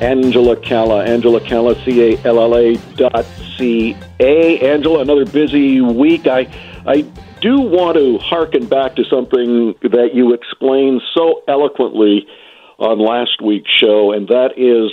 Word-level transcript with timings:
Angela 0.00 0.56
Calla. 0.56 1.04
Angela 1.04 1.40
Calla, 1.40 1.74
C 1.84 2.14
A 2.14 2.18
L 2.24 2.40
L 2.40 2.56
A 2.56 2.76
dot 2.96 3.26
C 3.56 3.96
A. 4.20 4.60
Angela, 4.60 5.00
another 5.00 5.26
busy 5.26 5.80
week. 5.80 6.26
I, 6.26 6.48
I 6.86 7.02
do 7.40 7.60
want 7.60 7.96
to 7.96 8.18
hearken 8.18 8.66
back 8.66 8.96
to 8.96 9.04
something 9.04 9.74
that 9.82 10.10
you 10.14 10.32
explained 10.34 11.02
so 11.14 11.42
eloquently 11.48 12.26
on 12.78 12.98
last 12.98 13.42
week's 13.42 13.70
show, 13.70 14.12
and 14.12 14.28
that 14.28 14.52
is 14.56 14.92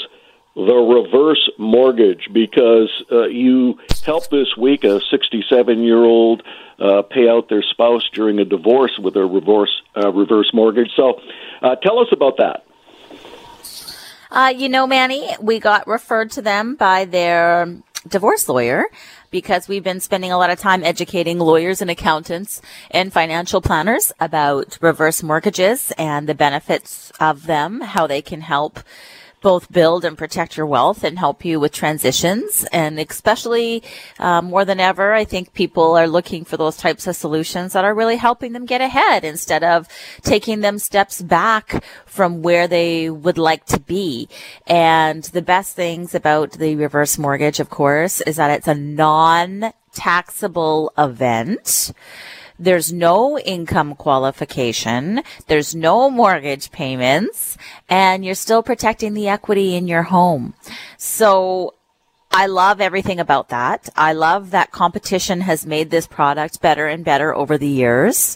the 0.56 0.74
reverse 0.74 1.50
mortgage 1.58 2.30
because 2.32 2.90
uh, 3.12 3.26
you 3.26 3.78
helped 4.06 4.32
this 4.32 4.56
week 4.58 4.84
a 4.84 5.02
67 5.12 5.84
year 5.84 6.04
old 6.04 6.44
uh, 6.80 7.02
pay 7.04 7.28
out 7.30 7.50
their 7.50 7.64
spouse 7.64 8.10
during 8.14 8.40
a 8.40 8.46
divorce 8.46 8.98
with 8.98 9.16
a 9.16 9.26
reverse 9.26 9.82
uh, 9.98 10.12
reverse 10.12 10.50
mortgage. 10.54 10.92
So, 10.96 11.20
uh, 11.62 11.76
tell 11.76 12.00
us 12.00 12.08
about 12.12 12.38
that. 12.38 12.66
Uh, 14.36 14.54
you 14.54 14.68
know, 14.68 14.86
Manny, 14.86 15.34
we 15.40 15.62
got 15.62 15.88
referred 15.88 16.30
to 16.30 16.42
them 16.42 16.76
by 16.76 17.06
their 17.06 17.74
divorce 18.06 18.50
lawyer 18.50 18.84
because 19.32 19.70
we've 19.70 19.84
been 19.84 20.02
spending 20.02 20.30
a 20.30 20.38
lot 20.38 20.50
of 20.50 20.60
time 20.60 20.84
educating 20.84 21.40
lawyers 21.40 21.82
and 21.82 21.90
accountants 21.90 22.62
and 22.92 23.14
financial 23.14 23.62
planners 23.62 24.12
about 24.20 24.78
reverse 24.82 25.24
mortgages 25.24 25.94
and 25.98 26.28
the 26.28 26.36
benefits 26.36 27.14
of 27.18 27.46
them, 27.46 27.80
how 27.80 28.08
they 28.08 28.22
can 28.22 28.42
help 28.42 28.82
both 29.46 29.72
build 29.72 30.04
and 30.04 30.18
protect 30.18 30.58
your 30.58 30.66
wealth 30.66 31.04
and 31.04 31.20
help 31.20 31.46
you 31.46 31.60
with 31.60 31.72
transitions. 31.72 32.66
And 32.72 33.00
especially 33.00 33.84
uh, 34.18 34.42
more 34.42 34.66
than 34.66 34.80
ever, 34.80 35.14
I 35.14 35.24
think 35.24 35.54
people 35.54 35.96
are 35.96 36.08
looking 36.08 36.46
for 36.46 36.58
those 36.58 36.78
types 36.78 37.06
of 37.06 37.16
solutions 37.16 37.74
that 37.74 37.86
are 37.86 37.94
really 37.94 38.16
helping 38.16 38.54
them 38.54 38.66
get 38.66 38.82
ahead 38.82 39.24
instead 39.24 39.64
of 39.64 39.88
taking 40.24 40.62
them 40.62 40.80
steps 40.80 41.22
back 41.22 41.84
from 42.08 42.42
where 42.42 42.68
they 42.68 43.08
would 43.12 43.38
like 43.38 43.68
to 43.68 43.80
be. 43.80 44.28
And 44.66 45.24
the 45.26 45.44
best 45.44 45.76
things 45.76 46.16
about 46.16 46.54
the 46.54 46.76
reverse 46.76 47.20
mortgage, 47.20 47.60
of 47.60 47.70
course, 47.70 48.22
is 48.22 48.38
that 48.38 48.50
it's 48.50 48.68
a 48.68 48.74
non 48.74 49.74
taxable 49.94 50.92
event. 50.98 51.94
There's 52.58 52.92
no 52.92 53.38
income 53.38 53.96
qualification. 53.96 55.22
There's 55.48 55.76
no 55.76 56.10
mortgage 56.10 56.72
payments 56.72 57.58
and 57.90 58.24
you're 58.24 58.36
still 58.36 58.64
protecting 58.64 59.14
the 59.14 59.28
equity 59.28 59.76
in 59.76 59.88
your 59.88 60.04
home. 60.04 60.54
So 60.98 61.74
I 62.32 62.48
love 62.48 62.82
everything 62.82 63.20
about 63.20 63.50
that. 63.50 63.90
I 63.96 64.14
love 64.14 64.52
that 64.52 64.72
competition 64.72 65.42
has 65.42 65.66
made 65.66 65.90
this 65.90 66.08
product 66.08 66.62
better 66.62 66.88
and 66.88 67.06
better 67.06 67.34
over 67.34 67.58
the 67.58 67.68
years. 67.68 68.36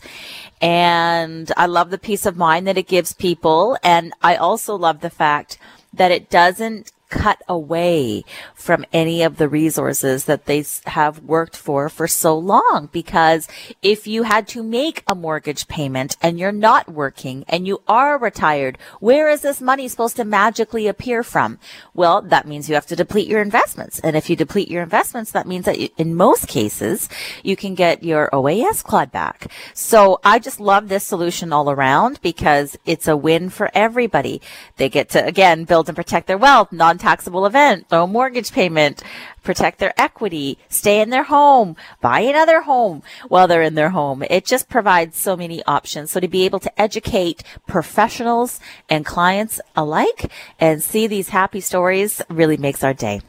And 0.62 1.52
I 1.58 1.66
love 1.66 1.90
the 1.90 1.98
peace 1.98 2.26
of 2.26 2.38
mind 2.38 2.68
that 2.68 2.78
it 2.78 2.88
gives 2.88 3.14
people. 3.14 3.78
And 3.84 4.14
I 4.22 4.36
also 4.36 4.76
love 4.76 5.02
the 5.02 5.10
fact 5.10 5.58
that 5.94 6.12
it 6.12 6.30
doesn't 6.30 6.92
cut 7.10 7.42
away 7.48 8.24
from 8.54 8.86
any 8.94 9.24
of 9.24 9.38
the 9.38 9.50
resources 9.50 10.26
that 10.26 10.46
they 10.46 10.64
have 10.86 11.20
worked 11.24 11.56
for 11.56 11.90
for 11.90 12.08
so 12.08 12.38
long. 12.38 12.90
Because 12.92 13.48
if 13.82 14.08
you 14.08 14.24
had 14.24 14.48
to 14.50 14.64
make 14.64 15.04
a 15.08 15.16
mortgage 15.16 15.68
payment 15.68 16.16
and 16.22 16.40
you're 16.40 16.52
not 16.52 16.90
working 16.90 17.44
and 17.48 17.68
you 17.68 17.82
are 17.88 18.18
retired, 18.18 18.78
where 19.00 19.30
is 19.30 19.42
this 19.42 19.62
money 19.62 19.88
supposed 19.88 20.16
to 20.18 20.24
magically 20.24 20.88
appear 20.88 21.24
from? 21.24 21.60
Well, 21.94 22.22
that 22.22 22.48
means 22.48 22.70
you 22.70 22.76
have 22.76 22.86
to 22.88 22.96
deplete 22.96 23.28
your 23.28 23.42
investments. 23.42 24.00
And 24.00 24.16
if 24.16 24.30
you 24.30 24.36
deplete 24.36 24.70
your 24.70 24.84
investments, 24.84 25.32
that 25.32 25.48
means 25.48 25.66
that 25.66 25.78
in 25.98 26.16
most 26.16 26.48
cases, 26.48 27.10
you 27.44 27.56
can 27.56 27.74
get 27.76 28.04
your 28.04 28.30
OAS 28.32 28.84
clawed 28.84 29.12
back. 29.12 29.52
So 29.74 30.20
I 30.24 30.40
just 30.40 30.60
love 30.60 30.90
this 30.90 31.04
solution 31.04 31.52
all 31.52 31.72
around 31.72 32.22
because 32.22 32.78
it's 32.86 33.08
a 33.08 33.18
win 33.18 33.50
for 33.50 33.72
everybody. 33.74 34.42
They 34.78 34.90
get 34.90 35.10
to, 35.10 35.26
again, 35.26 35.64
build 35.64 35.90
and 35.90 35.96
protect 35.96 36.28
their 36.28 36.38
wealth, 36.38 36.72
non 36.72 36.99
taxable 37.00 37.46
event, 37.46 37.86
no 37.92 38.06
mortgage 38.06 38.52
payment, 38.52 39.02
protect 39.44 39.80
their 39.80 39.94
equity, 40.00 40.58
stay 40.70 41.02
in 41.02 41.10
their 41.10 41.24
home, 41.24 41.76
buy 42.02 42.20
another 42.20 42.62
home 42.62 43.02
while 43.28 43.48
they're 43.48 43.62
in 43.62 43.76
their 43.76 43.90
home. 43.90 44.24
It 44.30 44.46
just 44.46 44.70
provides 44.70 45.18
so 45.18 45.36
many 45.36 45.64
options. 45.66 46.12
So 46.12 46.20
to 46.20 46.28
be 46.28 46.46
able 46.46 46.60
to 46.60 46.82
educate 46.82 47.44
professionals 47.68 48.60
and 48.90 49.06
clients 49.06 49.60
alike 49.76 50.32
and 50.60 50.84
see 50.84 51.08
these 51.08 51.30
happy 51.30 51.62
stories 51.62 52.22
really 52.30 52.58
makes 52.58 52.84
our 52.84 52.94
day. 52.94 53.22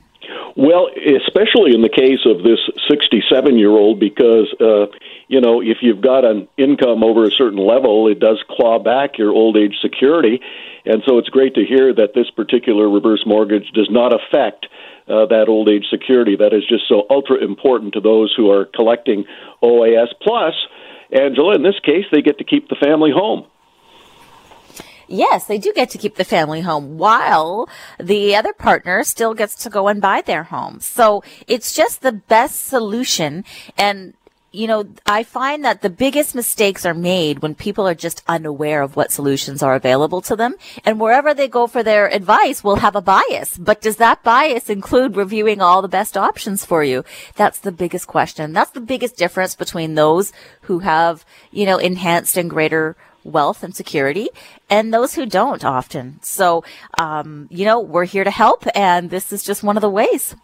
Well, 0.57 0.89
especially 1.27 1.75
in 1.75 1.83
the 1.83 1.89
case 1.89 2.27
of 2.27 2.43
this 2.43 2.59
67 2.89 3.59
year 3.59 3.71
old, 3.71 4.01
because, 4.01 4.53
uh, 4.61 4.87
you 5.29 5.41
know, 5.41 5.61
if 5.61 5.79
you've 5.81 6.01
got 6.01 6.25
an 6.25 6.49
income 6.57 7.05
over 7.05 7.25
a 7.25 7.31
certain 7.31 7.59
level, 7.59 8.09
it 8.09 8.19
does 8.19 8.43
claw 8.51 8.79
back 8.79 9.19
your 9.19 9.31
old 9.31 9.57
age 9.57 9.77
security. 9.81 10.41
And 10.85 11.03
so 11.07 11.19
it's 11.19 11.29
great 11.29 11.55
to 11.55 11.65
hear 11.65 11.95
that 11.95 12.15
this 12.15 12.31
particular 12.31 12.89
reverse 12.89 13.23
mortgage 13.27 13.71
does 13.75 13.89
not 13.91 14.13
affect 14.13 14.67
uh, 15.09 15.27
that 15.27 15.47
old 15.49 15.69
age 15.69 15.87
security 15.91 16.37
that 16.37 16.53
is 16.53 16.63
just 16.69 16.89
so 16.89 17.07
ultra 17.11 17.37
important 17.43 17.95
to 17.95 18.01
those 18.01 18.33
who 18.37 18.51
are 18.51 18.65
collecting 18.65 19.25
OAS. 19.63 20.09
Plus, 20.23 20.55
Angela, 21.13 21.55
in 21.55 21.63
this 21.63 21.79
case, 21.85 22.05
they 22.13 22.23
get 22.23 22.39
to 22.39 22.45
keep 22.45 22.69
the 22.69 22.77
family 22.77 23.11
home. 23.11 23.47
Yes, 25.11 25.47
they 25.47 25.59
do 25.59 25.73
get 25.73 25.91
to 25.91 25.99
keep 25.99 26.15
the 26.15 26.25
family 26.25 26.61
home 26.61 26.97
while 26.97 27.69
the 27.99 28.37
other 28.37 28.53
partner 28.53 29.03
still 29.03 29.35
gets 29.35 29.57
to 29.57 29.69
go 29.69 29.89
and 29.89 30.01
buy 30.01 30.21
their 30.21 30.45
home. 30.45 30.79
So 30.79 31.25
it's 31.49 31.75
just 31.75 32.03
the 32.03 32.13
best 32.13 32.67
solution. 32.67 33.45
And 33.77 34.15
you 34.53 34.67
know, 34.67 34.85
I 35.07 35.23
find 35.23 35.65
that 35.65 35.81
the 35.83 35.91
biggest 35.91 36.35
mistakes 36.35 36.85
are 36.85 36.95
made 36.95 37.41
when 37.41 37.55
people 37.55 37.87
are 37.87 37.95
just 37.95 38.23
unaware 38.27 38.83
of 38.83 38.97
what 38.97 39.13
solutions 39.13 39.63
are 39.63 39.77
available 39.77 40.21
to 40.23 40.35
them. 40.35 40.57
And 40.85 40.99
wherever 40.99 41.33
they 41.33 41.47
go 41.47 41.69
for 41.69 41.85
their 41.85 42.13
advice 42.13 42.65
will 42.65 42.77
have 42.77 42.97
a 42.97 43.01
bias. 43.01 43.57
But 43.57 43.81
does 43.81 43.97
that 43.97 44.25
bias 44.25 44.69
include 44.69 45.17
reviewing 45.17 45.61
all 45.61 45.83
the 45.83 45.89
best 45.89 46.17
options 46.17 46.65
for 46.65 46.83
you? 46.83 47.05
That's 47.37 47.61
the 47.61 47.71
biggest 47.71 48.09
question. 48.09 48.53
That's 48.53 48.73
the 48.73 48.81
biggest 48.81 49.17
difference 49.17 49.55
between 49.55 49.95
those 49.95 50.33
who 50.63 50.81
have, 50.81 51.25
you 51.53 51.65
know, 51.65 51.79
enhanced 51.79 52.37
and 52.37 52.51
greater 52.51 52.97
wealth 53.25 53.63
and 53.63 53.75
security 53.75 54.29
and 54.69 54.93
those 54.93 55.15
who 55.15 55.27
don't 55.27 55.65
often. 55.65 56.19
So, 56.23 56.65
um, 56.99 57.49
you 57.51 57.65
know, 57.65 57.81
we're 57.81 58.05
here 58.05 58.25
to 58.25 58.31
help 58.31 58.65
and 58.75 59.11
this 59.11 59.33
is 59.33 59.43
just 59.43 59.63
one 59.63 59.77
of 59.77 59.81
the 59.81 59.91
ways. 59.91 60.35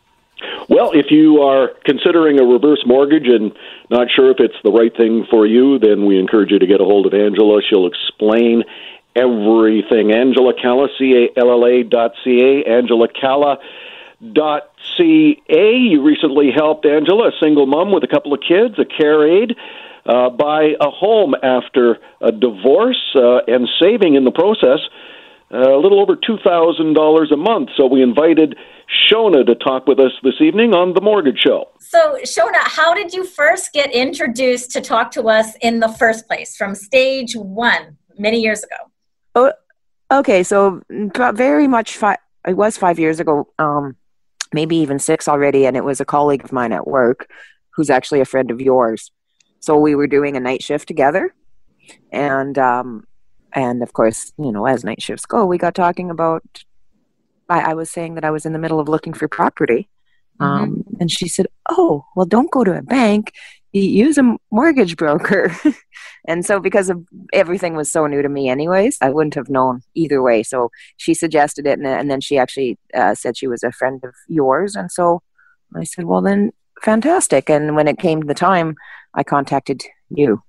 Well, 0.68 0.90
if 0.92 1.10
you 1.10 1.42
are 1.42 1.70
considering 1.84 2.40
a 2.40 2.44
reverse 2.44 2.82
mortgage 2.84 3.26
and 3.26 3.52
not 3.88 4.08
sure 4.10 4.30
if 4.30 4.38
it's 4.40 4.56
the 4.64 4.72
right 4.72 4.94
thing 4.94 5.26
for 5.30 5.46
you, 5.46 5.78
then 5.78 6.06
we 6.06 6.18
encourage 6.18 6.50
you 6.50 6.58
to 6.58 6.66
get 6.66 6.80
a 6.80 6.84
hold 6.84 7.06
of 7.06 7.14
Angela. 7.14 7.62
She'll 7.62 7.86
explain 7.86 8.64
everything. 9.14 10.12
Angela 10.12 10.52
Calla, 10.60 10.88
C 10.98 11.30
A 11.36 11.40
L 11.40 11.50
L 11.50 11.64
A 11.64 11.82
dot 11.82 12.12
C 12.22 12.42
A, 12.42 12.64
Angela 12.64 13.08
Calla 13.08 13.58
dot 14.32 14.70
C 14.96 15.42
A. 15.48 15.76
You 15.76 16.02
recently 16.02 16.50
helped 16.50 16.84
Angela, 16.84 17.28
a 17.28 17.32
single 17.40 17.66
mom 17.66 17.92
with 17.92 18.04
a 18.04 18.08
couple 18.08 18.34
of 18.34 18.40
kids, 18.40 18.78
a 18.78 18.84
care 18.84 19.26
aide, 19.26 19.56
uh, 20.06 20.30
buy 20.30 20.74
a 20.80 20.90
home 20.90 21.34
after 21.42 21.98
a 22.20 22.32
divorce 22.32 23.02
uh, 23.14 23.38
and 23.46 23.68
saving 23.80 24.14
in 24.14 24.24
the 24.24 24.30
process 24.30 24.80
uh, 25.52 25.76
a 25.76 25.78
little 25.78 26.00
over 26.00 26.16
$2,000 26.16 27.32
a 27.32 27.36
month. 27.36 27.70
So 27.76 27.86
we 27.86 28.02
invited 28.02 28.56
Shona 29.10 29.44
to 29.46 29.54
talk 29.54 29.86
with 29.86 29.98
us 29.98 30.12
this 30.22 30.34
evening 30.40 30.74
on 30.74 30.94
The 30.94 31.00
Mortgage 31.00 31.38
Show. 31.38 31.68
So, 31.80 32.18
Shona, 32.24 32.58
how 32.58 32.94
did 32.94 33.12
you 33.12 33.24
first 33.24 33.72
get 33.72 33.92
introduced 33.92 34.70
to 34.72 34.80
talk 34.80 35.10
to 35.12 35.24
us 35.28 35.56
in 35.60 35.80
the 35.80 35.88
first 35.88 36.26
place 36.26 36.56
from 36.56 36.74
stage 36.74 37.34
one 37.34 37.96
many 38.18 38.40
years 38.40 38.64
ago? 38.64 38.76
Oh, 39.34 39.52
okay. 40.18 40.42
So, 40.42 40.82
very 40.88 41.66
much, 41.68 41.96
fi- 41.96 42.18
it 42.46 42.56
was 42.56 42.76
five 42.76 42.98
years 42.98 43.20
ago, 43.20 43.48
um, 43.58 43.96
maybe 44.52 44.76
even 44.76 44.98
six 44.98 45.28
already. 45.28 45.66
And 45.66 45.76
it 45.76 45.84
was 45.84 46.00
a 46.00 46.04
colleague 46.04 46.44
of 46.44 46.52
mine 46.52 46.72
at 46.72 46.86
work 46.86 47.28
who's 47.70 47.90
actually 47.90 48.20
a 48.20 48.24
friend 48.24 48.50
of 48.50 48.60
yours. 48.60 49.10
So, 49.60 49.76
we 49.76 49.94
were 49.94 50.06
doing 50.06 50.36
a 50.36 50.40
night 50.40 50.62
shift 50.62 50.88
together. 50.88 51.34
And 52.12 52.58
um, 52.58 53.04
and 53.56 53.82
of 53.82 53.92
course, 53.94 54.32
you 54.38 54.52
know, 54.52 54.66
as 54.66 54.84
night 54.84 55.02
shifts 55.02 55.26
go, 55.26 55.46
we 55.46 55.58
got 55.58 55.74
talking 55.74 56.10
about. 56.10 56.42
I, 57.48 57.70
I 57.70 57.74
was 57.74 57.90
saying 57.90 58.16
that 58.16 58.24
I 58.24 58.30
was 58.30 58.44
in 58.44 58.52
the 58.52 58.58
middle 58.58 58.80
of 58.80 58.88
looking 58.88 59.12
for 59.12 59.28
property, 59.28 59.88
mm-hmm. 60.40 60.44
um, 60.44 60.84
and 61.00 61.10
she 61.10 61.28
said, 61.28 61.46
"Oh, 61.70 62.04
well, 62.14 62.26
don't 62.26 62.50
go 62.50 62.64
to 62.64 62.76
a 62.76 62.82
bank. 62.82 63.32
use 63.72 64.18
a 64.18 64.36
mortgage 64.50 64.96
broker. 64.96 65.54
and 66.28 66.44
so, 66.44 66.60
because 66.60 66.90
of 66.90 67.02
everything 67.32 67.74
was 67.74 67.90
so 67.90 68.06
new 68.06 68.20
to 68.20 68.28
me, 68.28 68.48
anyways, 68.48 68.98
I 69.00 69.10
wouldn't 69.10 69.34
have 69.34 69.48
known 69.48 69.82
either 69.94 70.22
way. 70.22 70.42
So 70.42 70.70
she 70.96 71.14
suggested 71.14 71.66
it, 71.66 71.78
and, 71.78 71.86
and 71.86 72.10
then 72.10 72.20
she 72.20 72.36
actually 72.36 72.78
uh, 72.94 73.14
said 73.14 73.36
she 73.36 73.48
was 73.48 73.62
a 73.62 73.72
friend 73.72 74.02
of 74.04 74.14
yours. 74.28 74.74
And 74.74 74.90
so 74.92 75.22
I 75.74 75.84
said, 75.84 76.04
well, 76.04 76.20
then 76.20 76.52
fantastic. 76.82 77.48
And 77.48 77.74
when 77.76 77.88
it 77.88 77.98
came 77.98 78.20
to 78.20 78.26
the 78.26 78.34
time, 78.34 78.76
I 79.16 79.24
contacted 79.24 79.82
you. 80.10 80.42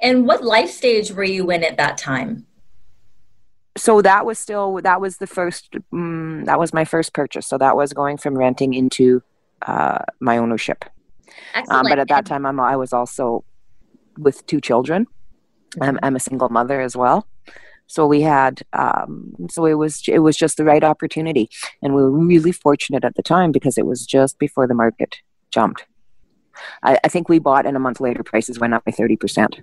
And 0.00 0.26
what 0.26 0.44
life 0.44 0.70
stage 0.70 1.10
were 1.10 1.24
you 1.24 1.50
in 1.50 1.64
at 1.64 1.78
that 1.78 1.98
time? 1.98 2.46
So 3.76 4.02
that 4.02 4.26
was 4.26 4.38
still 4.38 4.80
that 4.82 5.00
was 5.00 5.18
the 5.18 5.26
first 5.26 5.74
um, 5.92 6.44
that 6.44 6.58
was 6.58 6.72
my 6.72 6.84
first 6.84 7.12
purchase. 7.12 7.46
So 7.46 7.58
that 7.58 7.76
was 7.76 7.92
going 7.92 8.18
from 8.18 8.36
renting 8.36 8.74
into 8.74 9.22
uh, 9.62 9.98
my 10.20 10.38
ownership. 10.38 10.84
Um, 11.70 11.86
but 11.88 11.98
at 11.98 12.08
that 12.08 12.26
time, 12.26 12.46
I'm, 12.46 12.58
I 12.60 12.76
was 12.76 12.92
also 12.92 13.44
with 14.16 14.44
two 14.46 14.60
children. 14.60 15.06
Mm-hmm. 15.70 15.82
I'm, 15.82 15.98
I'm 16.02 16.16
a 16.16 16.20
single 16.20 16.48
mother 16.48 16.80
as 16.80 16.96
well. 16.96 17.26
So 17.86 18.06
we 18.06 18.20
had, 18.20 18.62
um, 18.74 19.34
so 19.50 19.64
it 19.64 19.74
was 19.74 20.02
it 20.08 20.18
was 20.18 20.36
just 20.36 20.58
the 20.58 20.64
right 20.64 20.84
opportunity, 20.84 21.48
and 21.82 21.94
we 21.94 22.02
were 22.02 22.10
really 22.10 22.52
fortunate 22.52 23.04
at 23.04 23.14
the 23.14 23.22
time 23.22 23.50
because 23.50 23.78
it 23.78 23.86
was 23.86 24.04
just 24.04 24.38
before 24.38 24.66
the 24.66 24.74
market 24.74 25.16
jumped. 25.50 25.86
I, 26.82 26.98
I 27.04 27.08
think 27.08 27.28
we 27.28 27.38
bought, 27.38 27.66
and 27.66 27.76
a 27.76 27.80
month 27.80 28.00
later, 28.00 28.22
prices 28.22 28.58
went 28.58 28.74
up 28.74 28.84
by 28.84 28.92
thirty 28.92 29.16
percent. 29.16 29.60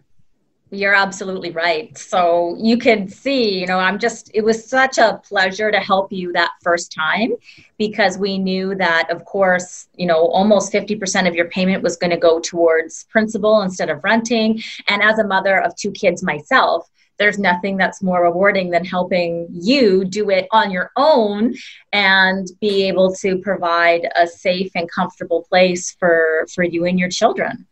You're 0.72 0.96
absolutely 0.96 1.52
right. 1.52 1.96
So 1.96 2.56
you 2.60 2.78
could 2.78 3.12
see, 3.12 3.60
you 3.60 3.68
know, 3.68 3.78
I'm 3.78 4.00
just, 4.00 4.32
it 4.34 4.42
was 4.42 4.68
such 4.68 4.98
a 4.98 5.22
pleasure 5.24 5.72
to 5.72 5.80
help 5.80 6.12
you 6.12 6.34
that 6.34 6.52
first 6.64 6.92
time 6.92 7.34
because 7.78 8.18
we 8.18 8.40
knew 8.40 8.74
that, 8.76 9.12
of 9.12 9.26
course, 9.26 9.88
you 9.96 10.08
know, 10.08 10.28
almost 10.28 10.74
50% 10.74 11.28
of 11.28 11.36
your 11.36 11.50
payment 11.50 11.84
was 11.84 11.98
going 11.98 12.10
to 12.10 12.18
go 12.18 12.40
towards 12.40 13.04
principal 13.06 13.62
instead 13.62 13.92
of 13.92 14.04
renting. 14.04 14.60
And 14.88 15.04
as 15.04 15.20
a 15.20 15.24
mother 15.24 15.62
of 15.62 15.76
two 15.76 15.92
kids 15.92 16.24
myself, 16.24 16.90
there's 17.18 17.40
nothing 17.40 17.78
that's 17.78 18.04
more 18.04 18.24
rewarding 18.24 18.70
than 18.70 18.84
helping 18.84 19.48
you 19.52 20.06
do 20.06 20.30
it 20.30 20.48
on 20.52 20.72
your 20.72 20.92
own 20.96 21.54
and 21.94 22.48
be 22.60 22.88
able 22.88 23.14
to 23.16 23.38
provide 23.38 24.10
a 24.16 24.28
safe 24.28 24.72
and 24.76 24.90
comfortable 24.92 25.44
place 25.50 25.96
for 26.00 26.46
for 26.54 26.64
you 26.64 26.86
and 26.86 27.00
your 27.00 27.10
children 27.10 27.66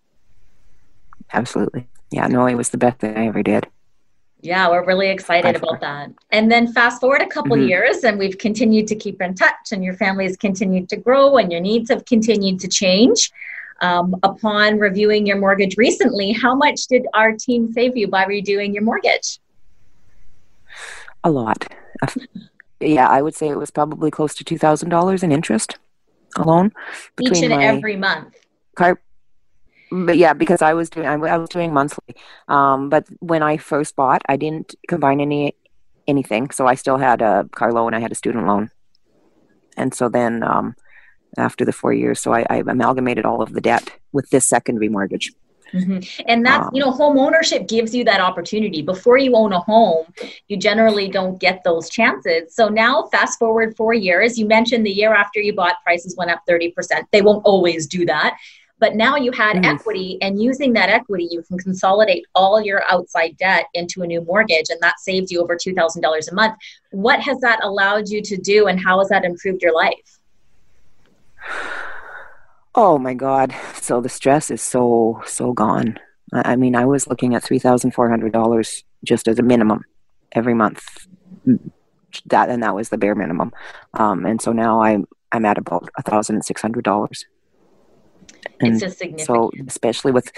absolutely 1.34 1.88
yeah, 2.14 2.28
no, 2.28 2.46
it 2.46 2.54
was 2.54 2.70
the 2.70 2.78
best 2.78 3.00
thing 3.00 3.18
I 3.18 3.26
ever 3.26 3.42
did. 3.42 3.66
Yeah, 4.42 4.70
we're 4.70 4.86
really 4.86 5.10
excited 5.10 5.56
about 5.56 5.82
that. 5.82 6.12
And 6.30 6.52
then 6.52 6.72
fast 6.72 7.02
forward 7.02 7.24
a 7.24 7.28
couple 7.28 7.58
mm-hmm. 7.58 7.70
years, 7.70 8.04
and 8.04 8.20
we've 8.20 8.38
continued 8.38 8.88
to 8.88 8.96
keep 8.96 9.20
in 9.20 9.34
touch, 9.34 9.72
and 9.72 9.84
your 9.84 9.96
family 9.96 10.26
has 10.26 10.38
continued 10.38 10.90
to 10.90 10.96
grow, 10.96 11.38
and 11.38 11.52
your 11.52 11.62
needs 11.62 11.90
have 11.90 12.06
continued 12.06 12.60
to 12.60 12.68
change. 12.68 13.32
Um, 13.84 14.16
upon 14.24 14.80
reviewing 14.80 15.28
your 15.28 15.38
mortgage 15.38 15.76
recently, 15.76 16.32
how 16.32 16.56
much 16.56 16.88
did 16.88 17.06
our 17.14 17.34
team 17.34 17.68
save 17.74 17.98
you 17.98 18.08
by 18.08 18.24
redoing 18.24 18.74
your 18.74 18.82
mortgage? 18.82 19.40
A 21.26 21.30
lot. 21.30 21.68
yeah, 22.80 23.10
I 23.10 23.22
would 23.22 23.36
say 23.36 23.50
it 23.50 23.58
was 23.58 23.72
probably 23.72 24.10
close 24.10 24.34
to 24.36 24.46
two 24.46 24.58
thousand 24.58 24.88
dollars 24.88 25.22
in 25.22 25.34
interest 25.34 25.78
alone. 26.38 26.72
Each 27.20 27.44
and 27.44 27.52
every 27.52 27.98
month. 27.98 28.34
Car- 28.76 29.02
but 29.92 30.18
yeah, 30.18 30.32
because 30.34 30.62
I 30.62 30.74
was 30.74 30.90
doing 30.90 31.06
I, 31.06 31.38
was 31.38 31.50
doing 31.50 31.74
monthly. 31.74 32.16
Um, 32.48 32.90
but 32.90 33.06
when 33.20 33.44
I 33.44 33.58
first 33.58 33.98
bought, 33.98 34.22
I 34.30 34.38
didn't 34.38 34.76
combine 34.88 35.20
any 35.20 35.56
anything, 36.08 36.52
so 36.52 36.68
I 36.68 36.76
still 36.76 36.98
had 36.98 37.22
a 37.22 37.48
car 37.52 37.74
loan. 37.74 37.94
I 37.94 38.00
had 38.00 38.14
a 38.14 38.16
student 38.16 38.48
loan, 38.48 38.72
and 39.76 39.94
so 39.94 40.08
then 40.08 40.42
um, 40.42 40.76
after 41.38 41.66
the 41.66 41.72
four 41.72 41.94
years, 41.94 42.20
so 42.20 42.34
I, 42.34 42.46
I, 42.50 42.58
amalgamated 42.58 43.26
all 43.26 43.42
of 43.42 43.54
the 43.54 43.62
debt 43.62 43.92
with 44.12 44.30
this 44.30 44.48
secondary 44.48 44.90
mortgage. 44.90 45.32
Mm-hmm. 45.74 46.24
And 46.28 46.46
that's, 46.46 46.68
um, 46.68 46.72
you 46.74 46.82
know, 46.82 46.92
home 46.92 47.18
ownership 47.18 47.68
gives 47.68 47.96
you 47.96 48.04
that 48.04 48.22
opportunity. 48.22 48.82
Before 48.82 49.18
you 49.18 49.36
own 49.36 49.54
a 49.54 49.60
home, 49.60 50.06
you 50.48 50.58
generally 50.58 51.08
don't 51.08 51.40
get 51.40 51.64
those 51.64 51.90
chances. 51.90 52.56
So 52.56 52.70
now, 52.70 53.08
fast 53.12 53.40
forward 53.40 53.76
four 53.76 53.94
years, 53.94 54.38
you 54.38 54.46
mentioned 54.46 54.86
the 54.86 54.92
year 54.92 55.14
after 55.14 55.40
you 55.40 55.54
bought, 55.54 55.82
prices 55.84 56.16
went 56.16 56.30
up 56.30 56.42
30%. 56.48 56.74
They 57.12 57.22
won't 57.24 57.44
always 57.46 57.88
do 57.88 58.06
that. 58.06 58.38
But 58.80 58.96
now 58.96 59.16
you 59.16 59.32
had 59.32 59.58
mm. 59.58 59.66
equity, 59.66 60.18
and 60.22 60.42
using 60.42 60.74
that 60.74 60.90
equity, 60.90 61.28
you 61.32 61.42
can 61.44 61.58
consolidate 61.58 62.26
all 62.36 62.62
your 62.62 62.84
outside 62.92 63.38
debt 63.38 63.68
into 63.74 64.02
a 64.02 64.08
new 64.08 64.22
mortgage, 64.26 64.66
and 64.70 64.82
that 64.82 65.00
saved 65.00 65.32
you 65.32 65.42
over 65.42 65.56
$2,000 65.56 66.32
a 66.32 66.36
month. 66.36 66.56
What 66.92 67.22
has 67.22 67.40
that 67.40 67.64
allowed 67.64 68.10
you 68.10 68.22
to 68.24 68.36
do, 68.36 68.68
and 68.68 68.78
how 68.78 69.00
has 69.00 69.08
that 69.10 69.24
improved 69.24 69.62
your 69.62 69.74
life? 69.74 70.20
Oh 72.76 72.98
my 72.98 73.14
God. 73.14 73.54
So 73.76 74.02
the 74.02 74.10
stress 74.10 74.50
is 74.50 74.62
so, 74.62 75.22
so 75.26 75.54
gone. 75.54 76.00
I 76.32 76.56
mean, 76.56 76.76
I 76.76 76.86
was 76.86 77.08
looking 77.08 77.36
at 77.36 77.44
$3,400 77.44 78.84
just 79.04 79.28
as 79.28 79.38
a 79.38 79.44
minimum 79.44 79.84
every 80.32 80.56
month. 80.56 80.84
That 82.28 82.50
and 82.50 82.64
that 82.64 82.76
was 82.76 82.90
the 82.90 82.98
bare 82.98 83.16
minimum. 83.16 83.52
Um, 83.94 84.26
and 84.26 84.42
so 84.42 84.52
now 84.52 84.82
I'm 84.82 85.06
I'm 85.32 85.46
at 85.46 85.58
about 85.58 85.90
$1,600 86.00 87.26
and 88.60 88.74
it's 88.74 88.80
significant. 88.80 89.22
So 89.22 89.52
especially 89.68 90.12
with, 90.12 90.32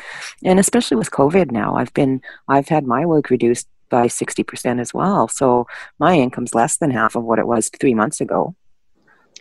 and 0.43 0.59
especially 0.59 0.97
with 0.97 1.11
COVID 1.11 1.51
now, 1.51 1.75
I've 1.75 1.93
been, 1.93 2.21
I've 2.47 2.67
had 2.67 2.85
my 2.85 3.05
work 3.05 3.29
reduced 3.29 3.67
by 3.89 4.07
60% 4.07 4.79
as 4.79 4.93
well. 4.93 5.27
So 5.27 5.67
my 5.99 6.15
income's 6.15 6.55
less 6.55 6.77
than 6.77 6.91
half 6.91 7.15
of 7.15 7.23
what 7.23 7.39
it 7.39 7.47
was 7.47 7.69
three 7.69 7.93
months 7.93 8.21
ago. 8.21 8.55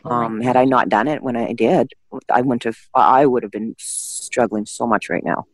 Um, 0.04 0.40
had 0.40 0.56
I 0.56 0.64
not 0.64 0.88
done 0.88 1.08
it 1.08 1.22
when 1.22 1.36
I 1.36 1.52
did, 1.52 1.92
I 2.30 2.42
wouldn't 2.42 2.64
have, 2.64 2.78
I 2.94 3.26
would 3.26 3.42
have 3.42 3.52
been 3.52 3.74
struggling 3.78 4.66
so 4.66 4.86
much 4.86 5.08
right 5.08 5.24
now. 5.24 5.46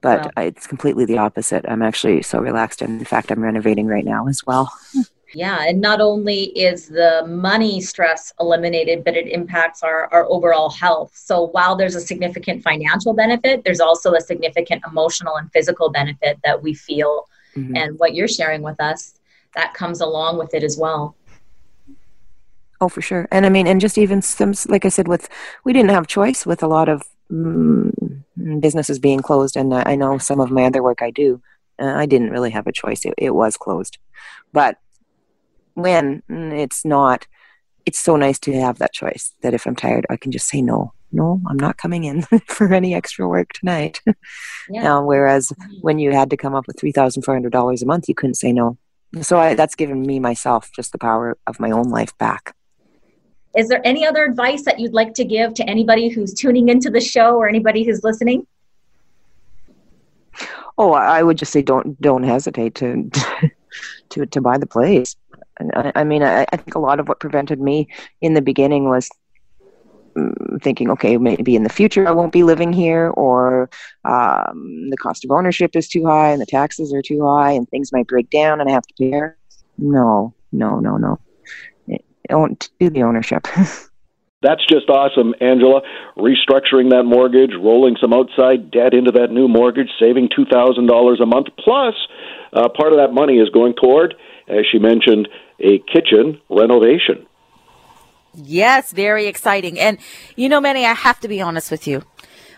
But 0.00 0.32
wow. 0.36 0.42
it's 0.42 0.66
completely 0.66 1.04
the 1.04 1.18
opposite. 1.18 1.64
I'm 1.66 1.80
actually 1.80 2.22
so 2.22 2.38
relaxed. 2.38 2.82
And 2.82 2.98
in 2.98 3.04
fact, 3.06 3.30
I'm 3.30 3.40
renovating 3.40 3.86
right 3.86 4.04
now 4.04 4.28
as 4.28 4.42
well. 4.46 4.72
Yeah, 5.34 5.64
and 5.66 5.80
not 5.80 6.00
only 6.00 6.44
is 6.56 6.88
the 6.88 7.24
money 7.26 7.80
stress 7.80 8.32
eliminated, 8.38 9.02
but 9.02 9.16
it 9.16 9.26
impacts 9.26 9.82
our, 9.82 10.12
our 10.12 10.26
overall 10.26 10.70
health. 10.70 11.12
So 11.14 11.48
while 11.48 11.74
there's 11.74 11.96
a 11.96 12.00
significant 12.00 12.62
financial 12.62 13.14
benefit, 13.14 13.64
there's 13.64 13.80
also 13.80 14.14
a 14.14 14.20
significant 14.20 14.82
emotional 14.86 15.36
and 15.36 15.50
physical 15.52 15.90
benefit 15.90 16.38
that 16.44 16.62
we 16.62 16.74
feel. 16.74 17.28
Mm-hmm. 17.56 17.76
And 17.76 17.98
what 17.98 18.14
you're 18.14 18.28
sharing 18.28 18.62
with 18.62 18.80
us, 18.80 19.14
that 19.54 19.74
comes 19.74 20.00
along 20.00 20.38
with 20.38 20.54
it 20.54 20.62
as 20.62 20.76
well. 20.76 21.16
Oh, 22.80 22.88
for 22.88 23.00
sure. 23.00 23.28
And 23.30 23.46
I 23.46 23.48
mean, 23.48 23.66
and 23.66 23.80
just 23.80 23.98
even 23.98 24.20
some, 24.22 24.54
like 24.68 24.84
I 24.84 24.88
said, 24.88 25.08
with 25.08 25.28
we 25.64 25.72
didn't 25.72 25.90
have 25.90 26.06
choice 26.06 26.44
with 26.44 26.62
a 26.62 26.66
lot 26.66 26.88
of 26.88 27.02
mm, 27.30 28.22
businesses 28.60 28.98
being 28.98 29.20
closed, 29.20 29.56
and 29.56 29.72
I 29.72 29.94
know 29.94 30.18
some 30.18 30.40
of 30.40 30.50
my 30.50 30.64
other 30.64 30.82
work 30.82 31.00
I 31.02 31.10
do. 31.10 31.40
Uh, 31.78 31.86
I 31.86 32.06
didn't 32.06 32.30
really 32.30 32.50
have 32.50 32.66
a 32.66 32.72
choice; 32.72 33.04
it, 33.04 33.14
it 33.16 33.34
was 33.34 33.56
closed. 33.56 33.98
But 34.52 34.78
when 35.74 36.22
it's 36.28 36.84
not 36.84 37.26
it's 37.86 37.98
so 37.98 38.16
nice 38.16 38.38
to 38.38 38.52
have 38.52 38.78
that 38.78 38.92
choice 38.92 39.32
that 39.42 39.54
if 39.54 39.66
i'm 39.66 39.76
tired 39.76 40.06
i 40.08 40.16
can 40.16 40.32
just 40.32 40.48
say 40.48 40.62
no 40.62 40.92
no 41.12 41.40
i'm 41.48 41.56
not 41.56 41.76
coming 41.76 42.04
in 42.04 42.22
for 42.46 42.72
any 42.72 42.94
extra 42.94 43.28
work 43.28 43.52
tonight 43.52 44.00
yeah. 44.70 44.98
whereas 44.98 45.48
mm-hmm. 45.48 45.74
when 45.80 45.98
you 45.98 46.12
had 46.12 46.30
to 46.30 46.36
come 46.36 46.54
up 46.54 46.66
with 46.66 46.76
$3400 46.76 47.82
a 47.82 47.86
month 47.86 48.08
you 48.08 48.14
couldn't 48.14 48.34
say 48.34 48.52
no 48.52 48.78
so 49.20 49.38
I, 49.38 49.54
that's 49.54 49.74
given 49.74 50.02
me 50.02 50.18
myself 50.18 50.70
just 50.74 50.92
the 50.92 50.98
power 50.98 51.36
of 51.46 51.60
my 51.60 51.70
own 51.70 51.90
life 51.90 52.16
back 52.18 52.54
is 53.56 53.68
there 53.68 53.80
any 53.84 54.06
other 54.06 54.24
advice 54.24 54.64
that 54.64 54.80
you'd 54.80 54.94
like 54.94 55.14
to 55.14 55.24
give 55.24 55.54
to 55.54 55.68
anybody 55.68 56.08
who's 56.08 56.34
tuning 56.34 56.68
into 56.68 56.90
the 56.90 57.00
show 57.00 57.36
or 57.36 57.48
anybody 57.48 57.84
who's 57.84 58.02
listening 58.04 58.46
oh 60.78 60.92
i 60.92 61.22
would 61.22 61.38
just 61.38 61.52
say 61.52 61.62
don't 61.62 62.00
don't 62.00 62.24
hesitate 62.24 62.74
to 62.74 63.10
to 64.08 64.26
to 64.26 64.40
buy 64.40 64.58
the 64.58 64.66
place 64.66 65.16
I, 65.60 65.92
I 65.94 66.04
mean, 66.04 66.22
I, 66.22 66.46
I, 66.52 66.56
think 66.56 66.74
a 66.74 66.78
lot 66.78 67.00
of 67.00 67.08
what 67.08 67.20
prevented 67.20 67.60
me 67.60 67.88
in 68.20 68.34
the 68.34 68.42
beginning 68.42 68.88
was 68.88 69.08
mm, 70.16 70.62
thinking, 70.62 70.90
okay, 70.90 71.16
maybe 71.16 71.56
in 71.56 71.62
the 71.62 71.68
future 71.68 72.06
I 72.08 72.12
won't 72.12 72.32
be 72.32 72.42
living 72.42 72.72
here, 72.72 73.10
or 73.10 73.70
um, 74.04 74.90
the 74.90 74.96
cost 75.00 75.24
of 75.24 75.30
ownership 75.30 75.76
is 75.76 75.88
too 75.88 76.04
high 76.06 76.30
and 76.30 76.40
the 76.40 76.46
taxes 76.46 76.92
are 76.92 77.02
too 77.02 77.24
high, 77.24 77.52
and 77.52 77.68
things 77.68 77.92
might 77.92 78.06
break 78.06 78.30
down 78.30 78.60
and 78.60 78.68
I 78.68 78.72
have 78.72 78.86
to 78.86 78.94
pay. 78.98 79.20
No, 79.78 80.34
no, 80.52 80.80
no, 80.80 80.96
no. 80.96 81.20
Don't 82.28 82.68
do 82.80 82.90
the 82.90 83.02
ownership. 83.02 83.46
That's 84.42 84.64
just 84.66 84.90
awesome, 84.90 85.34
Angela. 85.40 85.80
Restructuring 86.18 86.90
that 86.90 87.04
mortgage, 87.04 87.52
rolling 87.58 87.96
some 87.98 88.12
outside 88.12 88.70
debt 88.70 88.92
into 88.92 89.10
that 89.12 89.30
new 89.30 89.48
mortgage, 89.48 89.88
saving 89.98 90.28
$2,000 90.38 91.22
a 91.22 91.26
month, 91.26 91.46
plus 91.58 91.94
uh, 92.52 92.68
part 92.68 92.92
of 92.92 92.98
that 92.98 93.14
money 93.14 93.38
is 93.38 93.48
going 93.48 93.72
toward, 93.74 94.14
as 94.46 94.66
she 94.70 94.78
mentioned, 94.78 95.28
a 95.60 95.78
kitchen 95.78 96.42
renovation. 96.50 97.26
Yes, 98.34 98.92
very 98.92 99.26
exciting. 99.26 99.78
And 99.78 99.98
you 100.36 100.48
know, 100.48 100.60
Manny, 100.60 100.84
I 100.84 100.92
have 100.92 101.20
to 101.20 101.28
be 101.28 101.40
honest 101.40 101.70
with 101.70 101.86
you. 101.86 102.02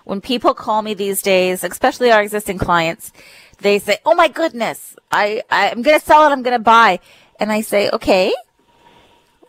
When 0.05 0.21
people 0.21 0.55
call 0.55 0.83
me 0.83 0.95
these 0.95 1.21
days, 1.23 1.63
especially 1.63 2.11
our 2.11 2.23
existing 2.23 2.59
clients, 2.59 3.13
they 3.59 3.79
say, 3.79 3.99
"Oh 4.07 4.15
my 4.15 4.29
goodness, 4.29 4.97
I 5.13 5.43
I'm 5.51 5.83
going 5.83 5.99
to 5.99 6.05
sell 6.05 6.27
it. 6.27 6.33
I'm 6.33 6.43
going 6.43 6.57
to 6.57 6.63
buy." 6.63 7.01
And 7.39 7.53
I 7.53 7.61
say, 7.61 7.91
"Okay, 7.91 8.33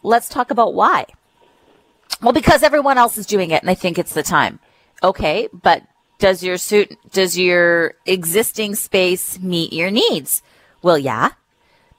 let's 0.08 0.30
talk 0.30 0.50
about 0.52 0.74
why." 0.74 1.06
Well, 2.22 2.34
because 2.34 2.64
everyone 2.64 2.98
else 2.98 3.18
is 3.18 3.26
doing 3.28 3.52
it, 3.52 3.62
and 3.62 3.70
I 3.70 3.76
think 3.76 4.00
it's 4.00 4.14
the 4.14 4.24
time. 4.24 4.60
Okay, 5.04 5.48
but 5.54 5.84
Does 6.20 6.42
your 6.42 6.58
suit, 6.58 6.98
does 7.12 7.38
your 7.38 7.94
existing 8.08 8.74
space 8.74 9.38
meet 9.40 9.72
your 9.72 9.92
needs? 9.92 10.42
Well, 10.82 10.98
yeah. 10.98 11.34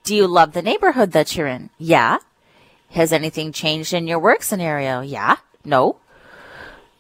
Do 0.02 0.14
you 0.14 0.26
love 0.26 0.52
the 0.54 0.62
neighborhood 0.62 1.12
that 1.12 1.36
you're 1.36 1.46
in? 1.46 1.70
Yeah. 1.78 2.18
Has 2.90 3.12
anything 3.12 3.52
changed 3.52 3.94
in 3.94 4.08
your 4.08 4.18
work 4.18 4.42
scenario? 4.42 5.02
Yeah. 5.02 5.36
No. 5.64 5.98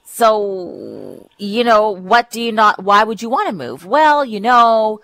So, 0.04 1.28
you 1.38 1.64
know, 1.64 1.90
what 1.90 2.30
do 2.30 2.40
you 2.40 2.52
not, 2.52 2.84
why 2.84 3.02
would 3.02 3.20
you 3.20 3.30
want 3.30 3.48
to 3.48 3.54
move? 3.54 3.84
Well, 3.84 4.24
you 4.24 4.40
know, 4.40 5.00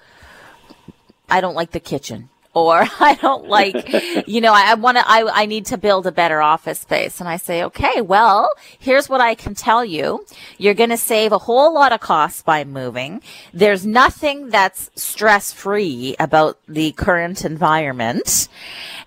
I 1.29 1.41
don't 1.41 1.55
like 1.57 1.73
the 1.73 1.81
kitchen 1.81 2.29
or 2.55 2.87
I 3.01 3.17
don't 3.21 3.49
like, 3.49 4.27
you 4.27 4.41
know, 4.41 4.53
I, 4.53 4.71
I 4.71 4.75
want 4.75 4.97
to, 4.97 5.05
I, 5.07 5.43
I 5.43 5.47
need 5.47 5.67
to 5.67 5.79
build 5.79 6.07
a 6.07 6.13
better 6.13 6.41
office 6.41 6.81
space. 6.81 7.21
And 7.21 7.29
I 7.29 7.37
say, 7.37 7.63
okay, 7.65 8.01
well, 8.01 8.49
here's 8.79 9.09
what 9.09 9.21
I 9.21 9.35
can 9.35 9.55
tell 9.55 9.85
you. 9.85 10.25
You're 10.59 10.75
going 10.75 10.91
to 10.91 10.97
save 10.97 11.33
a 11.33 11.39
whole 11.39 11.75
lot 11.75 11.93
of 11.93 12.01
costs 12.01 12.43
by 12.43 12.65
moving. 12.65 13.23
There's 13.53 13.85
nothing 13.85 14.49
that's 14.51 14.91
stress 14.95 15.53
free 15.53 16.17
about 16.19 16.59
the 16.67 16.93
current 16.93 17.45
environment. 17.45 18.49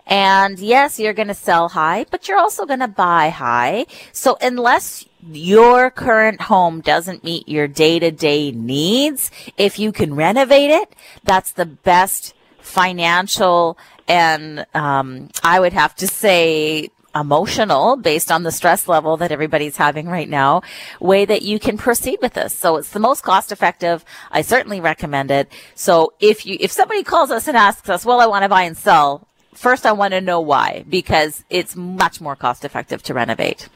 And 0.06 0.60
yes, 0.60 1.00
you're 1.00 1.14
going 1.14 1.28
to 1.28 1.34
sell 1.34 1.70
high, 1.70 2.06
but 2.10 2.28
you're 2.28 2.38
also 2.38 2.66
going 2.66 2.80
to 2.80 2.88
buy 2.88 3.30
high. 3.30 3.86
So 4.14 4.38
unless 4.42 5.06
your 5.30 5.92
current 5.92 6.42
home 6.42 6.80
doesn't 6.80 7.24
meet 7.24 7.50
your 7.50 7.68
day 7.68 8.00
to 8.00 8.12
day 8.12 8.52
needs, 8.52 9.32
if 9.58 9.80
you 9.80 9.92
can 9.92 10.16
renovate 10.16 10.70
it, 10.70 10.94
that's 11.24 11.52
the 11.52 11.66
best 11.66 12.34
financial 12.68 13.78
and 14.08 14.66
um, 14.74 15.30
I 15.44 15.60
would 15.60 15.74
have 15.74 15.96
to 15.96 16.08
say 16.08 16.90
emotional 17.16 17.96
based 17.96 18.32
on 18.32 18.44
the 18.44 18.52
stress 18.52 18.88
level 18.88 19.18
that 19.18 19.32
everybody's 19.32 19.78
having 19.78 20.08
right 20.08 20.30
now 20.30 20.62
way 21.00 21.26
that 21.26 21.42
you 21.42 21.58
can 21.60 21.78
proceed 21.78 22.20
with 22.22 22.34
this. 22.34 22.54
So 22.54 22.76
it's 22.78 22.92
the 22.92 23.00
most 23.00 23.24
cost 23.24 23.52
effective 23.52 24.06
i 24.32 24.42
certainly 24.42 24.80
recommend 24.80 25.32
it. 25.32 25.52
So 25.74 26.14
if 26.20 26.46
you 26.46 26.58
if 26.60 26.72
somebody 26.72 27.04
calls 27.04 27.32
us 27.32 27.48
and 27.48 27.58
asks 27.58 27.90
us 27.90 28.06
well 28.06 28.20
i 28.20 28.28
want 28.28 28.44
to 28.44 28.50
buy 28.50 28.64
and 28.64 28.78
sell 28.78 29.28
first 29.54 29.86
i 29.86 29.92
want 29.92 30.14
to 30.14 30.22
know 30.22 30.40
why 30.40 30.86
because 30.88 31.44
it's 31.50 31.76
much 31.76 32.22
more 32.22 32.36
cost 32.36 32.64
effective 32.64 33.02
to 33.04 33.14
renovate. 33.14 33.70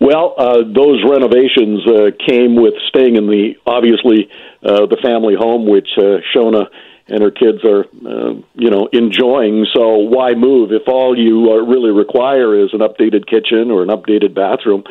Well, 0.00 0.34
uh, 0.36 0.58
those 0.74 1.02
renovations 1.08 1.86
uh, 1.86 2.10
came 2.28 2.56
with 2.56 2.74
staying 2.88 3.16
in 3.16 3.26
the 3.26 3.54
obviously 3.66 4.28
uh, 4.62 4.86
the 4.86 4.98
family 5.02 5.34
home, 5.38 5.66
which 5.66 5.88
uh, 5.96 6.18
Shona 6.34 6.66
and 7.12 7.22
her 7.22 7.30
kids 7.30 7.62
are, 7.62 7.84
uh, 7.84 8.32
you 8.54 8.70
know, 8.70 8.88
enjoying. 8.90 9.66
So 9.76 9.98
why 9.98 10.32
move 10.32 10.72
if 10.72 10.88
all 10.88 11.12
you 11.16 11.52
uh, 11.52 11.56
really 11.62 11.92
require 11.92 12.58
is 12.58 12.70
an 12.72 12.80
updated 12.80 13.28
kitchen 13.28 13.70
or 13.70 13.82
an 13.82 13.90
updated 13.90 14.34
bathroom? 14.34 14.84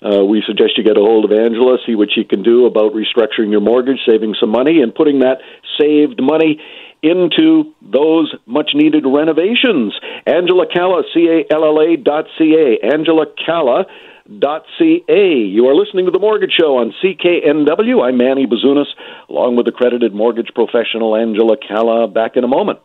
Uh, 0.00 0.24
we 0.24 0.42
suggest 0.46 0.78
you 0.78 0.84
get 0.84 0.96
a 0.96 1.00
hold 1.00 1.26
of 1.26 1.32
Angela, 1.32 1.76
see 1.84 1.94
what 1.94 2.08
she 2.14 2.24
can 2.24 2.42
do 2.42 2.64
about 2.64 2.94
restructuring 2.94 3.50
your 3.50 3.60
mortgage, 3.60 3.98
saving 4.08 4.34
some 4.40 4.48
money, 4.48 4.80
and 4.80 4.94
putting 4.94 5.18
that 5.18 5.38
saved 5.78 6.22
money 6.22 6.58
into 7.02 7.74
those 7.82 8.34
much 8.46 8.70
needed 8.74 9.04
renovations. 9.06 9.92
Angela 10.26 10.66
Calla, 10.72 11.02
C 11.12 11.28
A 11.28 11.52
L 11.52 11.64
L 11.64 11.80
A 11.80 11.96
dot 11.96 12.26
C 12.38 12.54
A. 12.54 12.86
Angela 12.94 13.26
Calla 13.44 13.84
ca. 14.28 15.46
You 15.48 15.68
are 15.68 15.74
listening 15.74 16.04
to 16.04 16.10
The 16.10 16.18
Mortgage 16.18 16.52
Show 16.52 16.76
on 16.76 16.92
CKNW. 17.02 18.06
I'm 18.06 18.18
Manny 18.18 18.46
Bazunas, 18.46 18.84
along 19.30 19.56
with 19.56 19.66
accredited 19.68 20.14
mortgage 20.14 20.52
professional 20.54 21.16
Angela 21.16 21.56
Calla. 21.56 22.06
Back 22.08 22.36
in 22.36 22.44
a 22.44 22.48
moment. 22.48 22.78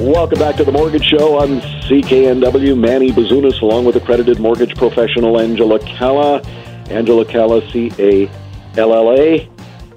Welcome 0.00 0.38
back 0.40 0.56
to 0.56 0.64
The 0.64 0.72
Mortgage 0.72 1.04
Show 1.04 1.38
on 1.38 1.60
CKNW. 1.86 2.76
Manny 2.76 3.12
Bazunas, 3.12 3.62
along 3.62 3.84
with 3.84 3.94
accredited 3.94 4.40
mortgage 4.40 4.74
professional 4.74 5.38
Angela 5.38 5.78
Calla. 5.78 6.42
Angela 6.90 7.24
Calla, 7.24 7.60
C 7.70 7.92
A 8.00 8.28
L 8.76 8.94
L 8.94 9.12
A. 9.12 9.48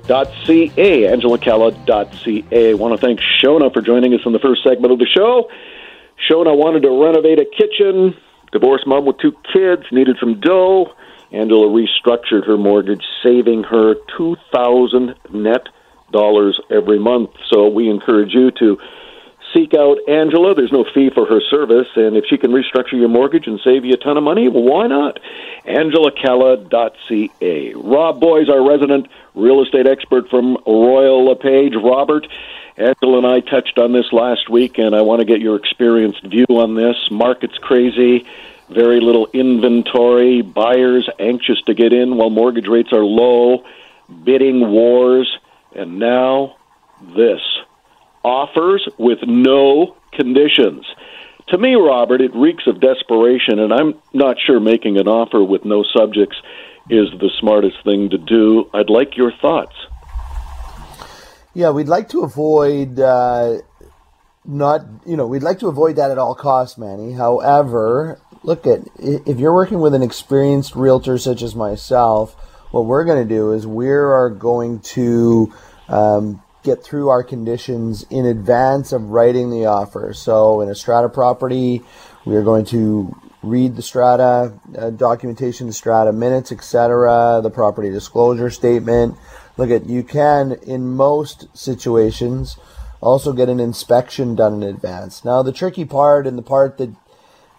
Dot 0.08 0.32
ca 0.46 1.08
angela 1.08 1.38
calla 1.38 1.72
dot 1.86 2.12
ca. 2.12 2.44
I 2.52 2.74
want 2.74 2.94
to 2.94 2.98
thank 2.98 3.20
Shona 3.20 3.72
for 3.72 3.82
joining 3.82 4.14
us 4.14 4.22
in 4.26 4.34
the 4.34 4.40
first 4.40 4.64
segment 4.64 4.92
of 4.92 5.00
the 5.00 5.06
show. 5.06 5.50
Shona 6.30 6.56
wanted 6.56 6.84
to 6.84 7.04
renovate 7.04 7.40
a 7.40 7.46
kitchen. 7.46 8.16
Divorced 8.52 8.86
mom 8.86 9.06
with 9.06 9.18
two 9.20 9.34
kids 9.54 9.84
needed 9.92 10.18
some 10.20 10.40
dough. 10.40 10.94
Angela 11.32 11.68
restructured 11.68 12.46
her 12.46 12.58
mortgage, 12.58 13.04
saving 13.24 13.64
her 13.64 13.96
two 14.18 14.36
thousand 14.54 15.16
net 15.32 15.68
dollars 16.12 16.60
every 16.70 17.00
month. 17.00 17.32
So 17.50 17.70
we 17.70 17.90
encourage 17.90 18.34
you 18.34 18.52
to 18.52 18.78
seek 19.54 19.74
out 19.74 19.98
Angela. 20.08 20.54
There's 20.54 20.72
no 20.72 20.86
fee 20.94 21.10
for 21.10 21.26
her 21.26 21.42
service, 21.50 21.88
and 21.96 22.16
if 22.18 22.26
she 22.30 22.38
can 22.38 22.52
restructure 22.52 22.94
your 22.94 23.10
mortgage 23.10 23.48
and 23.48 23.60
save 23.64 23.86
you 23.86 23.94
a 23.94 23.98
ton 23.98 24.18
of 24.18 24.24
money, 24.24 24.50
well, 24.50 24.64
why 24.64 24.88
not? 24.88 25.20
AngelaCalla.ca. 25.66 27.74
Rob 27.76 28.20
Boies, 28.20 28.50
our 28.50 28.68
resident 28.68 29.08
real 29.36 29.64
estate 29.64 29.88
expert 29.88 30.30
from 30.30 30.58
Royal 30.66 31.26
LePage. 31.26 31.76
Robert, 31.82 32.28
Angela 32.78 33.18
and 33.18 33.28
I 33.28 33.40
touched 33.42 33.78
on 33.78 33.92
this 33.92 34.12
last 34.12 34.50
week, 34.50 34.78
and 34.78 34.96
I 34.96 35.02
want 35.02 35.20
to 35.20 35.26
get 35.26 35.42
your 35.42 35.56
experienced 35.56 36.24
view 36.26 36.46
on 36.50 36.76
this. 36.76 36.96
Market's 37.12 37.58
crazy, 37.58 38.26
very 38.70 39.00
little 39.00 39.28
inventory, 39.34 40.42
buyers 40.42 41.10
anxious 41.20 41.62
to 41.64 41.74
get 41.74 41.94
in 41.94 42.16
while 42.16 42.30
mortgage 42.30 42.68
rates 42.68 42.94
are 42.94 43.04
low, 43.04 43.66
bidding 44.24 44.70
wars, 44.72 45.38
and 45.76 46.00
now 46.00 46.56
this 47.16 47.42
offers 48.24 48.88
with 48.98 49.20
no 49.24 49.96
conditions. 50.14 50.86
To 51.48 51.58
me, 51.58 51.76
Robert, 51.76 52.22
it 52.22 52.34
reeks 52.34 52.66
of 52.68 52.80
desperation, 52.80 53.60
and 53.60 53.74
I'm 53.74 53.96
not 54.14 54.38
sure 54.40 54.60
making 54.60 54.98
an 54.98 55.08
offer 55.08 55.44
with 55.44 55.66
no 55.66 55.84
subjects 55.84 56.38
is 56.90 57.10
the 57.20 57.30
smartest 57.40 57.84
thing 57.84 58.10
to 58.12 58.18
do. 58.18 58.70
I'd 58.74 58.90
like 58.90 59.18
your 59.18 59.32
thoughts. 59.42 59.76
Yeah, 61.54 61.72
we'd 61.72 61.90
like 61.90 62.08
to 62.10 62.22
avoid 62.22 63.00
uh, 63.00 63.58
not, 64.46 64.86
you 65.06 65.18
know, 65.18 65.28
we'd 65.28 65.44
like 65.44 65.60
to 65.60 65.68
avoid 65.68 65.98
that 65.98 66.10
at 66.10 66.18
all 66.18 66.34
costs, 66.34 66.78
Manny. 66.78 67.12
However, 67.14 68.20
look 68.44 68.66
at 68.66 68.82
if 68.98 69.38
you're 69.38 69.54
working 69.54 69.82
with 69.82 69.94
an 69.94 70.02
experienced 70.02 70.76
realtor 70.76 71.18
such 71.18 71.42
as 71.42 71.54
myself, 71.54 72.36
what 72.72 72.86
we're 72.86 73.04
going 73.04 73.28
to 73.28 73.34
do 73.34 73.52
is 73.52 73.68
we 73.68 73.90
are 73.90 74.30
going 74.30 74.80
to 74.80 75.54
um, 75.90 76.42
get 76.64 76.84
through 76.84 77.10
our 77.10 77.24
conditions 77.24 78.06
in 78.10 78.26
advance 78.26 78.94
of 78.94 79.10
writing 79.10 79.50
the 79.50 79.66
offer. 79.66 80.14
So 80.14 80.62
in 80.62 80.70
a 80.70 80.76
strata 80.76 81.10
property, 81.10 81.82
we 82.26 82.36
are 82.38 82.44
going 82.44 82.64
to 82.66 83.14
read 83.44 83.76
the 83.76 83.82
strata 83.82 84.54
uh, 84.78 84.90
documentation, 84.92 85.68
the 85.68 85.74
strata 85.74 86.14
minutes, 86.14 86.52
etc., 86.54 87.42
the 87.44 87.50
property 87.50 87.90
disclosure 87.90 88.50
statement 88.50 89.18
look 89.58 89.70
at 89.70 89.88
you 89.88 90.04
can 90.04 90.54
in 90.64 90.88
most 90.88 91.48
situations 91.58 92.58
also 93.02 93.34
get 93.34 93.50
an 93.50 93.60
inspection 93.60 94.36
done 94.36 94.62
in 94.62 94.64
advance. 94.64 95.26
Now 95.26 95.42
the 95.42 95.52
tricky 95.52 95.86
part 95.86 96.28
and 96.28 96.38
the 96.38 96.44
part 96.44 96.78
that 96.78 96.94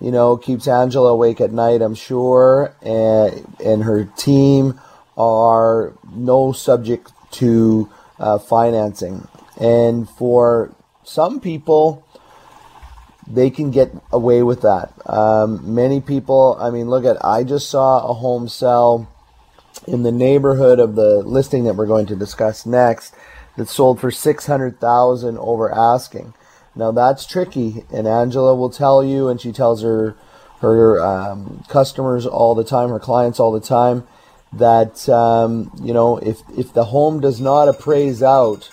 you 0.00 0.11
know 0.11 0.37
keeps 0.37 0.66
Angela 0.68 1.11
awake 1.11 1.40
at 1.40 1.52
night, 1.52 1.82
I'm 1.82 1.94
sure, 1.94 2.75
and 2.82 3.56
and 3.64 3.84
her 3.84 4.04
team 4.04 4.80
are 5.16 5.92
no 6.14 6.52
subject 6.52 7.12
to 7.32 7.90
uh, 8.18 8.38
financing. 8.38 9.28
And 9.61 10.08
for 10.08 10.75
some 11.04 11.40
people, 11.40 12.06
they 13.26 13.50
can 13.50 13.70
get 13.70 13.92
away 14.11 14.42
with 14.42 14.62
that. 14.62 14.92
Um, 15.06 15.75
many 15.75 16.00
people, 16.00 16.56
I 16.61 16.70
mean, 16.70 16.88
look 16.88 17.04
at 17.04 17.25
I 17.25 17.44
just 17.44 17.68
saw 17.68 18.08
a 18.08 18.14
home 18.14 18.49
sell 18.49 19.12
in 19.86 20.02
the 20.02 20.12
neighborhood 20.12 20.78
of 20.78 20.94
the 20.94 21.18
listing 21.18 21.64
that 21.64 21.74
we're 21.74 21.86
going 21.86 22.06
to 22.06 22.16
discuss 22.16 22.66
next 22.66 23.14
that 23.56 23.68
sold 23.68 24.00
for 24.00 24.10
600,000 24.10 25.38
over 25.38 25.72
asking. 25.72 26.34
Now 26.74 26.90
that's 26.90 27.26
tricky 27.26 27.84
and 27.92 28.06
Angela 28.06 28.54
will 28.54 28.70
tell 28.70 29.04
you 29.04 29.28
and 29.28 29.40
she 29.40 29.52
tells 29.52 29.82
her 29.82 30.16
her 30.60 31.04
um, 31.04 31.64
customers 31.68 32.24
all 32.24 32.54
the 32.54 32.64
time, 32.64 32.88
her 32.90 33.00
clients 33.00 33.40
all 33.40 33.52
the 33.52 33.60
time 33.60 34.06
that 34.52 35.08
um, 35.08 35.70
you 35.82 35.94
know 35.94 36.18
if 36.18 36.42
if 36.56 36.72
the 36.72 36.84
home 36.84 37.20
does 37.20 37.40
not 37.40 37.68
appraise 37.68 38.22
out 38.22 38.70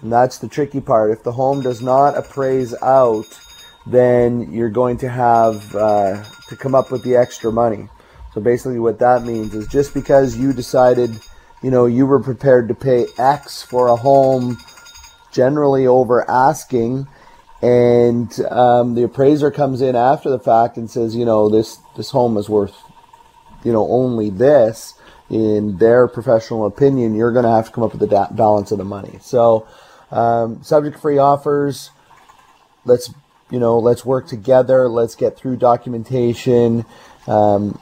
and 0.00 0.12
that's 0.12 0.38
the 0.38 0.48
tricky 0.48 0.80
part 0.80 1.10
if 1.10 1.22
the 1.24 1.32
home 1.32 1.60
does 1.60 1.82
not 1.82 2.16
appraise 2.16 2.74
out 2.82 3.26
then 3.86 4.52
you're 4.52 4.70
going 4.70 4.96
to 4.96 5.08
have 5.08 5.74
uh, 5.74 6.22
to 6.48 6.56
come 6.56 6.74
up 6.74 6.90
with 6.90 7.02
the 7.02 7.16
extra 7.16 7.50
money 7.50 7.88
so 8.36 8.42
basically, 8.42 8.78
what 8.78 8.98
that 8.98 9.22
means 9.22 9.54
is 9.54 9.66
just 9.66 9.94
because 9.94 10.36
you 10.36 10.52
decided, 10.52 11.18
you 11.62 11.70
know, 11.70 11.86
you 11.86 12.04
were 12.04 12.20
prepared 12.20 12.68
to 12.68 12.74
pay 12.74 13.06
X 13.16 13.62
for 13.62 13.88
a 13.88 13.96
home, 13.96 14.58
generally 15.32 15.86
over 15.86 16.30
asking, 16.30 17.08
and 17.62 18.38
um, 18.50 18.94
the 18.94 19.04
appraiser 19.04 19.50
comes 19.50 19.80
in 19.80 19.96
after 19.96 20.28
the 20.28 20.38
fact 20.38 20.76
and 20.76 20.90
says, 20.90 21.16
you 21.16 21.24
know, 21.24 21.48
this 21.48 21.78
this 21.96 22.10
home 22.10 22.36
is 22.36 22.46
worth, 22.46 22.76
you 23.64 23.72
know, 23.72 23.88
only 23.88 24.28
this. 24.28 24.92
In 25.30 25.78
their 25.78 26.06
professional 26.06 26.66
opinion, 26.66 27.14
you're 27.14 27.32
going 27.32 27.46
to 27.46 27.50
have 27.50 27.68
to 27.68 27.72
come 27.72 27.84
up 27.84 27.92
with 27.92 28.00
the 28.00 28.06
da- 28.06 28.30
balance 28.32 28.70
of 28.70 28.76
the 28.76 28.84
money. 28.84 29.18
So, 29.22 29.66
um, 30.10 30.62
subject 30.62 30.98
free 30.98 31.16
offers. 31.16 31.90
Let's 32.84 33.14
you 33.50 33.58
know, 33.58 33.78
let's 33.78 34.04
work 34.04 34.26
together. 34.26 34.90
Let's 34.90 35.14
get 35.14 35.38
through 35.38 35.56
documentation. 35.56 36.84
Um, 37.26 37.80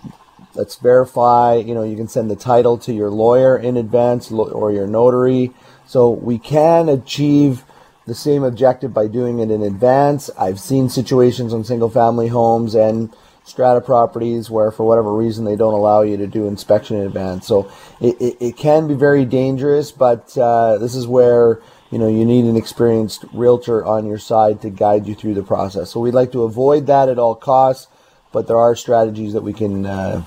let's 0.55 0.77
verify. 0.77 1.55
You 1.55 1.75
know, 1.75 1.83
you 1.83 1.97
can 1.97 2.09
send 2.09 2.31
the 2.31 2.37
title 2.37 2.79
to 2.79 2.93
your 2.93 3.11
lawyer 3.11 3.57
in 3.57 3.77
advance 3.77 4.31
or 4.31 4.73
your 4.73 4.87
notary. 4.87 5.53
So 5.87 6.11
we 6.11 6.39
can 6.39 6.89
achieve 6.89 7.65
the 8.07 8.15
same 8.15 8.43
objective 8.43 8.93
by 8.93 9.07
doing 9.09 9.39
it 9.39 9.51
in 9.51 9.63
advance. 9.63 10.31
I've 10.39 10.61
seen 10.61 10.89
situations 10.89 11.55
on 11.55 11.65
single 11.65 11.89
family 11.89 12.29
homes 12.29 12.75
and 12.75 13.15
strata 13.45 13.81
properties 13.81 14.51
where 14.51 14.71
for 14.71 14.87
whatever 14.87 15.15
reason 15.15 15.45
they 15.45 15.57
don't 15.57 15.75
allow 15.75 16.03
you 16.03 16.17
to 16.17 16.27
do 16.27 16.47
inspection 16.47 16.97
in 16.97 17.07
advance. 17.07 17.47
So 17.47 17.71
it, 18.01 18.21
it, 18.21 18.37
it 18.41 18.57
can 18.57 18.89
be 18.89 18.95
very 18.95 19.25
dangerous, 19.25 19.93
but 19.93 20.37
uh, 20.37 20.79
this 20.79 20.95
is 20.95 21.07
where 21.07 21.61
you 21.91 21.99
know 21.99 22.09
you 22.09 22.25
need 22.25 22.45
an 22.47 22.57
experienced 22.57 23.25
realtor 23.33 23.85
on 23.85 24.07
your 24.07 24.19
side 24.19 24.63
to 24.63 24.71
guide 24.71 25.07
you 25.07 25.15
through 25.15 25.35
the 25.35 25.43
process. 25.43 25.91
So 25.91 26.01
we'd 26.01 26.15
like 26.15 26.33
to 26.33 26.43
avoid 26.43 26.87
that 26.87 27.09
at 27.09 27.19
all 27.19 27.35
costs, 27.35 27.87
but 28.33 28.47
there 28.47 28.59
are 28.59 28.75
strategies 28.75 29.33
that 29.35 29.43
we 29.43 29.53
can 29.53 29.87
uh, 29.87 30.25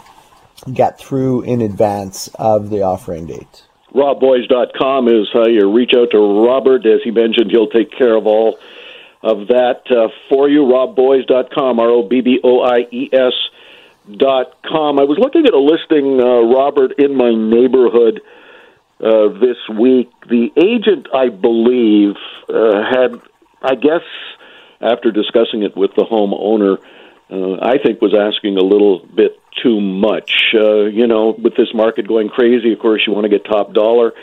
get 0.74 1.00
through 1.00 1.42
in 1.44 1.62
advance 1.62 2.30
of 2.36 2.70
the 2.70 2.82
offering 2.82 3.28
date. 3.28 3.64
RobBoies.com 3.94 5.08
is 5.08 5.28
how 5.34 5.48
you 5.48 5.72
reach 5.72 5.94
out 5.96 6.12
to 6.12 6.46
Robert. 6.46 6.86
As 6.86 7.02
he 7.04 7.12
mentioned, 7.12 7.52
he'll 7.52 7.70
take 7.70 7.92
care 7.92 8.16
of 8.16 8.28
all 8.28 8.60
of 9.24 9.48
that 9.48 9.82
uh, 9.90 10.10
for 10.30 10.50
you. 10.50 10.64
RobBoies.com, 10.64 11.80
R 11.80 11.90
O 11.90 12.04
B 12.04 12.22
B 12.22 12.40
O 12.44 12.62
I 12.62 12.88
E 12.92 13.10
S 13.12 13.34
dot 14.16 14.62
com. 14.64 15.00
I 15.00 15.04
was 15.04 15.18
looking 15.18 15.46
at 15.46 15.54
a 15.54 15.60
listing, 15.60 16.20
uh, 16.22 16.42
Robert, 16.54 17.00
in 17.00 17.16
my 17.16 17.34
neighborhood 17.34 18.22
uh, 19.00 19.30
this 19.40 19.58
week. 19.70 20.12
The 20.30 20.50
agent, 20.58 21.08
I 21.14 21.30
believe, 21.30 22.16
uh, 22.50 22.84
had, 22.84 23.20
I 23.62 23.76
guess, 23.76 24.04
after 24.82 25.12
discussing 25.12 25.64
it 25.64 25.76
with 25.76 25.92
the 25.96 26.04
homeowner, 26.04 26.78
uh, 27.30 27.66
I 27.66 27.78
think 27.84 28.02
was 28.02 28.14
asking 28.14 28.58
a 28.58 28.64
little 28.64 29.00
bit 29.00 29.40
too 29.62 29.82
much. 29.82 30.54
Uh, 30.54 30.86
you 30.86 31.08
know, 31.08 31.36
with 31.38 31.56
this 31.56 31.74
market 31.74 32.08
going 32.08 32.30
crazy, 32.30 32.74
of 32.74 32.80
course, 32.80 33.04
you 33.06 33.14
want 33.14 33.26
to 33.26 33.30
get 33.30 33.46
top 33.46 33.74
dollar. 33.74 34.14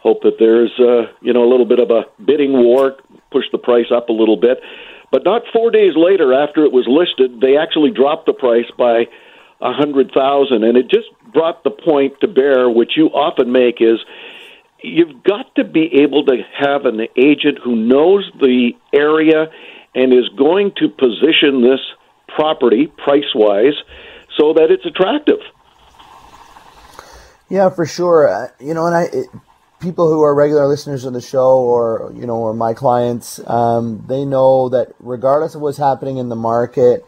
Hope 0.00 0.22
that 0.22 0.38
there's, 0.38 0.72
uh, 0.78 1.12
you 1.20 1.32
know, 1.32 1.44
a 1.44 1.50
little 1.50 1.66
bit 1.66 1.80
of 1.80 1.90
a 1.90 2.04
bidding 2.24 2.52
war 2.52 2.96
push 3.30 3.44
the 3.52 3.58
price 3.58 3.90
up 3.94 4.08
a 4.08 4.12
little 4.12 4.36
bit. 4.36 4.60
But 5.10 5.24
not 5.24 5.42
four 5.52 5.70
days 5.70 5.92
later, 5.96 6.32
after 6.32 6.64
it 6.64 6.72
was 6.72 6.86
listed, 6.86 7.40
they 7.40 7.56
actually 7.56 7.90
dropped 7.90 8.26
the 8.26 8.32
price 8.32 8.70
by 8.76 9.06
a 9.60 9.72
hundred 9.72 10.12
thousand, 10.12 10.64
and 10.64 10.76
it 10.76 10.88
just 10.88 11.08
brought 11.32 11.64
the 11.64 11.70
point 11.70 12.20
to 12.20 12.28
bear, 12.28 12.70
which 12.70 12.92
you 12.96 13.06
often 13.06 13.50
make, 13.50 13.80
is 13.80 13.98
you've 14.82 15.22
got 15.24 15.54
to 15.56 15.64
be 15.64 16.02
able 16.02 16.24
to 16.26 16.36
have 16.56 16.84
an 16.84 17.00
agent 17.16 17.58
who 17.62 17.74
knows 17.74 18.30
the 18.40 18.72
area 18.92 19.46
and 19.94 20.12
is 20.12 20.28
going 20.36 20.72
to 20.76 20.88
position 20.88 21.62
this 21.62 21.80
property 22.28 22.86
price 22.86 23.34
wise 23.34 23.74
so 24.38 24.52
that 24.54 24.70
it's 24.70 24.86
attractive. 24.86 25.40
Yeah, 27.48 27.70
for 27.70 27.86
sure. 27.86 28.28
Uh, 28.28 28.48
you 28.60 28.74
know, 28.74 28.86
and 28.86 28.94
I, 28.94 29.02
it, 29.04 29.26
people 29.80 30.08
who 30.08 30.22
are 30.22 30.34
regular 30.34 30.66
listeners 30.66 31.04
of 31.04 31.12
the 31.12 31.20
show 31.20 31.58
or 31.58 32.12
you 32.14 32.26
know 32.26 32.36
or 32.36 32.54
my 32.54 32.74
clients 32.74 33.38
um, 33.48 34.04
they 34.08 34.24
know 34.24 34.68
that 34.68 34.88
regardless 35.00 35.54
of 35.54 35.60
what's 35.60 35.78
happening 35.78 36.16
in 36.16 36.28
the 36.28 36.36
market 36.36 37.04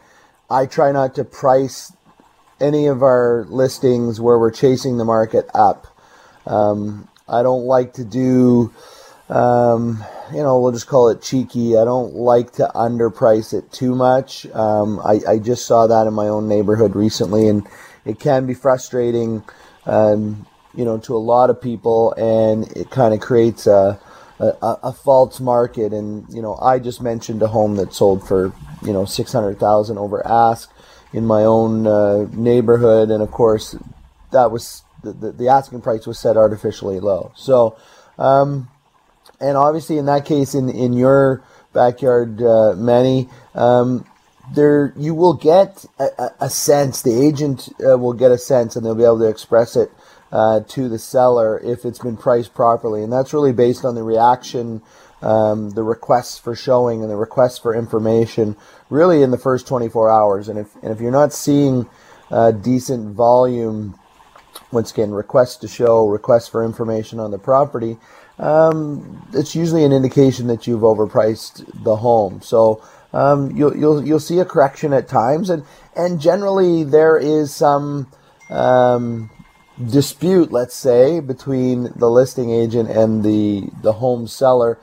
i 0.49 0.65
try 0.65 0.91
not 0.91 1.15
to 1.15 1.23
price 1.23 1.91
any 2.59 2.87
of 2.87 3.01
our 3.01 3.45
listings 3.49 4.21
where 4.21 4.39
we're 4.39 4.51
chasing 4.51 4.97
the 4.97 5.05
market 5.05 5.45
up 5.53 5.87
um, 6.45 7.07
i 7.27 7.43
don't 7.43 7.65
like 7.65 7.93
to 7.93 8.05
do 8.05 8.73
um, 9.31 10.03
you 10.31 10.43
know 10.43 10.59
we'll 10.59 10.71
just 10.71 10.87
call 10.87 11.09
it 11.09 11.21
cheeky 11.21 11.77
i 11.77 11.85
don't 11.85 12.13
like 12.13 12.51
to 12.51 12.69
underprice 12.75 13.53
it 13.57 13.71
too 13.71 13.95
much 13.95 14.45
um, 14.47 14.99
I, 14.99 15.19
I, 15.27 15.39
just 15.39 15.65
saw 15.65 15.87
that 15.87 16.05
in 16.05 16.13
my 16.13 16.27
own 16.27 16.47
neighborhood 16.47 16.95
recently 16.95 17.47
and 17.47 17.65
it 18.05 18.19
can 18.19 18.45
be 18.45 18.53
frustrating 18.53 19.43
um, 19.85 20.45
you 20.73 20.85
know, 20.85 20.97
to 20.99 21.15
a 21.15 21.19
lot 21.19 21.49
of 21.49 21.61
people, 21.61 22.13
and 22.13 22.71
it 22.77 22.89
kind 22.89 23.13
of 23.13 23.19
creates 23.19 23.67
a, 23.67 23.99
a, 24.39 24.77
a 24.83 24.93
false 24.93 25.39
market. 25.39 25.93
And 25.93 26.25
you 26.33 26.41
know, 26.41 26.55
I 26.55 26.79
just 26.79 27.01
mentioned 27.01 27.41
a 27.41 27.47
home 27.47 27.75
that 27.75 27.93
sold 27.93 28.27
for 28.27 28.53
you 28.83 28.93
know 28.93 29.05
six 29.05 29.33
hundred 29.33 29.59
thousand 29.59 29.97
over 29.97 30.25
ask 30.25 30.71
in 31.13 31.25
my 31.25 31.43
own 31.43 31.87
uh, 31.87 32.27
neighborhood, 32.31 33.11
and 33.11 33.21
of 33.21 33.31
course, 33.31 33.75
that 34.31 34.51
was 34.51 34.83
the, 35.03 35.11
the, 35.11 35.31
the, 35.31 35.47
asking 35.49 35.81
price 35.81 36.07
was 36.07 36.19
set 36.19 36.37
artificially 36.37 36.99
low. 36.99 37.33
So, 37.35 37.75
um, 38.17 38.69
and 39.41 39.57
obviously, 39.57 39.97
in 39.97 40.05
that 40.05 40.25
case, 40.25 40.55
in 40.55 40.69
in 40.69 40.93
your 40.93 41.43
backyard, 41.73 42.41
uh, 42.41 42.75
Manny. 42.77 43.29
Um, 43.55 44.05
there, 44.53 44.93
you 44.97 45.13
will 45.13 45.33
get 45.33 45.85
a, 45.99 46.29
a 46.41 46.49
sense. 46.49 47.01
The 47.01 47.25
agent 47.25 47.69
uh, 47.85 47.97
will 47.97 48.13
get 48.13 48.31
a 48.31 48.37
sense, 48.37 48.75
and 48.75 48.85
they'll 48.85 48.95
be 48.95 49.03
able 49.03 49.19
to 49.19 49.29
express 49.29 49.75
it 49.75 49.91
uh, 50.31 50.61
to 50.61 50.89
the 50.89 50.99
seller 50.99 51.59
if 51.59 51.85
it's 51.85 51.99
been 51.99 52.17
priced 52.17 52.53
properly. 52.53 53.03
And 53.03 53.11
that's 53.11 53.33
really 53.33 53.53
based 53.53 53.85
on 53.85 53.95
the 53.95 54.03
reaction, 54.03 54.81
um, 55.21 55.71
the 55.71 55.83
requests 55.83 56.37
for 56.37 56.55
showing, 56.55 57.01
and 57.01 57.09
the 57.09 57.15
requests 57.15 57.59
for 57.59 57.75
information 57.75 58.55
really 58.89 59.23
in 59.23 59.31
the 59.31 59.37
first 59.37 59.67
24 59.67 60.09
hours. 60.09 60.49
And 60.49 60.59
if, 60.59 60.75
and 60.81 60.91
if 60.91 60.99
you're 60.99 61.11
not 61.11 61.33
seeing 61.33 61.89
uh, 62.29 62.51
decent 62.51 63.15
volume, 63.15 63.97
once 64.71 64.91
again, 64.91 65.11
requests 65.11 65.57
to 65.57 65.67
show, 65.67 66.07
requests 66.07 66.47
for 66.47 66.63
information 66.63 67.19
on 67.19 67.31
the 67.31 67.39
property, 67.39 67.97
um, 68.39 69.27
it's 69.33 69.55
usually 69.55 69.83
an 69.83 69.91
indication 69.91 70.47
that 70.47 70.67
you've 70.67 70.81
overpriced 70.81 71.83
the 71.83 71.97
home. 71.97 72.41
So 72.41 72.83
um, 73.13 73.55
you'll, 73.55 73.75
you'll, 73.75 74.05
you'll 74.05 74.19
see 74.19 74.39
a 74.39 74.45
correction 74.45 74.93
at 74.93 75.07
times, 75.07 75.49
and, 75.49 75.63
and 75.95 76.19
generally 76.19 76.83
there 76.83 77.17
is 77.17 77.53
some 77.53 78.07
um, 78.49 79.29
dispute, 79.89 80.51
let's 80.51 80.75
say, 80.75 81.19
between 81.19 81.91
the 81.95 82.09
listing 82.09 82.51
agent 82.51 82.89
and 82.89 83.23
the 83.23 83.69
the 83.81 83.93
home 83.93 84.27
seller 84.27 84.77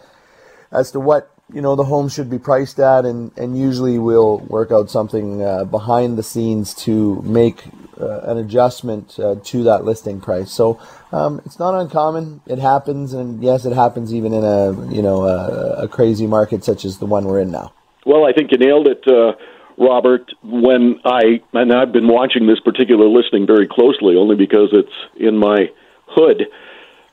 as 0.73 0.91
to 0.93 1.01
what 1.01 1.31
you 1.53 1.61
know 1.61 1.77
the 1.77 1.85
home 1.85 2.09
should 2.09 2.31
be 2.31 2.39
priced 2.39 2.79
at, 2.79 3.05
and 3.05 3.37
and 3.37 3.59
usually 3.59 3.99
we'll 3.99 4.39
work 4.39 4.73
out 4.73 4.91
something 4.91 5.43
uh, 5.43 5.65
behind 5.65 6.17
the 6.19 6.23
scenes 6.23 6.75
to 6.75 7.23
make 7.23 7.65
uh, 8.01 8.21
an 8.21 8.39
adjustment 8.39 9.19
uh, 9.19 9.37
to 9.45 9.63
that 9.65 9.85
listing 9.85 10.21
price. 10.21 10.51
So 10.51 10.81
um, 11.13 11.41
it's 11.45 11.59
not 11.59 11.75
uncommon. 11.75 12.41
It 12.47 12.59
happens, 12.59 13.13
and 13.13 13.43
yes, 13.43 13.65
it 13.65 13.73
happens 13.73 14.13
even 14.13 14.33
in 14.33 14.45
a 14.45 14.73
you 14.95 15.03
know 15.03 15.25
a, 15.25 15.85
a 15.85 15.89
crazy 15.89 16.27
market 16.27 16.65
such 16.65 16.85
as 16.85 16.99
the 16.99 17.07
one 17.07 17.25
we're 17.25 17.41
in 17.41 17.51
now. 17.51 17.73
Well, 18.05 18.27
I 18.27 18.33
think 18.33 18.53
you 18.53 18.59
nailed 18.59 18.89
it. 18.89 19.07
Uh, 19.07 19.33
Robert, 19.79 20.31
when 20.43 21.01
I 21.05 21.41
and 21.53 21.73
I've 21.73 21.93
been 21.93 22.09
watching 22.09 22.47
this 22.47 22.61
particular 22.61 23.07
listing 23.07 23.47
very 23.47 23.67
closely, 23.67 24.17
only 24.17 24.37
because 24.37 24.71
it's 24.73 24.93
in 25.17 25.37
my 25.37 25.71
hood. 26.07 26.47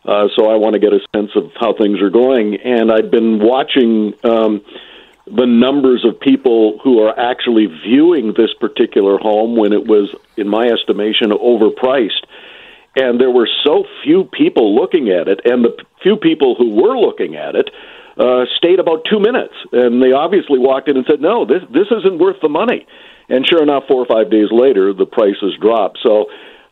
Uh, 0.03 0.27
so 0.35 0.51
I 0.51 0.55
want 0.57 0.73
to 0.73 0.79
get 0.79 0.93
a 0.93 0.99
sense 1.15 1.31
of 1.35 1.51
how 1.59 1.73
things 1.73 1.99
are 1.99 2.11
going, 2.11 2.57
and 2.63 2.91
I've 2.91 3.09
been 3.09 3.39
watching 3.39 4.13
um, 4.23 4.61
the 5.25 5.47
numbers 5.47 6.05
of 6.05 6.19
people 6.19 6.79
who 6.83 7.01
are 7.01 7.17
actually 7.19 7.65
viewing 7.65 8.33
this 8.37 8.53
particular 8.59 9.17
home 9.17 9.55
when 9.55 9.73
it 9.73 9.87
was, 9.87 10.13
in 10.37 10.47
my 10.47 10.65
estimation, 10.65 11.31
overpriced. 11.31 12.23
And 12.95 13.19
there 13.19 13.31
were 13.31 13.49
so 13.65 13.83
few 14.03 14.23
people 14.23 14.75
looking 14.75 15.09
at 15.09 15.27
it, 15.27 15.41
and 15.43 15.63
the 15.63 15.75
few 16.01 16.15
people 16.15 16.55
who 16.55 16.75
were 16.75 16.97
looking 16.97 17.35
at 17.35 17.55
it 17.55 17.69
uh, 18.17 18.45
stayed 18.55 18.79
about 18.79 19.05
two 19.09 19.19
minutes, 19.19 19.53
and 19.73 20.01
they 20.01 20.13
obviously 20.13 20.59
walked 20.59 20.87
in 20.87 20.95
and 20.95 21.05
said, 21.09 21.19
"No, 21.19 21.45
this 21.45 21.61
this 21.69 21.87
isn't 21.91 22.19
worth 22.19 22.39
the 22.41 22.49
money." 22.49 22.87
And 23.27 23.45
sure 23.47 23.61
enough, 23.63 23.83
four 23.87 24.01
or 24.01 24.05
five 24.05 24.31
days 24.31 24.47
later, 24.51 24.93
the 24.93 25.05
prices 25.05 25.53
dropped. 25.61 25.99
So. 26.01 26.25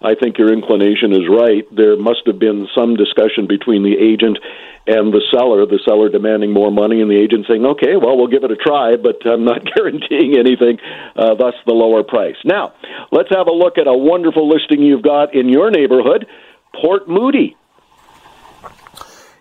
I 0.05 0.15
think 0.15 0.37
your 0.37 0.51
inclination 0.51 1.13
is 1.13 1.29
right. 1.29 1.63
There 1.73 1.95
must 1.95 2.27
have 2.27 2.37
been 2.37 2.67
some 2.75 2.97
discussion 2.97 3.47
between 3.47 3.83
the 3.83 3.95
agent 3.95 4.37
and 4.85 5.13
the 5.13 5.21
seller, 5.31 5.65
the 5.65 5.79
seller 5.87 6.09
demanding 6.09 6.51
more 6.51 6.71
money, 6.71 7.01
and 7.01 7.09
the 7.09 7.15
agent 7.15 7.45
saying, 7.47 7.65
okay, 7.65 7.95
well, 7.95 8.17
we'll 8.17 8.27
give 8.27 8.43
it 8.43 8.51
a 8.51 8.57
try, 8.57 8.95
but 8.95 9.15
I'm 9.25 9.45
not 9.45 9.63
guaranteeing 9.75 10.35
anything, 10.37 10.77
uh, 11.15 11.35
thus 11.35 11.55
the 11.65 11.73
lower 11.73 12.03
price. 12.03 12.35
Now, 12.43 12.73
let's 13.11 13.29
have 13.31 13.47
a 13.47 13.51
look 13.51 13.77
at 13.77 13.87
a 13.87 13.95
wonderful 13.95 14.49
listing 14.49 14.81
you've 14.81 15.03
got 15.03 15.33
in 15.33 15.47
your 15.47 15.71
neighborhood, 15.71 16.27
Port 16.75 17.07
Moody. 17.07 17.55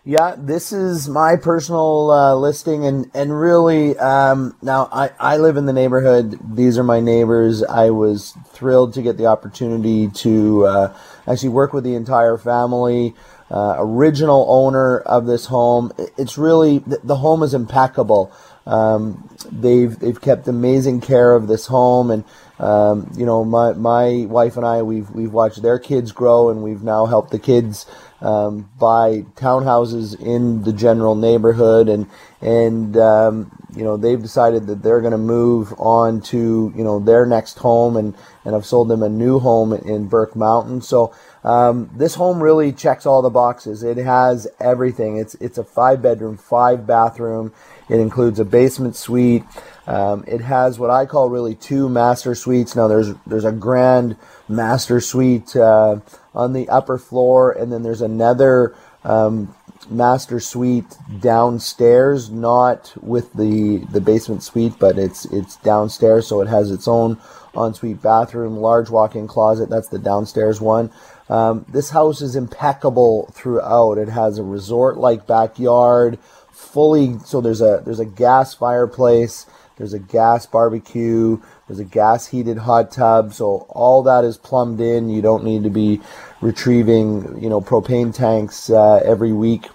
Yeah, 0.05 0.35
this 0.37 0.73
is 0.73 1.09
my 1.09 1.37
personal 1.37 2.11
uh, 2.11 2.35
listing, 2.35 2.85
and 2.85 3.09
and 3.15 3.39
really, 3.39 3.97
um, 3.99 4.57
now 4.61 4.89
I 4.91 5.11
I 5.21 5.37
live 5.37 5.57
in 5.57 5.67
the 5.67 5.73
neighborhood. 5.73 6.41
These 6.57 6.77
are 6.77 6.83
my 6.83 6.99
neighbors. 6.99 7.63
I 7.63 7.91
was 7.91 8.37
thrilled 8.49 8.95
to 8.95 9.03
get 9.03 9.17
the 9.17 9.27
opportunity 9.27 10.09
to 10.09 10.67
uh, 10.67 10.97
actually 11.29 11.51
work 11.51 11.73
with 11.73 11.85
the 11.85 11.95
entire 11.95 12.37
family. 12.37 13.15
Uh, 13.53 13.77
original 13.79 14.47
owner 14.49 15.01
of 15.01 15.27
this 15.27 15.45
home. 15.45 15.93
It's 16.17 16.39
really 16.39 16.79
the 16.79 17.17
home 17.17 17.43
is 17.43 17.53
impeccable. 17.53 18.33
Um, 18.67 19.29
they've 19.51 19.99
they've 19.99 20.19
kept 20.19 20.49
amazing 20.49 21.03
care 21.03 21.35
of 21.35 21.49
this 21.49 21.67
home, 21.67 22.11
and 22.11 22.25
um, 22.59 23.13
you 23.15 23.27
know, 23.27 23.45
my 23.45 23.75
my 23.75 24.25
wife 24.27 24.57
and 24.57 24.65
I 24.65 24.81
we've 24.81 25.11
we've 25.11 25.33
watched 25.33 25.61
their 25.61 25.79
kids 25.79 26.13
grow, 26.13 26.49
and 26.49 26.63
we've 26.63 26.83
now 26.83 27.05
helped 27.05 27.31
the 27.31 27.39
kids 27.39 27.85
um, 28.23 28.71
buy 28.79 29.23
townhouses 29.35 30.19
in 30.21 30.63
the 30.63 30.73
general 30.73 31.15
neighborhood, 31.15 31.89
and 31.89 32.09
and 32.41 32.97
um, 32.97 33.51
you 33.75 33.83
know 33.83 33.97
they've 33.97 34.23
decided 34.23 34.67
that 34.69 34.83
they're 34.83 35.01
going 35.01 35.13
to 35.13 35.19
move 35.19 35.75
on 35.79 36.21
to 36.23 36.73
you 36.77 36.85
know 36.85 37.01
their 37.01 37.27
next 37.27 37.59
home, 37.59 37.97
and 37.97 38.15
and 38.45 38.55
I've 38.55 38.67
sold 38.67 38.89
them 38.89 39.03
a 39.03 39.09
new 39.09 39.39
home 39.39 39.73
in 39.73 40.07
Burke 40.07 40.37
Mountain. 40.37 40.83
So 40.83 41.13
um, 41.45 41.91
this 41.95 42.15
home 42.15 42.43
really 42.43 42.73
checks 42.73 43.07
all 43.07 43.23
the 43.23 43.31
boxes. 43.31 43.83
It 43.83 43.97
has 43.97 44.47
everything. 44.61 45.17
It's 45.17 45.35
it's 45.35 45.59
a 45.59 45.65
five 45.65 46.01
bedroom, 46.01 46.37
five 46.37 46.87
bathroom. 46.87 47.53
It 47.89 48.01
includes 48.01 48.39
a 48.41 48.45
basement 48.45 48.97
suite. 48.97 49.45
Um, 49.87 50.25
it 50.27 50.41
has 50.41 50.79
what 50.79 50.91
I 50.91 51.07
call 51.07 51.29
really 51.29 51.55
two 51.55 51.89
master 51.89 52.35
suites. 52.35 52.77
Now 52.77 52.89
there's 52.89 53.15
there's 53.27 53.45
a 53.45 53.53
grand 53.53 54.17
master 54.49 55.01
suite 55.01 55.57
uh, 55.57 56.01
on 56.35 56.53
the 56.53 56.69
upper 56.69 56.99
floor, 56.99 57.51
and 57.51 57.73
then 57.73 57.83
there's 57.83 58.01
another 58.01 58.75
um, 59.05 59.55
master 59.91 60.39
suite 60.39 60.97
downstairs, 61.21 62.31
not 62.31 62.93
with 63.03 63.33
the 63.33 63.79
the 63.91 64.01
basement 64.01 64.43
suite, 64.43 64.75
but 64.79 64.99
it's 64.99 65.25
it's 65.27 65.57
downstairs, 65.57 66.27
so 66.29 66.41
it 66.41 66.49
has 66.49 66.71
its 66.71 66.87
own 66.87 67.19
ensuite 67.55 68.01
bathroom, 68.01 68.57
large 68.57 68.89
walk-in 68.89 69.27
closet. 69.27 69.69
That's 69.69 69.89
the 69.89 69.99
downstairs 69.99 70.61
one. 70.61 70.91
Um, 71.29 71.65
this 71.69 71.91
house 71.91 72.21
is 72.21 72.37
impeccable 72.37 73.31
throughout. 73.33 73.99
It 73.99 74.09
has 74.09 74.39
a 74.39 74.43
resort-like 74.43 75.27
backyard, 75.27 76.19
fully. 76.63 77.19
So 77.25 77.41
there's 77.41 77.61
a 77.61 77.83
there's 77.85 78.01
a 78.01 78.05
gas 78.05 78.55
fireplace. 78.55 79.47
There's 79.77 79.93
a 79.93 79.99
gas 79.99 80.47
barbecue. 80.47 81.41
There's 81.67 81.81
a 81.81 81.85
gas 81.85 82.29
heated 82.29 82.59
hot 82.59 82.93
tub. 82.93 83.35
So 83.35 83.67
all 83.69 84.03
that 84.05 84.25
is 84.25 84.37
plumbed 84.37 84.81
in. 84.81 85.09
You 85.09 85.23
don't 85.23 85.45
need 85.45 85.65
to 85.65 85.71
be 85.71 86.01
retrieving, 86.41 87.43
you 87.43 87.49
know, 87.49 87.61
propane 87.61 88.15
tanks 88.15 88.71
uh, 88.71 88.97
every 89.05 89.33
week 89.33 89.67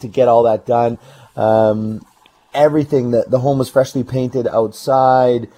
to 0.00 0.08
get 0.08 0.28
all 0.28 0.44
that 0.44 0.66
done. 0.66 0.98
Um, 1.36 2.04
everything 2.54 3.10
that 3.10 3.30
the 3.30 3.40
home 3.40 3.58
was 3.58 3.68
freshly 3.68 4.04
painted 4.04 4.46
outside. 4.46 5.48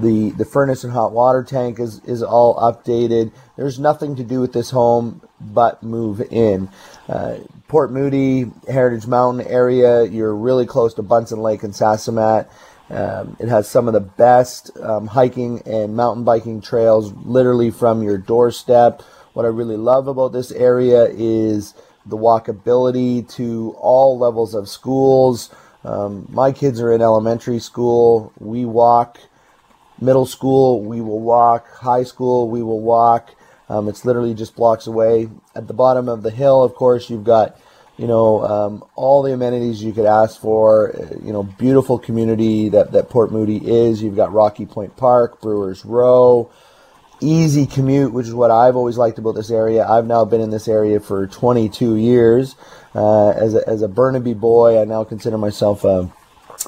The 0.00 0.30
the 0.30 0.44
furnace 0.44 0.84
and 0.84 0.92
hot 0.92 1.12
water 1.12 1.42
tank 1.42 1.80
is 1.80 2.00
is 2.04 2.22
all 2.22 2.56
updated. 2.56 3.32
There's 3.56 3.78
nothing 3.78 4.16
to 4.16 4.24
do 4.24 4.40
with 4.40 4.52
this 4.52 4.70
home 4.70 5.22
but 5.40 5.82
move 5.82 6.20
in. 6.30 6.70
Uh, 7.08 7.38
Port 7.68 7.90
Moody, 7.90 8.50
Heritage 8.68 9.06
Mountain 9.06 9.46
area, 9.46 10.04
you're 10.04 10.34
really 10.34 10.66
close 10.66 10.94
to 10.94 11.02
Buntzen 11.02 11.38
Lake 11.38 11.62
and 11.62 11.74
Sasamat. 11.74 12.48
Um, 12.88 13.36
it 13.40 13.48
has 13.48 13.68
some 13.68 13.88
of 13.88 13.94
the 13.94 14.00
best 14.00 14.70
um, 14.78 15.08
hiking 15.08 15.62
and 15.66 15.96
mountain 15.96 16.22
biking 16.22 16.60
trails 16.60 17.12
literally 17.24 17.72
from 17.72 18.02
your 18.02 18.18
doorstep. 18.18 19.02
What 19.32 19.44
I 19.44 19.48
really 19.48 19.76
love 19.76 20.06
about 20.06 20.32
this 20.32 20.52
area 20.52 21.06
is 21.06 21.74
the 22.06 22.16
walkability 22.16 23.28
to 23.34 23.74
all 23.78 24.16
levels 24.16 24.54
of 24.54 24.68
schools. 24.68 25.50
Um, 25.84 26.26
my 26.30 26.52
kids 26.52 26.80
are 26.80 26.92
in 26.92 27.02
elementary 27.02 27.58
school. 27.58 28.32
We 28.38 28.64
walk. 28.64 29.18
Middle 30.00 30.26
school, 30.26 30.82
we 30.82 31.00
will 31.00 31.20
walk. 31.20 31.70
High 31.70 32.04
school, 32.04 32.48
we 32.48 32.62
will 32.62 32.80
walk. 32.80 33.34
Um, 33.68 33.88
it's 33.88 34.04
literally 34.04 34.34
just 34.34 34.54
blocks 34.54 34.86
away. 34.86 35.28
At 35.54 35.66
the 35.66 35.74
bottom 35.74 36.08
of 36.08 36.22
the 36.22 36.30
hill, 36.30 36.62
of 36.62 36.74
course, 36.74 37.10
you've 37.10 37.24
got 37.24 37.58
you 37.96 38.06
know, 38.06 38.44
um, 38.44 38.84
all 38.94 39.22
the 39.22 39.32
amenities 39.32 39.82
you 39.82 39.92
could 39.92 40.04
ask 40.04 40.40
for. 40.40 40.94
You 41.22 41.32
know, 41.32 41.42
beautiful 41.42 41.98
community 41.98 42.68
that, 42.70 42.92
that 42.92 43.08
Port 43.08 43.32
Moody 43.32 43.56
is. 43.56 44.02
You've 44.02 44.16
got 44.16 44.32
Rocky 44.32 44.66
Point 44.66 44.96
Park, 44.96 45.40
Brewers 45.40 45.84
Row, 45.84 46.50
easy 47.20 47.66
commute, 47.66 48.12
which 48.12 48.26
is 48.26 48.34
what 48.34 48.50
I've 48.50 48.76
always 48.76 48.98
liked 48.98 49.18
about 49.18 49.34
this 49.34 49.50
area. 49.50 49.86
I've 49.86 50.06
now 50.06 50.24
been 50.24 50.42
in 50.42 50.50
this 50.50 50.68
area 50.68 51.00
for 51.00 51.26
22 51.26 51.96
years. 51.96 52.54
Uh, 52.94 53.30
as, 53.30 53.54
a, 53.54 53.66
as 53.66 53.82
a 53.82 53.88
Burnaby 53.88 54.34
boy, 54.34 54.80
I 54.80 54.84
now 54.84 55.04
consider 55.04 55.38
myself 55.38 55.84
a, 55.84 56.10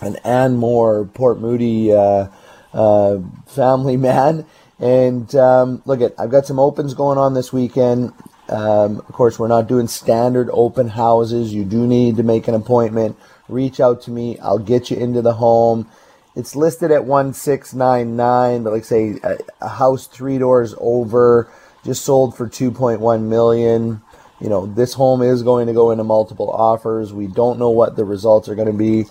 an 0.00 0.16
Anmore 0.24 1.04
Port 1.12 1.40
Moody 1.40 1.92
uh, 1.92 2.28
uh, 2.72 3.18
family 3.46 3.96
man. 4.08 4.46
And 4.80 5.34
um, 5.34 5.82
look 5.86 6.00
at, 6.00 6.14
I've 6.18 6.30
got 6.30 6.46
some 6.46 6.58
opens 6.60 6.94
going 6.94 7.18
on 7.18 7.34
this 7.34 7.52
weekend. 7.52 8.12
Um, 8.48 8.98
of 8.98 9.12
course, 9.12 9.38
we're 9.38 9.48
not 9.48 9.66
doing 9.66 9.88
standard 9.88 10.48
open 10.52 10.88
houses. 10.88 11.52
You 11.52 11.64
do 11.64 11.86
need 11.86 12.16
to 12.16 12.22
make 12.22 12.48
an 12.48 12.54
appointment. 12.54 13.18
Reach 13.48 13.80
out 13.80 14.02
to 14.02 14.10
me. 14.10 14.38
I'll 14.38 14.58
get 14.58 14.90
you 14.90 14.96
into 14.96 15.20
the 15.20 15.34
home. 15.34 15.88
It's 16.36 16.54
listed 16.54 16.92
at 16.92 17.04
1699, 17.04 18.62
but 18.62 18.72
like 18.72 18.84
say 18.84 19.18
a, 19.24 19.38
a 19.60 19.68
house 19.68 20.06
three 20.06 20.38
doors 20.38 20.74
over 20.78 21.50
just 21.84 22.04
sold 22.04 22.36
for 22.36 22.48
2.1 22.48 23.22
million. 23.22 24.02
You 24.40 24.48
know, 24.48 24.66
this 24.66 24.94
home 24.94 25.22
is 25.22 25.42
going 25.42 25.66
to 25.66 25.72
go 25.72 25.90
into 25.90 26.04
multiple 26.04 26.50
offers. 26.50 27.12
We 27.12 27.26
don't 27.26 27.58
know 27.58 27.70
what 27.70 27.96
the 27.96 28.04
results 28.04 28.48
are 28.48 28.54
going 28.54 28.68
to 28.70 28.72
be. 28.72 29.06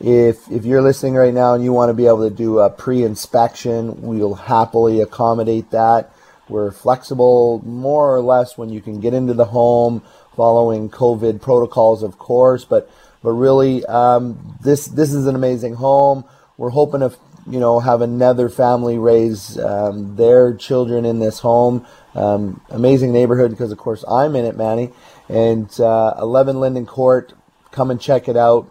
If 0.00 0.50
if 0.50 0.64
you're 0.64 0.82
listening 0.82 1.14
right 1.14 1.32
now 1.32 1.54
and 1.54 1.64
you 1.64 1.72
want 1.72 1.90
to 1.90 1.94
be 1.94 2.06
able 2.06 2.28
to 2.28 2.34
do 2.34 2.58
a 2.58 2.68
pre-inspection, 2.68 4.02
we'll 4.02 4.34
happily 4.34 5.00
accommodate 5.00 5.70
that. 5.70 6.12
We're 6.48 6.70
flexible 6.70 7.62
more 7.64 8.14
or 8.14 8.20
less 8.20 8.56
when 8.56 8.68
you 8.68 8.80
can 8.80 9.00
get 9.00 9.14
into 9.14 9.34
the 9.34 9.46
home 9.46 10.02
following 10.36 10.90
COVID 10.90 11.40
protocols, 11.40 12.02
of 12.02 12.18
course. 12.18 12.64
But 12.64 12.90
but 13.22 13.32
really, 13.32 13.84
um, 13.86 14.58
this 14.62 14.86
this 14.86 15.12
is 15.12 15.26
an 15.26 15.34
amazing 15.34 15.74
home. 15.74 16.24
We're 16.58 16.70
hoping 16.70 17.00
to 17.00 17.12
you 17.46 17.58
know 17.58 17.80
have 17.80 18.02
another 18.02 18.48
family 18.48 18.98
raise 18.98 19.58
um, 19.58 20.16
their 20.16 20.54
children 20.54 21.04
in 21.04 21.18
this 21.20 21.40
home. 21.40 21.86
Um, 22.14 22.60
amazing 22.70 23.12
neighborhood 23.12 23.50
because 23.50 23.72
of 23.72 23.78
course 23.78 24.04
I'm 24.08 24.36
in 24.36 24.44
it, 24.44 24.56
Manny. 24.56 24.90
And 25.28 25.68
uh, 25.80 26.14
11 26.18 26.60
Linden 26.60 26.86
Court, 26.86 27.32
come 27.72 27.90
and 27.90 28.00
check 28.00 28.28
it 28.28 28.36
out. 28.36 28.68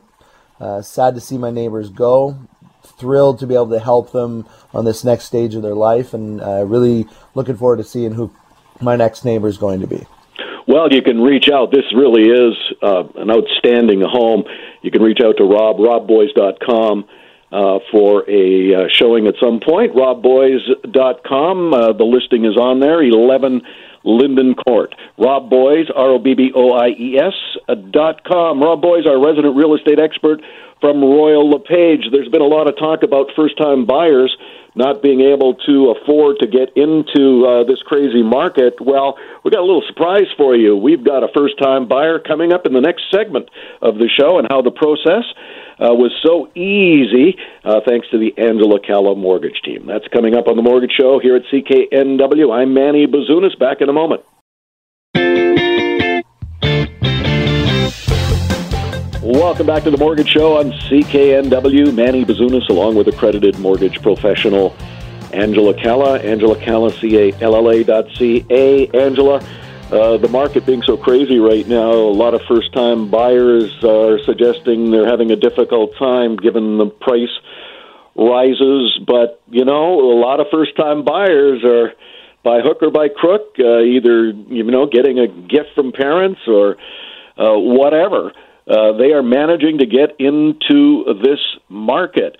Uh, 0.60 0.82
sad 0.82 1.16
to 1.16 1.22
see 1.22 1.38
my 1.38 1.52
neighbors 1.52 1.90
go 1.90 2.38
thrilled 2.98 3.40
to 3.40 3.48
be 3.48 3.54
able 3.54 3.70
to 3.70 3.80
help 3.80 4.12
them 4.12 4.48
on 4.74 4.86
this 4.86 5.04
next 5.04 5.26
stage 5.26 5.56
of 5.56 5.62
their 5.62 5.76
life, 5.76 6.14
and 6.14 6.42
uh, 6.42 6.64
really 6.66 7.08
looking 7.34 7.56
forward 7.56 7.78
to 7.78 7.84
seeing 7.84 8.14
who 8.14 8.32
my 8.82 8.96
next 8.96 9.26
neighbor 9.26 9.48
is 9.48 9.58
going 9.58 9.82
to 9.82 9.88
be. 9.88 10.06
Well, 10.68 10.92
you 10.92 11.02
can 11.02 11.22
reach 11.22 11.50
out. 11.50 11.72
This 11.72 11.86
really 11.96 12.24
is 12.24 12.56
uh, 12.82 13.04
an 13.16 13.30
outstanding 13.30 14.02
home. 14.02 14.44
You 14.82 14.92
can 14.92 15.02
reach 15.02 15.20
out 15.24 15.38
to 15.38 15.44
Rob, 15.44 15.78
robboies.com. 15.78 17.06
Uh, 17.52 17.80
for 17.90 18.30
a 18.30 18.74
uh, 18.74 18.88
showing 18.92 19.28
at 19.28 19.36
some 19.40 19.62
point, 19.62 19.94
robboies.com. 19.94 21.74
Uh, 21.74 21.94
the 21.94 22.04
listing 22.04 22.44
is 22.44 22.58
on 22.58 22.82
there, 22.82 23.02
11 23.02 23.62
Linden 24.06 24.56
Court. 24.56 24.96
Rob 25.18 25.50
Boies, 25.50 25.88
R 25.94 26.12
O 26.12 26.20
B 26.20 26.34
B 26.34 26.52
O 26.56 26.72
I 26.72 26.90
E 26.90 27.18
S 27.18 27.34
dot 27.92 28.24
com. 28.24 28.62
Rob 28.62 28.82
Boies, 28.82 29.06
our 29.06 29.20
resident 29.20 29.56
real 29.56 29.76
estate 29.76 30.00
expert 30.00 30.42
from 30.80 31.02
Royal 31.02 31.50
LePage. 31.50 32.12
There's 32.12 32.30
been 32.30 32.42
a 32.42 32.48
lot 32.48 32.70
of 32.70 32.78
talk 32.78 33.04
about 33.04 33.28
first 33.36 33.58
time 33.58 33.86
buyers 33.86 34.36
not 34.76 35.02
being 35.02 35.22
able 35.22 35.56
to 35.66 35.96
afford 35.96 36.38
to 36.40 36.48
get 36.48 36.76
into 36.76 37.48
uh, 37.48 37.64
this 37.64 37.82
crazy 37.86 38.22
market. 38.22 38.76
Well, 38.82 39.18
we 39.44 39.52
got 39.52 39.62
a 39.62 39.66
little 39.66 39.84
surprise 39.88 40.28
for 40.36 40.56
you. 40.56 40.76
We've 40.76 41.04
got 41.04 41.24
a 41.24 41.30
first 41.34 41.58
time 41.58 41.88
buyer 41.88 42.20
coming 42.20 42.52
up 42.52 42.66
in 42.66 42.74
the 42.74 42.82
next 42.82 43.04
segment 43.10 43.50
of 43.82 43.96
the 43.96 44.10
show 44.10 44.38
and 44.38 44.48
how 44.50 44.62
the 44.62 44.72
process 44.72 45.24
uh, 45.80 45.94
was 45.94 46.12
so 46.24 46.50
easy 46.56 47.38
uh, 47.64 47.82
thanks 47.86 48.08
to 48.10 48.18
the 48.18 48.34
Angela 48.38 48.80
Calla 48.80 49.16
mortgage 49.16 49.62
team. 49.64 49.86
That's 49.86 50.08
coming 50.10 50.36
up 50.36 50.48
on 50.48 50.56
the 50.56 50.62
Mortgage 50.62 50.92
Show 50.92 51.20
here 51.20 51.36
at 51.36 51.44
CKNW. 51.44 52.54
I'm 52.54 52.74
Manny 52.74 53.08
Bazunas. 53.08 53.58
Back 53.58 53.82
in 53.82 53.90
a 53.90 53.94
moment. 53.94 54.24
Welcome 59.22 59.66
back 59.66 59.84
to 59.84 59.92
the 59.92 59.98
Mortgage 59.98 60.30
Show 60.30 60.60
on 60.60 60.72
CKNW. 60.72 61.94
Manny 61.94 62.24
Bazunas, 62.24 62.70
along 62.70 62.96
with 62.96 63.08
accredited 63.08 63.58
mortgage 63.58 64.02
professional 64.02 64.76
Angela 65.34 65.74
Calla, 65.74 66.20
Angela 66.20 66.56
Calla, 66.60 66.92
C-A-L-L-A 66.92 67.84
dot 67.84 68.06
C-A. 68.16 68.88
Angela, 68.90 69.44
uh, 69.92 70.18
the 70.18 70.30
market 70.30 70.66
being 70.66 70.82
so 70.82 70.98
crazy 70.98 71.40
right 71.40 71.68
now, 71.68 71.92
a 71.92 72.16
lot 72.16 72.34
of 72.34 72.42
first-time 72.48 73.10
buyers 73.10 73.72
are 73.84 74.20
suggesting 74.24 74.90
they're 74.90 75.08
having 75.08 75.32
a 75.32 75.36
difficult 75.36 75.96
time 75.98 76.38
given 76.38 76.78
the 76.78 76.88
price 76.88 77.30
rises. 78.16 79.00
But, 79.06 79.42
you 79.50 79.66
know, 79.66 80.00
a 80.00 80.18
lot 80.20 80.40
of 80.40 80.48
first-time 80.52 81.04
buyers 81.04 81.64
are 81.64 81.94
by 82.44 82.62
hook 82.62 82.82
or 82.82 82.92
by 82.92 83.10
crook, 83.10 83.56
uh, 83.60 83.80
either, 83.80 84.28
you 84.28 84.64
know, 84.64 84.86
getting 84.88 85.20
a 85.20 85.28
gift 85.28 85.70
from 85.76 85.92
parents 85.92 86.42
or 86.48 86.78
uh, 87.38 87.58
whatever. 87.58 88.32
Uh, 88.68 88.98
they 88.98 89.14
are 89.14 89.22
managing 89.22 89.78
to 89.80 89.86
get 89.86 90.16
into 90.20 91.06
this 91.22 91.40
market. 91.70 92.38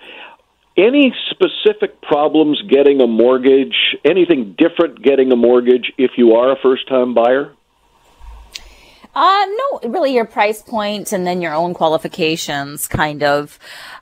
Any 0.76 1.14
specific 1.30 2.02
problems 2.02 2.60
getting 2.68 3.00
a 3.00 3.06
mortgage? 3.06 3.96
Anything 4.04 4.54
different 4.58 5.02
getting 5.02 5.32
a 5.32 5.36
mortgage 5.36 5.90
if 5.96 6.12
you 6.18 6.34
are 6.34 6.52
a 6.52 6.56
first 6.62 6.86
time 6.86 7.14
buyer? 7.14 7.55
Uh, 9.16 9.46
no, 9.46 9.88
really 9.88 10.12
your 10.12 10.26
price 10.26 10.60
point 10.60 11.10
and 11.10 11.26
then 11.26 11.40
your 11.40 11.54
own 11.54 11.72
qualifications 11.72 12.86
kind 12.86 13.22
of 13.22 13.58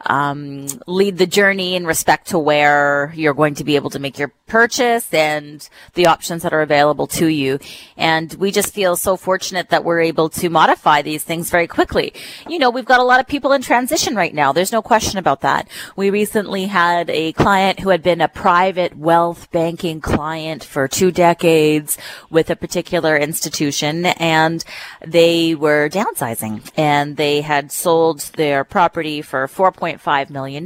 um, 0.07 0.67
lead 0.89 1.19
the 1.19 1.27
journey 1.27 1.77
in 1.77 1.87
respect 1.87 2.27
to 2.27 2.39
where 2.39 3.13
you're 3.15 3.33
going 3.33 3.55
to 3.55 3.63
be 3.63 3.77
able 3.77 3.91
to 3.91 4.01
make 4.01 4.19
your 4.19 4.33
purchase 4.47 5.15
and 5.15 5.69
the 5.95 6.07
options 6.07 6.43
that 6.43 6.53
are 6.53 6.63
available 6.63 7.07
to 7.07 7.29
you. 7.29 7.61
And 7.97 8.35
we 8.35 8.51
just 8.51 8.75
feel 8.75 8.97
so 8.97 9.17
fortunate 9.17 9.71
that 9.71 9.85
we're 9.85 10.01
able 10.01 10.29
to 10.31 10.49
modify 10.49 11.01
these 11.03 11.23
things 11.23 11.49
very 11.49 11.67
quickly. 11.67 12.13
You 12.49 12.59
know, 12.59 12.69
we've 12.69 12.85
got 12.85 13.01
a 13.01 13.05
lot 13.05 13.21
of 13.21 13.27
people 13.27 13.53
in 13.53 13.63
transition 13.63 14.17
right 14.17 14.35
now. 14.35 14.53
There's 14.53 14.73
no 14.73 14.83
question 14.83 15.19
about 15.19 15.43
that. 15.43 15.69
We 15.97 16.11
recently 16.11 16.67
had 16.67 17.09
a 17.09 17.33
client 17.35 17.81
who 17.81 17.91
had 17.91 18.03
been 18.03 18.21
a 18.21 18.29
private 18.29 18.97
wealth 18.99 19.51
banking 19.53 20.01
client 20.01 20.65
for 20.65 20.89
two 20.89 21.13
decades 21.13 21.97
with 22.31 22.51
a 22.51 22.57
particular 22.57 23.17
institution 23.17 24.07
and 24.07 24.65
they 25.07 25.55
were 25.55 25.89
downsizing 25.89 26.71
and 26.77 27.17
they 27.17 27.41
had 27.41 27.73
sold 27.73 28.21
their 28.37 28.65
property 28.65 29.23
for 29.23 29.47
$4.5 29.47 30.31
million 30.31 30.65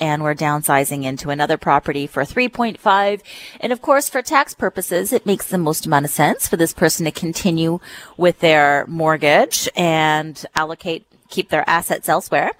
and 0.00 0.22
were 0.22 0.34
downsizing 0.34 1.04
into 1.04 1.30
another 1.30 1.56
property 1.56 2.06
for 2.06 2.22
3.5. 2.22 3.20
And 3.60 3.72
of 3.72 3.82
course, 3.82 4.08
for 4.08 4.22
tax 4.22 4.54
purposes, 4.54 5.12
it 5.12 5.26
makes 5.26 5.48
the 5.48 5.58
most 5.58 5.86
amount 5.86 6.04
of 6.04 6.10
sense 6.10 6.48
for 6.48 6.56
this 6.56 6.72
person 6.72 7.04
to 7.04 7.10
continue 7.10 7.80
with 8.16 8.40
their 8.40 8.84
mortgage 8.86 9.68
and 9.76 10.44
allocate 10.54 11.06
keep 11.28 11.48
their 11.48 11.68
assets 11.68 12.08
elsewhere. 12.08 12.52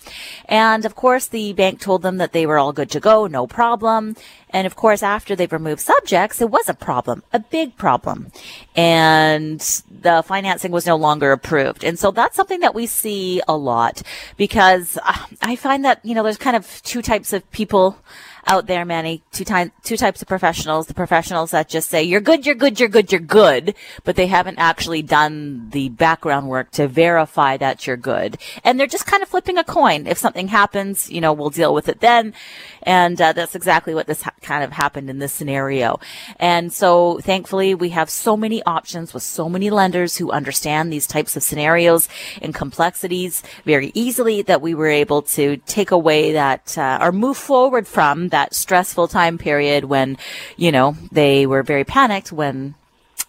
And 0.47 0.85
of 0.85 0.95
course, 0.95 1.27
the 1.27 1.53
bank 1.53 1.81
told 1.81 2.03
them 2.03 2.17
that 2.19 2.33
they 2.33 2.47
were 2.47 2.59
all 2.59 2.73
good 2.73 2.91
to 2.91 3.01
go, 3.01 3.27
no 3.27 3.47
problem. 3.47 4.17
And 4.51 4.67
of 4.67 4.77
course, 4.77 5.03
after 5.03 5.35
they've 5.35 5.53
removed 5.53 5.81
subjects, 5.81 6.41
it 6.41 6.51
was 6.51 6.69
a 6.69 6.75
problem, 6.75 7.23
a 7.33 7.41
big 7.41 7.77
problem. 7.77 8.31
And 8.77 9.61
the 9.91 10.23
financing 10.25 10.73
was 10.73 10.87
no 10.87 10.97
longer 10.97 11.33
approved. 11.33 11.85
And 11.85 11.99
so 11.99 12.11
that's 12.11 12.37
something 12.37 12.61
that 12.61 12.75
we 12.75 12.87
see 12.87 13.43
a 13.49 13.57
lot 13.57 14.03
because 14.37 14.99
uh, 15.05 15.27
I 15.43 15.57
find 15.57 15.85
that, 15.85 16.05
you 16.05 16.15
know, 16.15 16.23
there's 16.23 16.39
kind 16.39 16.57
of 16.57 16.83
two 16.85 17.03
types 17.03 17.33
of 17.33 17.49
people 17.51 17.99
out 18.47 18.67
there, 18.67 18.85
Manny. 18.85 19.23
Two 19.33 19.45
two 19.83 19.97
types 19.97 20.23
of 20.23 20.29
professionals. 20.29 20.87
The 20.87 20.95
professionals 20.95 21.51
that 21.53 21.69
just 21.69 21.91
say, 21.91 22.03
you're 22.03 22.21
good, 22.21 22.47
you're 22.47 22.55
good, 22.55 22.81
you're 22.81 22.89
good, 22.89 23.13
you're 23.13 23.21
good, 23.21 23.75
but 24.05 24.17
they 24.17 24.27
haven't 24.27 24.59
actually 24.59 25.03
done 25.03 25.71
the 25.71 25.89
background 25.89 26.49
work 26.49 26.71
to 26.73 26.89
verify 26.89 27.57
that 27.57 27.87
you're 27.87 27.97
good. 27.97 28.39
And 28.63 28.79
they're 28.79 28.87
just 28.87 29.07
kind 29.07 29.23
of 29.23 29.29
flipping 29.29 29.59
a 29.59 29.65
coin. 29.65 30.07
If 30.07 30.19
something 30.19 30.49
happens, 30.49 31.11
you 31.11 31.21
know, 31.21 31.33
we'll 31.33 31.51
deal 31.51 31.75
with 31.75 31.89
it 31.89 32.01
then. 32.01 32.35
And 32.83 33.21
uh, 33.21 33.33
that's 33.33 33.55
exactly 33.55 33.95
what 33.95 34.07
this 34.07 34.23
ha- 34.23 34.33
kind 34.43 34.65
of 34.65 34.73
happened 34.73 35.11
in 35.11 35.19
this 35.19 35.33
scenario. 35.33 36.01
And 36.39 36.73
so 36.73 37.19
thankfully 37.21 37.75
we 37.75 37.91
have 37.91 38.11
so 38.11 38.37
many 38.37 38.63
options 38.65 39.15
with 39.15 39.23
so 39.23 39.49
many 39.49 39.71
lenders 39.71 40.17
who 40.17 40.31
understand 40.31 40.93
these 40.93 41.07
types 41.07 41.37
of 41.37 41.43
scenarios 41.43 42.09
and 42.43 42.55
complexities 42.55 43.43
very 43.65 43.91
easily 43.95 44.43
that 44.43 44.61
we 44.61 44.75
were 44.75 44.89
able 44.89 45.23
to 45.23 45.57
take 45.59 45.91
away 45.91 46.33
that 46.33 46.77
uh, 46.77 46.99
or 47.01 47.13
move 47.13 47.37
forward 47.37 47.87
from 47.87 48.29
that 48.35 48.53
stressful 48.53 49.07
time 49.09 49.39
period 49.39 49.85
when, 49.85 50.19
you 50.57 50.73
know, 50.73 50.97
they 51.13 51.47
were 51.47 51.63
very 51.63 51.85
panicked 51.85 52.33
when 52.33 52.75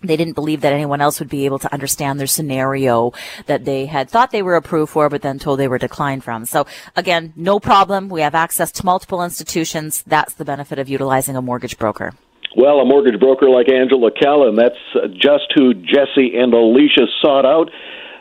they 0.01 0.17
didn't 0.17 0.33
believe 0.33 0.61
that 0.61 0.73
anyone 0.73 0.99
else 0.99 1.19
would 1.19 1.29
be 1.29 1.45
able 1.45 1.59
to 1.59 1.71
understand 1.71 2.19
their 2.19 2.27
scenario 2.27 3.13
that 3.45 3.65
they 3.65 3.85
had 3.85 4.09
thought 4.09 4.31
they 4.31 4.41
were 4.41 4.55
approved 4.55 4.91
for, 4.91 5.09
but 5.09 5.21
then 5.21 5.37
told 5.39 5.59
they 5.59 5.67
were 5.67 5.77
declined 5.77 6.23
from. 6.23 6.45
So 6.45 6.65
again, 6.95 7.33
no 7.35 7.59
problem. 7.59 8.09
We 8.09 8.21
have 8.21 8.35
access 8.35 8.71
to 8.73 8.85
multiple 8.85 9.23
institutions. 9.23 10.03
That's 10.07 10.33
the 10.33 10.45
benefit 10.45 10.79
of 10.79 10.89
utilizing 10.89 11.35
a 11.35 11.41
mortgage 11.41 11.77
broker. 11.77 12.13
Well, 12.57 12.79
a 12.79 12.85
mortgage 12.85 13.19
broker 13.19 13.49
like 13.49 13.69
Angela 13.69 14.11
Calla, 14.11 14.55
that's 14.55 14.83
just 15.13 15.53
who 15.55 15.73
Jesse 15.73 16.35
and 16.35 16.53
Alicia 16.53 17.05
sought 17.21 17.45
out. 17.45 17.69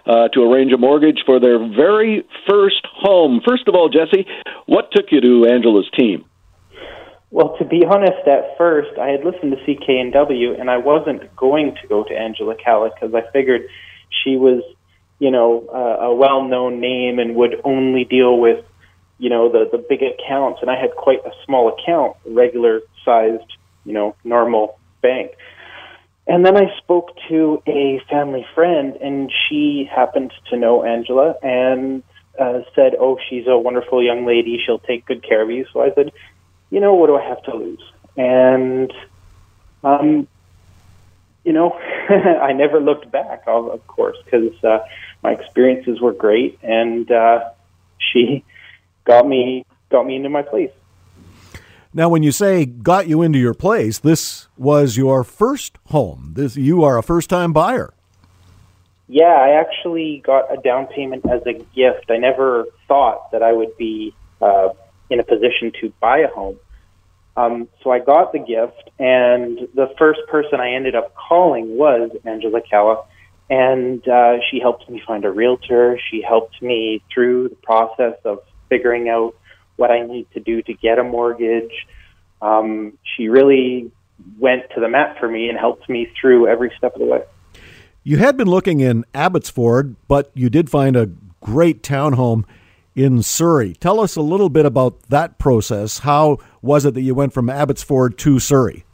Uh, 0.07 0.29
to 0.35 0.43
arrange 0.43 0.71
a 0.71 0.77
mortgage 0.77 1.21
for 1.25 1.41
their 1.41 1.59
very 1.59 2.27
first 2.47 2.87
home. 2.93 3.41
First 3.43 3.67
of 3.69 3.75
all, 3.75 3.89
Jesse, 3.89 4.27
what 4.67 4.93
took 4.93 5.07
you 5.11 5.23
to 5.23 5.47
Angela's 5.47 5.89
team? 5.99 6.27
Well, 7.35 7.57
to 7.59 7.65
be 7.65 7.85
honest, 7.85 8.29
at 8.29 8.57
first 8.57 8.97
I 8.97 9.09
had 9.09 9.25
listened 9.25 9.57
to 9.57 9.59
CKNW 9.67 10.61
and 10.61 10.71
I 10.71 10.77
wasn't 10.77 11.35
going 11.35 11.75
to 11.83 11.89
go 11.89 12.05
to 12.05 12.15
Angela 12.15 12.55
Calla 12.55 12.91
because 12.95 13.13
I 13.13 13.29
figured 13.33 13.63
she 14.23 14.37
was, 14.37 14.63
you 15.19 15.33
know, 15.33 15.67
uh, 15.67 16.05
a 16.05 16.15
well-known 16.15 16.79
name 16.79 17.19
and 17.19 17.35
would 17.35 17.61
only 17.65 18.05
deal 18.05 18.39
with, 18.39 18.65
you 19.19 19.31
know, 19.31 19.51
the 19.51 19.69
the 19.69 19.79
big 19.79 19.99
accounts. 20.05 20.61
And 20.63 20.71
I 20.71 20.81
had 20.81 20.93
quite 20.95 21.27
a 21.27 21.33
small 21.45 21.75
account, 21.77 22.17
regular 22.25 22.83
sized, 23.05 23.51
you 23.85 23.95
know, 23.95 24.15
normal 24.23 24.79
bank. 25.03 25.33
And 26.29 26.47
then 26.47 26.57
I 26.57 26.67
spoke 26.79 27.17
to 27.31 27.61
a 27.67 28.01
family 28.09 28.47
friend, 28.55 28.95
and 29.03 29.29
she 29.49 29.91
happened 29.93 30.33
to 30.51 30.57
know 30.57 30.85
Angela 30.85 31.35
and 31.43 32.05
uh, 32.39 32.61
said, 32.77 32.93
"Oh, 32.99 33.19
she's 33.29 33.49
a 33.49 33.59
wonderful 33.59 34.01
young 34.05 34.25
lady. 34.25 34.61
She'll 34.65 34.79
take 34.79 35.05
good 35.05 35.25
care 35.25 35.43
of 35.43 35.51
you." 35.51 35.67
So 35.73 35.81
I 35.83 35.93
said, 35.95 36.13
you 36.71 36.81
know, 36.81 36.95
what 36.95 37.07
do 37.07 37.17
I 37.17 37.23
have 37.23 37.43
to 37.45 37.55
lose? 37.55 37.93
And, 38.17 38.93
um, 39.83 40.29
you 41.45 41.53
know, 41.53 41.73
I 42.09 42.53
never 42.53 42.81
looked 42.81 43.11
back, 43.11 43.45
of 43.47 43.87
course, 43.87 44.17
because 44.25 44.53
uh, 44.65 44.79
my 45.23 45.33
experiences 45.33 46.01
were 46.01 46.13
great, 46.13 46.59
and 46.63 47.11
uh, 47.11 47.51
she 47.99 48.45
got 49.05 49.27
me 49.27 49.65
got 49.91 50.07
me 50.07 50.17
into 50.17 50.29
my 50.29 50.43
place. 50.43 50.71
Now, 51.93 52.09
when 52.09 52.25
you 52.25 52.33
say 52.33 52.67
got 52.67 53.07
you 53.07 53.23
into 53.23 53.39
your 53.39 53.55
place, 53.55 54.01
this 54.01 54.49
was 54.57 54.97
your 54.97 55.23
first 55.23 55.79
home. 55.87 56.33
This 56.35 56.57
you 56.57 56.83
are 56.83 56.99
a 56.99 57.03
first 57.03 57.31
time 57.31 57.53
buyer. 57.53 57.95
Yeah, 59.07 59.25
I 59.25 59.61
actually 59.61 60.23
got 60.25 60.53
a 60.53 60.61
down 60.61 60.87
payment 60.87 61.27
as 61.27 61.43
a 61.47 61.53
gift. 61.53 62.11
I 62.11 62.17
never 62.17 62.65
thought 62.89 63.31
that 63.33 63.43
I 63.43 63.53
would 63.53 63.77
be 63.77 64.15
uh, 64.41 64.71
in 65.11 65.21
a 65.21 65.25
position 65.25 65.73
to 65.81 65.93
buy 66.01 66.19
a 66.19 66.29
home. 66.29 66.59
Um, 67.37 67.69
so 67.83 67.91
I 67.91 67.99
got 67.99 68.33
the 68.33 68.39
gift, 68.39 68.91
and 68.99 69.69
the 69.75 69.93
first 69.99 70.21
person 70.29 70.61
I 70.61 70.75
ended 70.75 70.95
up 70.95 71.15
calling 71.15 71.77
was 71.77 72.11
Angela 72.25 72.61
Calla, 72.61 73.05
and 73.51 74.07
uh, 74.07 74.37
she 74.51 74.61
helped 74.61 74.89
me 74.89 75.03
find 75.05 75.25
a 75.25 75.31
realtor. 75.31 75.99
She 76.11 76.23
helped 76.23 76.63
me 76.63 77.03
through 77.13 77.49
the 77.49 77.57
process 77.57 78.15
of 78.25 78.39
figuring 78.69 79.09
out 79.09 79.35
what 79.77 79.91
I 79.91 80.07
need 80.07 80.31
to 80.35 80.41
do 80.41 80.63
to 80.63 80.75
get 80.75 80.99
a 80.99 81.05
mortgage. 81.05 81.73
Um, 82.41 82.99
she 83.17 83.29
really 83.29 83.91
went 84.39 84.63
to 84.75 84.81
the 84.81 84.89
mat 84.89 85.17
for 85.19 85.29
me 85.29 85.49
and 85.49 85.59
helped 85.59 85.89
me 85.89 86.11
through 86.21 86.47
every 86.47 86.73
step 86.79 86.95
of 86.95 87.01
the 87.01 87.07
way. 87.07 87.23
You 88.05 88.19
had 88.19 88.37
been 88.37 88.49
looking 88.49 88.81
in 88.81 89.05
Abbotsford, 89.15 89.97
but 90.07 90.31
you 90.35 90.51
did 90.51 90.71
find 90.71 90.95
a 90.95 91.11
great 91.41 91.83
townhome 91.83 92.45
in 92.95 93.23
Surrey. 93.23 93.75
Tell 93.75 94.01
us 94.01 94.17
a 94.17 94.23
little 94.23 94.49
bit 94.49 94.67
about 94.67 95.03
that 95.09 95.39
process. 95.39 96.01
How 96.01 96.39
was 96.63 96.85
it 96.85 96.95
that 96.95 97.03
you 97.03 97.15
went 97.15 97.33
from 97.33 97.51
Abbotsford 97.51 98.19
to 98.19 98.39
Surrey? 98.39 98.85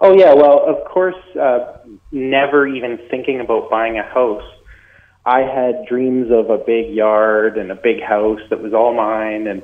Oh, 0.00 0.14
yeah. 0.14 0.32
Well, 0.32 0.64
of 0.66 0.84
course, 0.84 1.16
uh, 1.40 1.78
never 2.12 2.66
even 2.66 2.98
thinking 3.10 3.40
about 3.40 3.70
buying 3.70 3.98
a 3.98 4.02
house. 4.02 4.44
I 5.24 5.40
had 5.40 5.86
dreams 5.86 6.30
of 6.30 6.50
a 6.50 6.58
big 6.58 6.94
yard 6.94 7.58
and 7.58 7.70
a 7.70 7.74
big 7.74 8.02
house 8.02 8.40
that 8.50 8.62
was 8.62 8.72
all 8.72 8.94
mine. 8.94 9.46
And 9.46 9.62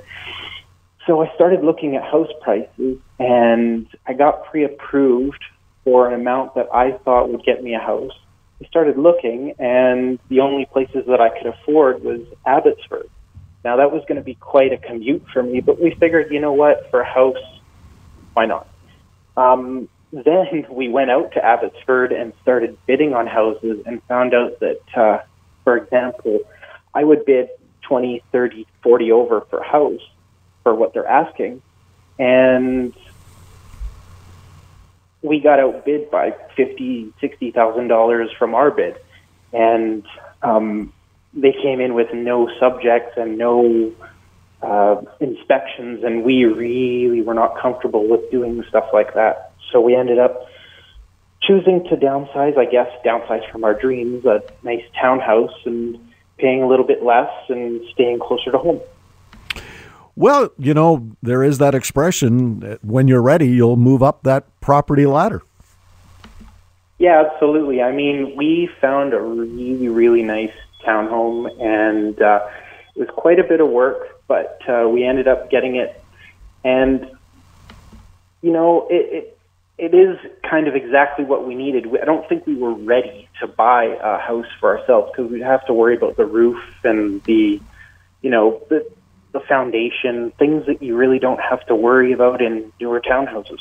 so 1.06 1.22
I 1.22 1.34
started 1.34 1.62
looking 1.62 1.96
at 1.96 2.02
house 2.02 2.30
prices 2.42 2.98
and 3.18 3.86
I 4.06 4.12
got 4.14 4.46
pre 4.46 4.64
approved 4.64 5.42
for 5.84 6.08
an 6.08 6.14
amount 6.14 6.54
that 6.54 6.68
I 6.72 6.92
thought 7.04 7.30
would 7.30 7.44
get 7.44 7.62
me 7.62 7.74
a 7.74 7.78
house. 7.78 8.12
I 8.62 8.66
started 8.66 8.96
looking, 8.96 9.54
and 9.58 10.18
the 10.28 10.40
only 10.40 10.64
places 10.64 11.04
that 11.08 11.20
I 11.20 11.28
could 11.28 11.48
afford 11.48 12.02
was 12.02 12.20
Abbotsford. 12.46 13.10
Now 13.64 13.76
that 13.76 13.90
was 13.90 14.02
going 14.06 14.16
to 14.16 14.24
be 14.24 14.34
quite 14.34 14.72
a 14.72 14.76
commute 14.76 15.24
for 15.32 15.42
me, 15.42 15.60
but 15.60 15.80
we 15.80 15.92
figured, 15.92 16.30
you 16.30 16.40
know 16.40 16.52
what, 16.52 16.90
for 16.90 17.00
a 17.00 17.10
house, 17.10 17.38
why 18.34 18.46
not? 18.46 18.68
Um, 19.36 19.88
then 20.12 20.66
we 20.70 20.88
went 20.88 21.10
out 21.10 21.32
to 21.32 21.44
Abbotsford 21.44 22.12
and 22.12 22.32
started 22.42 22.76
bidding 22.86 23.14
on 23.14 23.26
houses 23.26 23.82
and 23.86 24.02
found 24.04 24.34
out 24.34 24.60
that, 24.60 24.80
uh, 24.94 25.18
for 25.64 25.76
example, 25.76 26.40
I 26.94 27.02
would 27.02 27.24
bid 27.24 27.48
20, 27.82 28.22
30, 28.30 28.66
40 28.82 29.12
over 29.12 29.40
for 29.42 29.58
a 29.58 29.66
house 29.66 30.00
for 30.62 30.74
what 30.74 30.92
they're 30.92 31.06
asking. 31.06 31.62
And 32.18 32.94
we 35.22 35.40
got 35.40 35.58
outbid 35.58 36.10
by 36.10 36.36
fifty, 36.54 37.12
sixty 37.20 37.50
thousand 37.50 37.88
dollars 37.88 38.30
from 38.38 38.54
our 38.54 38.70
bid. 38.70 38.96
And 39.52 40.06
um, 40.42 40.92
they 41.34 41.52
came 41.52 41.80
in 41.80 41.94
with 41.94 42.12
no 42.12 42.48
subjects 42.60 43.14
and 43.16 43.36
no 43.38 43.92
uh, 44.62 45.02
inspections, 45.20 46.04
and 46.04 46.24
we 46.24 46.44
really 46.44 47.22
were 47.22 47.34
not 47.34 47.60
comfortable 47.60 48.08
with 48.08 48.30
doing 48.30 48.62
stuff 48.68 48.88
like 48.92 49.14
that. 49.14 49.52
So 49.72 49.80
we 49.80 49.94
ended 49.94 50.18
up 50.18 50.48
choosing 51.42 51.84
to 51.84 51.96
downsize, 51.96 52.56
I 52.56 52.64
guess, 52.64 52.88
downsize 53.04 53.50
from 53.50 53.64
our 53.64 53.74
dreams, 53.74 54.24
a 54.24 54.42
nice 54.62 54.84
townhouse, 55.00 55.54
and 55.64 55.98
paying 56.38 56.62
a 56.62 56.68
little 56.68 56.86
bit 56.86 57.02
less 57.02 57.30
and 57.48 57.80
staying 57.92 58.20
closer 58.20 58.50
to 58.52 58.58
home. 58.58 58.80
Well, 60.16 60.50
you 60.58 60.74
know, 60.74 61.10
there 61.22 61.42
is 61.42 61.58
that 61.58 61.74
expression 61.74 62.78
when 62.82 63.08
you're 63.08 63.22
ready, 63.22 63.48
you'll 63.48 63.76
move 63.76 64.02
up 64.02 64.22
that 64.22 64.44
property 64.60 65.06
ladder. 65.06 65.42
Yeah, 66.98 67.24
absolutely. 67.26 67.82
I 67.82 67.90
mean, 67.90 68.36
we 68.36 68.70
found 68.80 69.12
a 69.12 69.20
really, 69.20 69.88
really 69.88 70.22
nice 70.22 70.52
townhome, 70.86 71.50
and 71.60 72.20
uh, 72.20 72.46
it 72.94 73.00
was 73.00 73.08
quite 73.10 73.38
a 73.38 73.44
bit 73.44 73.60
of 73.60 73.68
work, 73.68 74.20
but 74.28 74.60
uh, 74.68 74.88
we 74.88 75.04
ended 75.04 75.28
up 75.28 75.50
getting 75.50 75.76
it. 75.76 76.02
And 76.62 77.10
you 78.42 78.52
know, 78.52 78.86
it, 78.90 79.12
it 79.12 79.38
it 79.76 79.94
is 79.94 80.18
kind 80.48 80.68
of 80.68 80.76
exactly 80.76 81.24
what 81.24 81.46
we 81.46 81.54
needed. 81.54 81.86
I 82.00 82.04
don't 82.04 82.28
think 82.28 82.46
we 82.46 82.54
were 82.54 82.74
ready 82.74 83.28
to 83.40 83.46
buy 83.46 83.84
a 83.84 84.18
house 84.18 84.46
for 84.60 84.78
ourselves 84.78 85.10
because 85.10 85.30
we'd 85.30 85.42
have 85.42 85.66
to 85.66 85.74
worry 85.74 85.96
about 85.96 86.16
the 86.16 86.24
roof 86.24 86.62
and 86.84 87.22
the, 87.24 87.60
you 88.22 88.30
know, 88.30 88.62
the 88.68 88.86
the 89.32 89.40
foundation, 89.40 90.30
things 90.38 90.64
that 90.66 90.80
you 90.80 90.94
really 90.94 91.18
don't 91.18 91.40
have 91.40 91.66
to 91.66 91.74
worry 91.74 92.12
about 92.12 92.40
in 92.40 92.72
newer 92.80 93.00
townhouses. 93.00 93.58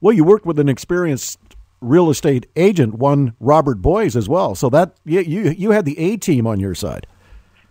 Well, 0.00 0.12
you 0.12 0.22
worked 0.22 0.46
with 0.46 0.60
an 0.60 0.68
experienced 0.68 1.51
real 1.82 2.10
estate 2.10 2.46
agent, 2.56 2.94
one 2.94 3.34
Robert 3.40 3.82
Boies 3.82 4.16
as 4.16 4.28
well. 4.28 4.54
So 4.54 4.70
that 4.70 4.94
you 5.04 5.20
you, 5.20 5.50
you 5.50 5.70
had 5.72 5.84
the 5.84 5.98
A 5.98 6.16
team 6.16 6.46
on 6.46 6.60
your 6.60 6.74
side. 6.74 7.06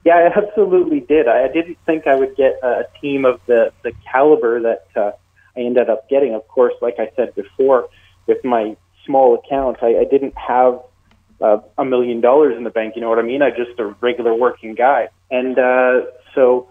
Yeah, 0.03 0.15
I 0.15 0.37
absolutely 0.37 1.01
did. 1.01 1.27
I 1.27 1.47
didn't 1.47 1.77
think 1.85 2.07
I 2.07 2.15
would 2.15 2.35
get 2.35 2.59
a 2.63 2.83
team 3.01 3.25
of 3.25 3.39
the 3.45 3.71
the 3.83 3.93
caliber 4.11 4.59
that 4.61 4.87
uh, 4.95 5.11
I 5.55 5.61
ended 5.61 5.89
up 5.89 6.09
getting. 6.09 6.33
Of 6.35 6.47
course, 6.47 6.73
like 6.81 6.95
I 6.99 7.09
said 7.15 7.33
before, 7.35 7.89
with 8.27 8.43
my 8.43 8.75
small 9.05 9.35
account, 9.35 9.77
I, 9.81 9.99
I 9.99 10.03
didn't 10.05 10.37
have 10.37 10.79
uh, 11.39 11.57
a 11.77 11.85
million 11.85 12.21
dollars 12.21 12.55
in 12.57 12.63
the 12.63 12.69
bank. 12.69 12.95
You 12.95 13.01
know 13.01 13.09
what 13.09 13.19
I 13.19 13.23
mean? 13.23 13.41
I'm 13.41 13.53
just 13.55 13.79
a 13.79 13.95
regular 14.01 14.33
working 14.33 14.75
guy, 14.75 15.09
and 15.29 15.57
uh, 15.57 16.01
so 16.35 16.67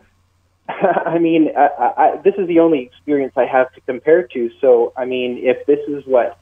I 1.07 1.19
mean, 1.19 1.51
I, 1.57 1.93
I, 1.97 2.17
this 2.23 2.35
is 2.39 2.47
the 2.49 2.61
only 2.61 2.81
experience 2.81 3.33
I 3.37 3.47
have 3.47 3.73
to 3.75 3.81
compare 3.83 4.27
to. 4.29 4.51
So, 4.61 4.93
I 4.97 5.05
mean, 5.05 5.39
if 5.43 5.67
this 5.67 5.81
is 5.89 6.05
what 6.07 6.39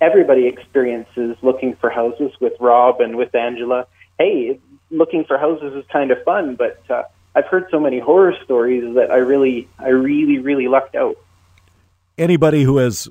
everybody 0.00 0.46
experiences 0.46 1.36
looking 1.42 1.74
for 1.76 1.90
houses 1.90 2.32
with 2.40 2.54
Rob 2.60 3.00
and 3.00 3.16
with 3.16 3.34
Angela, 3.34 3.86
hey, 4.18 4.58
looking 4.90 5.24
for 5.24 5.38
houses 5.38 5.74
is 5.74 5.84
kind 5.90 6.10
of 6.10 6.22
fun. 6.24 6.56
But 6.56 6.82
uh, 6.90 7.04
I've 7.34 7.46
heard 7.46 7.66
so 7.70 7.80
many 7.80 7.98
horror 7.98 8.34
stories 8.44 8.94
that 8.94 9.10
I 9.10 9.16
really, 9.16 9.68
I 9.78 9.88
really, 9.88 10.38
really 10.38 10.68
lucked 10.68 10.94
out. 10.94 11.16
Anybody 12.16 12.62
who 12.64 12.78
has 12.78 13.08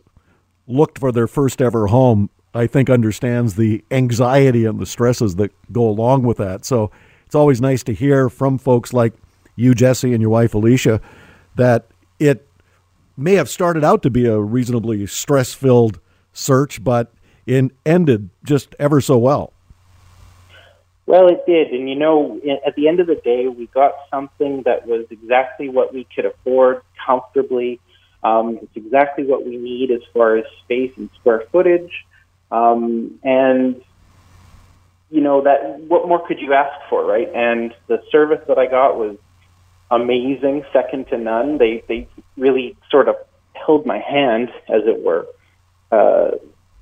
looked 0.68 1.00
for 1.00 1.12
their 1.12 1.28
first 1.28 1.62
ever 1.62 1.88
home, 1.88 2.30
I 2.54 2.68
think, 2.68 2.90
understands 2.90 3.56
the 3.56 3.84
anxiety 3.92 4.66
and 4.66 4.80
the 4.80 4.86
stresses 4.86 5.36
that 5.36 5.52
go 5.72 5.88
along 5.88 6.24
with 6.24 6.38
that. 6.38 6.66
So 6.66 6.92
it's 7.26 7.36
always 7.36 7.62
nice 7.62 7.84
to 7.84 7.94
hear 7.94 8.30
from 8.30 8.58
folks 8.58 8.94
like 8.94 9.14
you, 9.56 9.74
Jesse, 9.74 10.14
and 10.14 10.22
your 10.22 10.30
wife, 10.30 10.54
Alicia, 10.54 11.02
that 11.56 11.88
it 12.20 12.48
may 13.16 13.34
have 13.34 13.50
started 13.50 13.84
out 13.84 14.04
to 14.04 14.10
be 14.10 14.26
a 14.26 14.40
reasonably 14.40 15.08
stress 15.08 15.54
filled 15.54 16.00
search, 16.38 16.84
but 16.84 17.12
it 17.46 17.72
ended 17.86 18.30
just 18.44 18.76
ever 18.80 19.02
so 19.02 19.18
well. 19.18 19.54
Well, 21.06 21.30
it 21.30 21.46
did. 21.46 21.72
And 21.72 21.90
you 21.90 21.96
know, 21.96 22.40
at 22.66 22.76
the 22.76 22.88
end 22.88 23.00
of 23.00 23.08
the 23.08 23.16
day, 23.16 23.48
we 23.48 23.68
got 23.68 23.94
something 24.12 24.64
that 24.64 24.86
was 24.86 25.06
exactly 25.10 25.70
what 25.70 25.94
we 25.94 26.06
could 26.14 26.26
afford 26.26 26.82
comfortably. 27.06 27.80
Um, 28.24 28.60
it's 28.62 28.76
exactly 28.76 29.26
what 29.26 29.46
we 29.46 29.56
need 29.56 29.92
as 29.92 30.02
far 30.14 30.36
as 30.36 30.46
space 30.64 30.92
and 30.98 31.10
square 31.20 31.44
footage. 31.52 31.92
Um, 32.52 33.20
and 33.24 33.82
you 35.10 35.22
know 35.22 35.44
that 35.44 35.80
what 35.82 36.08
more 36.08 36.26
could 36.28 36.40
you 36.40 36.54
ask 36.54 36.78
for, 36.90 37.06
right? 37.06 37.30
And 37.34 37.74
the 37.88 38.02
service 38.12 38.42
that 38.50 38.58
I 38.58 38.68
got 38.68 38.98
was 38.98 39.18
amazing, 39.90 40.66
second 40.74 41.08
to 41.08 41.18
none. 41.18 41.58
They 41.58 41.84
they 41.88 42.10
really 42.36 42.76
sort 42.92 43.08
of 43.08 43.16
held 43.54 43.86
my 43.86 44.00
hand, 44.00 44.50
as 44.68 44.82
it 44.86 45.02
were, 45.02 45.26
uh, 45.92 46.32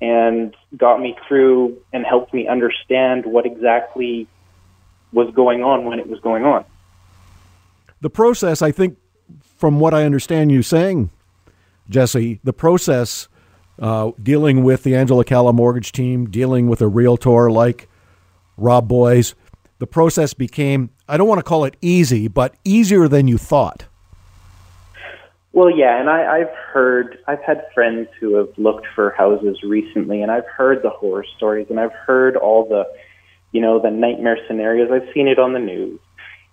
and 0.00 0.54
got 0.76 1.00
me 1.00 1.16
through 1.26 1.78
and 1.92 2.04
helped 2.04 2.34
me 2.34 2.46
understand 2.46 3.26
what 3.26 3.46
exactly 3.46 4.26
was 5.12 5.32
going 5.34 5.62
on 5.62 5.84
when 5.84 5.98
it 5.98 6.08
was 6.08 6.20
going 6.20 6.44
on. 6.44 6.64
The 8.00 8.10
process, 8.10 8.60
I 8.60 8.72
think, 8.72 8.98
from 9.56 9.80
what 9.80 9.94
I 9.94 10.04
understand 10.04 10.52
you 10.52 10.62
saying, 10.62 11.10
Jesse, 11.88 12.40
the 12.44 12.52
process 12.52 13.28
uh, 13.78 14.12
dealing 14.22 14.64
with 14.64 14.82
the 14.82 14.94
Angela 14.94 15.24
Calla 15.24 15.52
mortgage 15.52 15.92
team, 15.92 16.28
dealing 16.28 16.68
with 16.68 16.82
a 16.82 16.88
realtor 16.88 17.50
like 17.50 17.88
Rob 18.56 18.88
Boies, 18.88 19.34
the 19.78 19.86
process 19.86 20.34
became 20.34 20.90
I 21.08 21.16
don't 21.16 21.28
want 21.28 21.38
to 21.38 21.44
call 21.44 21.64
it 21.64 21.76
easy, 21.80 22.26
but 22.28 22.54
easier 22.64 23.06
than 23.08 23.28
you 23.28 23.38
thought. 23.38 23.84
Well, 25.56 25.70
yeah, 25.70 25.98
and 25.98 26.10
I, 26.10 26.40
I've 26.40 26.54
heard, 26.70 27.16
I've 27.26 27.42
had 27.42 27.62
friends 27.72 28.08
who 28.20 28.34
have 28.34 28.50
looked 28.58 28.86
for 28.94 29.12
houses 29.16 29.56
recently, 29.62 30.20
and 30.20 30.30
I've 30.30 30.44
heard 30.54 30.82
the 30.82 30.90
horror 30.90 31.24
stories, 31.38 31.68
and 31.70 31.80
I've 31.80 31.94
heard 31.94 32.36
all 32.36 32.68
the, 32.68 32.84
you 33.52 33.62
know, 33.62 33.80
the 33.80 33.90
nightmare 33.90 34.36
scenarios. 34.46 34.90
I've 34.92 35.10
seen 35.14 35.28
it 35.28 35.38
on 35.38 35.54
the 35.54 35.58
news, 35.58 35.98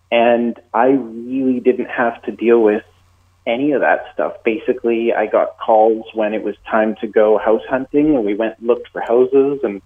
and 0.10 0.58
I 0.74 0.92
really 0.92 1.60
didn't 1.60 1.90
have 1.90 2.22
to 2.22 2.32
deal 2.32 2.64
with 2.64 2.84
any 3.46 3.74
of 3.74 3.82
that 3.82 4.06
stuff. 4.14 4.38
Basically, 4.46 5.12
I 5.12 5.26
got 5.26 5.58
calls 5.58 6.06
when 6.14 6.34
it 6.34 6.42
was 6.42 6.56
time 6.72 6.96
to 7.02 7.08
go 7.08 7.38
house 7.38 7.64
hunting, 7.70 8.16
and 8.16 8.24
we 8.24 8.36
went 8.36 8.60
and 8.60 8.68
looked 8.68 8.88
for 8.94 9.02
houses, 9.02 9.60
and 9.64 9.82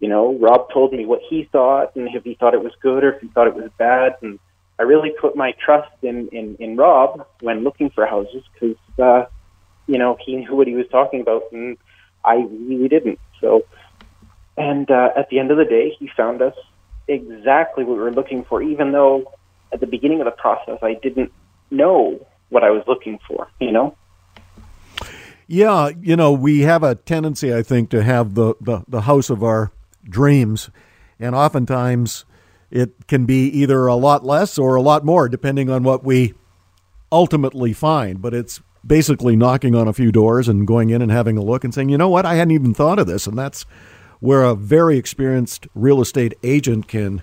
you 0.00 0.08
know, 0.08 0.36
Rob 0.40 0.72
told 0.72 0.92
me 0.92 1.06
what 1.06 1.20
he 1.30 1.48
thought 1.52 1.94
and 1.94 2.08
if 2.16 2.24
he 2.24 2.34
thought 2.34 2.54
it 2.54 2.64
was 2.64 2.72
good 2.82 3.04
or 3.04 3.12
if 3.12 3.20
he 3.20 3.28
thought 3.28 3.46
it 3.46 3.54
was 3.54 3.70
bad. 3.78 4.16
And 4.22 4.40
I 4.80 4.84
really 4.84 5.10
put 5.10 5.36
my 5.36 5.52
trust 5.62 5.92
in, 6.00 6.28
in, 6.28 6.56
in 6.58 6.74
Rob 6.74 7.26
when 7.40 7.64
looking 7.64 7.90
for 7.90 8.06
houses 8.06 8.42
because, 8.54 8.78
uh, 8.98 9.26
you 9.86 9.98
know, 9.98 10.16
he 10.24 10.36
knew 10.36 10.56
what 10.56 10.66
he 10.66 10.74
was 10.74 10.86
talking 10.90 11.20
about 11.20 11.42
and 11.52 11.76
I 12.24 12.36
really 12.36 12.88
didn't. 12.88 13.18
So, 13.42 13.66
and 14.56 14.90
uh, 14.90 15.10
at 15.14 15.28
the 15.28 15.38
end 15.38 15.50
of 15.50 15.58
the 15.58 15.66
day, 15.66 15.94
he 15.98 16.08
found 16.16 16.40
us 16.40 16.54
exactly 17.08 17.84
what 17.84 17.98
we 17.98 18.02
were 18.02 18.10
looking 18.10 18.42
for, 18.44 18.62
even 18.62 18.92
though 18.92 19.30
at 19.70 19.80
the 19.80 19.86
beginning 19.86 20.20
of 20.20 20.24
the 20.24 20.30
process, 20.30 20.78
I 20.80 20.94
didn't 20.94 21.30
know 21.70 22.26
what 22.48 22.64
I 22.64 22.70
was 22.70 22.82
looking 22.86 23.18
for, 23.28 23.48
you 23.60 23.72
know? 23.72 23.94
Yeah, 25.46 25.90
you 26.00 26.16
know, 26.16 26.32
we 26.32 26.60
have 26.60 26.82
a 26.82 26.94
tendency, 26.94 27.54
I 27.54 27.62
think, 27.62 27.90
to 27.90 28.02
have 28.02 28.34
the, 28.34 28.54
the, 28.62 28.84
the 28.88 29.02
house 29.02 29.28
of 29.28 29.44
our 29.44 29.72
dreams. 30.04 30.70
And 31.18 31.34
oftentimes 31.34 32.24
it 32.70 33.06
can 33.08 33.26
be 33.26 33.46
either 33.48 33.86
a 33.86 33.96
lot 33.96 34.24
less 34.24 34.58
or 34.58 34.74
a 34.74 34.82
lot 34.82 35.04
more, 35.04 35.28
depending 35.28 35.70
on 35.70 35.82
what 35.82 36.04
we 36.04 36.34
ultimately 37.10 37.72
find. 37.72 38.22
But 38.22 38.34
it's 38.34 38.60
basically 38.86 39.36
knocking 39.36 39.74
on 39.74 39.88
a 39.88 39.92
few 39.92 40.12
doors 40.12 40.48
and 40.48 40.66
going 40.66 40.90
in 40.90 41.02
and 41.02 41.10
having 41.10 41.36
a 41.36 41.42
look 41.42 41.64
and 41.64 41.74
saying, 41.74 41.88
you 41.88 41.98
know 41.98 42.08
what, 42.08 42.26
I 42.26 42.34
hadn't 42.34 42.52
even 42.52 42.74
thought 42.74 42.98
of 42.98 43.06
this. 43.06 43.26
And 43.26 43.38
that's 43.38 43.66
where 44.20 44.42
a 44.42 44.54
very 44.54 44.96
experienced 44.96 45.66
real 45.74 46.00
estate 46.00 46.34
agent 46.42 46.88
can 46.88 47.22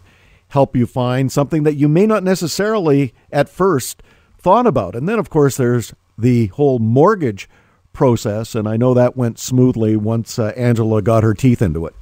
help 0.50 0.76
you 0.76 0.86
find 0.86 1.32
something 1.32 1.64
that 1.64 1.76
you 1.76 1.88
may 1.88 2.06
not 2.06 2.24
necessarily 2.24 3.14
at 3.32 3.50
first 3.50 4.02
thought 4.38 4.68
about. 4.68 4.96
And 4.96 5.08
then, 5.08 5.20
of 5.20 5.30
course, 5.30 5.58
there's 5.58 5.94
the 6.18 6.48
whole 6.48 6.80
mortgage 6.80 7.50
process. 7.94 8.56
And 8.56 8.68
I 8.68 8.78
know 8.78 8.94
that 8.94 9.18
went 9.18 9.40
smoothly 9.40 9.96
once 9.96 10.40
uh, 10.40 10.54
Angela 10.56 11.02
got 11.02 11.24
her 11.24 11.34
teeth 11.34 11.62
into 11.62 11.86
it. 11.86 11.96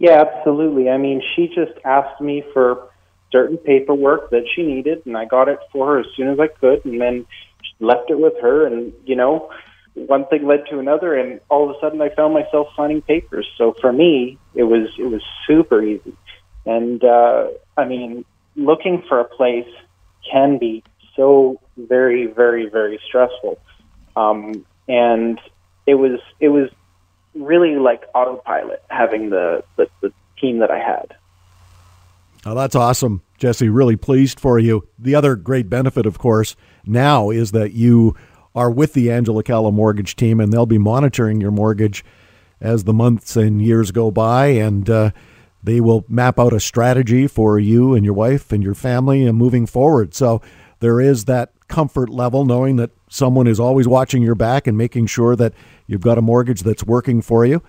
Yeah, 0.00 0.24
absolutely. 0.26 0.88
I 0.88 0.96
mean, 0.96 1.22
she 1.36 1.46
just 1.48 1.78
asked 1.84 2.22
me 2.22 2.42
for 2.54 2.88
certain 3.30 3.58
paperwork 3.58 4.30
that 4.30 4.44
she 4.54 4.62
needed, 4.62 5.04
and 5.04 5.16
I 5.16 5.26
got 5.26 5.48
it 5.48 5.58
for 5.70 5.86
her 5.88 6.00
as 6.00 6.06
soon 6.16 6.28
as 6.28 6.40
I 6.40 6.48
could, 6.48 6.84
and 6.86 6.98
then 7.00 7.26
left 7.80 8.10
it 8.10 8.18
with 8.18 8.32
her. 8.40 8.66
And 8.66 8.94
you 9.04 9.14
know, 9.14 9.50
one 9.94 10.26
thing 10.26 10.46
led 10.46 10.64
to 10.70 10.78
another, 10.78 11.14
and 11.14 11.38
all 11.50 11.68
of 11.68 11.76
a 11.76 11.80
sudden, 11.80 12.00
I 12.00 12.08
found 12.08 12.32
myself 12.32 12.68
signing 12.74 13.02
papers. 13.02 13.46
So 13.58 13.74
for 13.78 13.92
me, 13.92 14.38
it 14.54 14.64
was 14.64 14.88
it 14.98 15.04
was 15.04 15.22
super 15.46 15.82
easy. 15.82 16.16
And 16.64 17.04
uh, 17.04 17.48
I 17.76 17.84
mean, 17.84 18.24
looking 18.56 19.02
for 19.06 19.20
a 19.20 19.24
place 19.24 19.68
can 20.32 20.56
be 20.56 20.82
so 21.14 21.60
very, 21.76 22.26
very, 22.26 22.70
very 22.70 22.98
stressful. 23.06 23.58
Um, 24.16 24.64
and 24.88 25.38
it 25.86 25.96
was 25.96 26.20
it 26.40 26.48
was 26.48 26.70
really 27.34 27.76
like 27.76 28.04
autopilot 28.14 28.82
having 28.88 29.30
the, 29.30 29.64
the, 29.76 29.88
the 30.00 30.12
team 30.38 30.58
that 30.58 30.70
I 30.70 30.78
had. 30.78 31.16
Oh, 32.46 32.54
that's 32.54 32.74
awesome, 32.74 33.22
Jesse. 33.38 33.68
Really 33.68 33.96
pleased 33.96 34.40
for 34.40 34.58
you. 34.58 34.88
The 34.98 35.14
other 35.14 35.36
great 35.36 35.68
benefit, 35.68 36.06
of 36.06 36.18
course, 36.18 36.56
now 36.86 37.30
is 37.30 37.52
that 37.52 37.72
you 37.72 38.16
are 38.54 38.70
with 38.70 38.94
the 38.94 39.10
Angela 39.10 39.42
Calla 39.42 39.70
mortgage 39.70 40.16
team, 40.16 40.40
and 40.40 40.52
they'll 40.52 40.66
be 40.66 40.78
monitoring 40.78 41.40
your 41.40 41.50
mortgage 41.50 42.04
as 42.60 42.84
the 42.84 42.92
months 42.92 43.36
and 43.36 43.62
years 43.62 43.90
go 43.90 44.10
by, 44.10 44.46
and 44.46 44.88
uh, 44.88 45.10
they 45.62 45.80
will 45.80 46.04
map 46.08 46.38
out 46.38 46.52
a 46.52 46.60
strategy 46.60 47.26
for 47.26 47.58
you 47.58 47.94
and 47.94 48.04
your 48.04 48.14
wife 48.14 48.52
and 48.52 48.62
your 48.62 48.74
family 48.74 49.24
and 49.24 49.36
moving 49.36 49.66
forward. 49.66 50.14
So 50.14 50.40
there 50.80 51.00
is 51.00 51.26
that 51.26 51.52
comfort 51.70 52.10
level 52.10 52.44
knowing 52.44 52.76
that 52.76 52.90
someone 53.08 53.46
is 53.46 53.58
always 53.58 53.88
watching 53.88 54.22
your 54.22 54.34
back 54.34 54.66
and 54.66 54.76
making 54.76 55.06
sure 55.06 55.34
that 55.36 55.54
you've 55.86 56.02
got 56.02 56.18
a 56.18 56.22
mortgage 56.22 56.62
that's 56.62 56.84
working 56.84 57.22
for 57.22 57.46
you. 57.46 57.62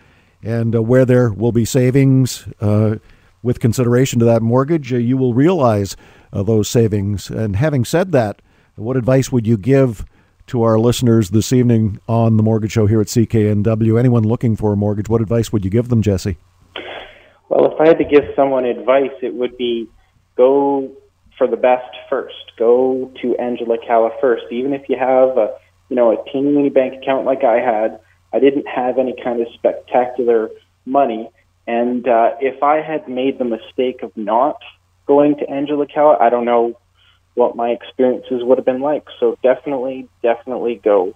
And 0.44 0.76
uh, 0.76 0.82
where 0.82 1.06
there 1.06 1.32
will 1.32 1.52
be 1.54 1.64
savings 1.64 2.48
uh, 2.60 2.96
with 3.42 3.60
consideration 3.60 4.20
to 4.20 4.26
that 4.26 4.42
mortgage, 4.42 4.92
uh, 4.92 4.98
you 4.98 5.16
will 5.16 5.34
realize 5.34 5.96
uh, 6.34 6.44
those 6.44 6.68
savings. 6.68 7.30
And 7.30 7.56
having 7.56 7.86
said 7.86 8.12
that, 8.12 8.42
what 8.76 8.98
advice 8.98 9.32
would 9.32 9.48
you 9.48 9.58
give 9.58 10.06
to 10.48 10.64
our 10.64 10.78
listeners 10.78 11.30
this 11.30 11.54
evening 11.54 11.98
on 12.10 12.36
the 12.36 12.44
Mortgage 12.44 12.74
Show 12.74 12.86
here 12.86 13.00
at 13.00 13.08
CKNW. 13.08 13.98
Anyone 13.98 14.24
looking 14.24 14.58
for 14.58 14.74
a 14.74 14.76
mortgage, 14.76 15.08
what 15.08 15.22
advice 15.22 15.54
would 15.54 15.64
you 15.64 15.72
give 15.72 15.88
them, 15.88 16.02
Jesse? 16.02 16.36
Well, 17.48 17.72
if 17.72 17.80
I 17.80 17.88
had 17.88 17.98
to 18.00 18.04
give 18.04 18.24
someone 18.36 18.66
advice, 18.66 19.12
it 19.22 19.34
would 19.34 19.56
be 19.58 19.88
go 20.36 20.92
for 21.38 21.48
the 21.48 21.58
best 21.58 21.96
first. 22.10 22.52
Go 22.58 23.12
to 23.22 23.36
Angela 23.38 23.78
Calla 23.86 24.12
first. 24.20 24.44
Even 24.52 24.74
if 24.74 24.88
you 24.90 24.98
have 24.98 25.38
a, 25.38 25.56
you 25.90 25.96
know, 25.96 26.12
a 26.12 26.32
teeny 26.32 26.70
bank 26.70 27.02
account 27.02 27.26
like 27.26 27.44
I 27.44 27.60
had, 27.60 28.00
I 28.34 28.40
didn't 28.40 28.68
have 28.68 28.98
any 28.98 29.16
kind 29.24 29.42
of 29.42 29.48
spectacular 29.54 30.50
money. 30.86 31.30
And 31.68 32.08
uh, 32.08 32.32
if 32.40 32.62
I 32.64 32.82
had 32.82 33.08
made 33.08 33.40
the 33.40 33.46
mistake 33.46 34.04
of 34.04 34.16
not 34.16 34.58
going 35.08 35.38
to 35.38 35.50
Angela 35.50 35.86
Calla, 35.88 36.18
I 36.20 36.30
don't 36.30 36.46
know 36.46 36.78
what 37.34 37.56
my 37.56 37.70
experiences 37.70 38.44
would 38.44 38.58
have 38.58 38.66
been 38.66 38.82
like. 38.82 39.06
So 39.20 39.38
definitely, 39.42 40.10
definitely 40.22 40.82
go 40.84 41.16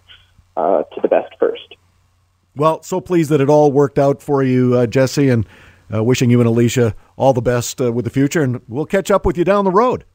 uh, 0.56 0.84
to 0.84 1.02
the 1.02 1.08
best 1.08 1.34
first. 1.40 1.76
Well, 2.56 2.82
so 2.84 3.02
pleased 3.02 3.30
that 3.32 3.42
it 3.42 3.50
all 3.50 3.72
worked 3.72 4.00
out 4.00 4.22
for 4.22 4.42
you, 4.42 4.76
uh, 4.76 4.88
Jesse, 4.88 5.30
and 5.30 5.46
uh, 5.94 6.04
wishing 6.04 6.30
you 6.30 6.40
and 6.40 6.48
Alicia 6.48 6.96
all 7.18 7.34
the 7.34 7.42
best 7.42 7.82
uh, 7.82 7.92
with 7.92 8.06
the 8.06 8.12
future. 8.12 8.42
And 8.42 8.62
we'll 8.68 8.86
catch 8.86 9.12
up 9.12 9.26
with 9.26 9.38
you 9.38 9.44
down 9.44 9.66
the 9.66 9.72
road. 9.72 10.06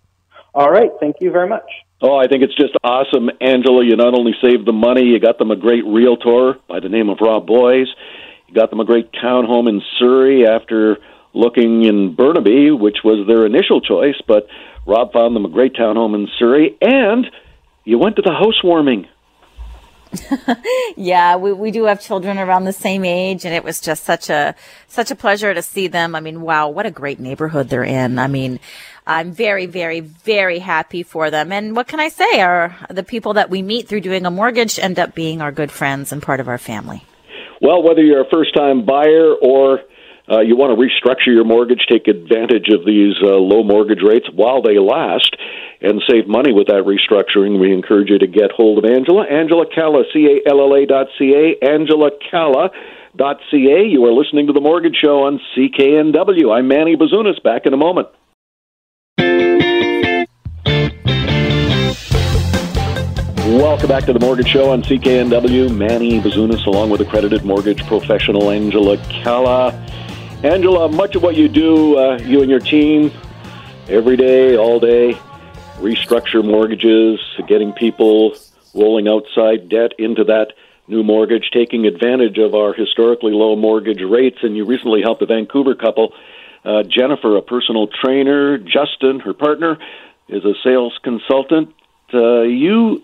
All 0.55 0.70
right. 0.70 0.90
Thank 1.01 1.16
you 1.20 1.30
very 1.30 1.48
much. 1.48 1.68
Oh, 2.03 2.16
I 2.16 2.28
think 2.28 2.42
it's 2.42 2.57
just 2.57 2.74
awesome, 2.82 3.28
Angela. 3.40 3.84
You 3.84 3.94
not 3.96 4.18
only 4.18 4.32
saved 4.40 4.66
them 4.66 4.76
money, 4.76 5.05
you 5.05 5.20
got 5.20 5.38
them 5.38 5.51
a 5.51 5.57
great 5.57 5.84
realtor 5.84 6.55
by 6.66 6.80
the 6.80 6.88
name 6.88 7.11
of 7.11 7.18
Rob 7.20 7.46
Boies. 7.46 7.88
You 8.48 8.55
got 8.55 8.70
them 8.70 8.80
a 8.80 8.86
great 8.86 9.12
townhome 9.12 9.68
in 9.68 9.82
Surrey 9.98 10.46
after 10.46 10.98
looking 11.34 11.84
in 11.84 12.14
Burnaby, 12.14 12.70
which 12.70 12.98
was 13.05 13.26
their 13.26 13.46
initial 13.46 13.80
choice, 13.80 14.20
but 14.26 14.46
Rob 14.86 15.12
found 15.12 15.36
them 15.36 15.44
a 15.44 15.48
great 15.48 15.74
townhome 15.74 16.14
in 16.14 16.26
Surrey, 16.38 16.76
and 16.80 17.26
you 17.84 17.98
went 17.98 18.16
to 18.16 18.22
the 18.22 18.32
housewarming. 18.32 19.07
Yeah, 20.96 21.36
we, 21.36 21.52
we 21.52 21.70
do 21.70 21.84
have 21.84 22.00
children 22.00 22.38
around 22.38 22.64
the 22.64 22.72
same 22.72 23.04
age, 23.04 23.44
and 23.44 23.54
it 23.54 23.62
was 23.62 23.80
just 23.80 24.04
such 24.04 24.28
a 24.28 24.54
such 24.88 25.11
a 25.11 25.14
pleasure 25.14 25.54
to 25.54 25.62
see 25.62 25.86
them. 25.86 26.14
I 26.14 26.20
mean, 26.20 26.40
wow, 26.40 26.68
what 26.68 26.86
a 26.86 26.90
great 26.90 27.20
neighborhood 27.20 27.68
they're 27.68 27.84
in. 27.84 28.18
I 28.18 28.26
mean, 28.26 28.58
I'm 29.06 29.32
very, 29.32 29.66
very, 29.66 30.00
very 30.00 30.58
happy 30.58 31.02
for 31.02 31.30
them. 31.30 31.52
And 31.52 31.76
what 31.76 31.88
can 31.88 32.00
I 32.00 32.08
say? 32.08 32.40
Are 32.40 32.76
the 32.88 33.02
people 33.02 33.34
that 33.34 33.50
we 33.50 33.62
meet 33.62 33.88
through 33.88 34.00
doing 34.02 34.26
a 34.26 34.30
mortgage 34.30 34.78
end 34.78 34.98
up 34.98 35.14
being 35.14 35.40
our 35.40 35.52
good 35.52 35.70
friends 35.70 36.12
and 36.12 36.22
part 36.22 36.40
of 36.40 36.48
our 36.48 36.58
family? 36.58 37.04
Well, 37.61 37.82
whether 37.82 38.02
you're 38.02 38.22
a 38.22 38.30
first 38.30 38.54
time 38.54 38.84
buyer 38.84 39.34
or 39.34 39.80
uh, 40.30 40.40
you 40.40 40.56
want 40.56 40.78
to 40.78 40.80
restructure 40.80 41.34
your 41.34 41.44
mortgage, 41.44 41.86
take 41.90 42.06
advantage 42.08 42.68
of 42.72 42.86
these 42.86 43.14
uh, 43.22 43.34
low 43.34 43.62
mortgage 43.62 44.02
rates 44.06 44.26
while 44.32 44.62
they 44.62 44.78
last, 44.78 45.36
and 45.82 46.02
save 46.08 46.28
money 46.28 46.52
with 46.52 46.66
that 46.66 46.84
restructuring. 46.84 47.58
We 47.60 47.72
encourage 47.72 48.10
you 48.10 48.18
to 48.18 48.26
get 48.26 48.52
hold 48.52 48.84
of 48.84 48.90
Angela. 48.90 49.24
Angela 49.24 49.64
Calla, 49.72 50.04
C 50.12 50.26
A 50.26 50.50
L 50.50 50.60
L 50.60 50.74
A 50.74 50.86
dot 50.86 51.06
C 51.18 51.34
A, 51.34 51.64
Angela 51.66 52.10
Calla 52.30 52.70
dot 53.16 53.38
C 53.50 53.70
A. 53.70 53.84
You 53.84 54.04
are 54.04 54.12
listening 54.12 54.46
to 54.48 54.52
The 54.52 54.60
Mortgage 54.60 54.96
Show 54.96 55.24
on 55.24 55.40
CKNW. 55.56 56.54
I'm 56.54 56.68
Manny 56.68 56.96
Bazunas. 56.96 57.42
Back 57.42 57.66
in 57.66 57.72
a 57.72 57.78
moment. 57.78 58.08
Welcome 63.58 63.88
back 63.88 64.04
to 64.04 64.12
the 64.12 64.20
Mortgage 64.20 64.48
Show 64.48 64.70
on 64.70 64.82
CKNW. 64.82 65.74
Manny 65.74 66.20
Bazunas, 66.20 66.64
along 66.66 66.90
with 66.90 67.00
accredited 67.00 67.44
mortgage 67.44 67.84
professional 67.86 68.50
Angela 68.50 68.96
Calla. 69.08 69.72
Angela, 70.44 70.88
much 70.88 71.16
of 71.16 71.22
what 71.22 71.36
you 71.36 71.48
do, 71.48 71.98
uh, 71.98 72.18
you 72.18 72.42
and 72.42 72.50
your 72.50 72.60
team, 72.60 73.10
every 73.88 74.16
day, 74.16 74.56
all 74.56 74.78
day, 74.78 75.18
restructure 75.80 76.44
mortgages, 76.44 77.20
getting 77.48 77.72
people 77.72 78.36
rolling 78.74 79.08
outside 79.08 79.68
debt 79.68 79.92
into 79.98 80.24
that 80.24 80.52
new 80.86 81.02
mortgage, 81.02 81.50
taking 81.52 81.86
advantage 81.86 82.38
of 82.38 82.54
our 82.54 82.72
historically 82.72 83.32
low 83.32 83.56
mortgage 83.56 84.02
rates. 84.02 84.38
And 84.42 84.56
you 84.56 84.64
recently 84.64 85.02
helped 85.02 85.22
a 85.22 85.26
Vancouver 85.26 85.74
couple, 85.74 86.12
uh, 86.64 86.82
Jennifer, 86.82 87.36
a 87.36 87.42
personal 87.42 87.86
trainer, 87.86 88.58
Justin, 88.58 89.20
her 89.20 89.32
partner, 89.32 89.78
is 90.28 90.44
a 90.44 90.54
sales 90.62 90.98
consultant. 91.02 91.74
Uh, 92.12 92.42
you 92.42 93.02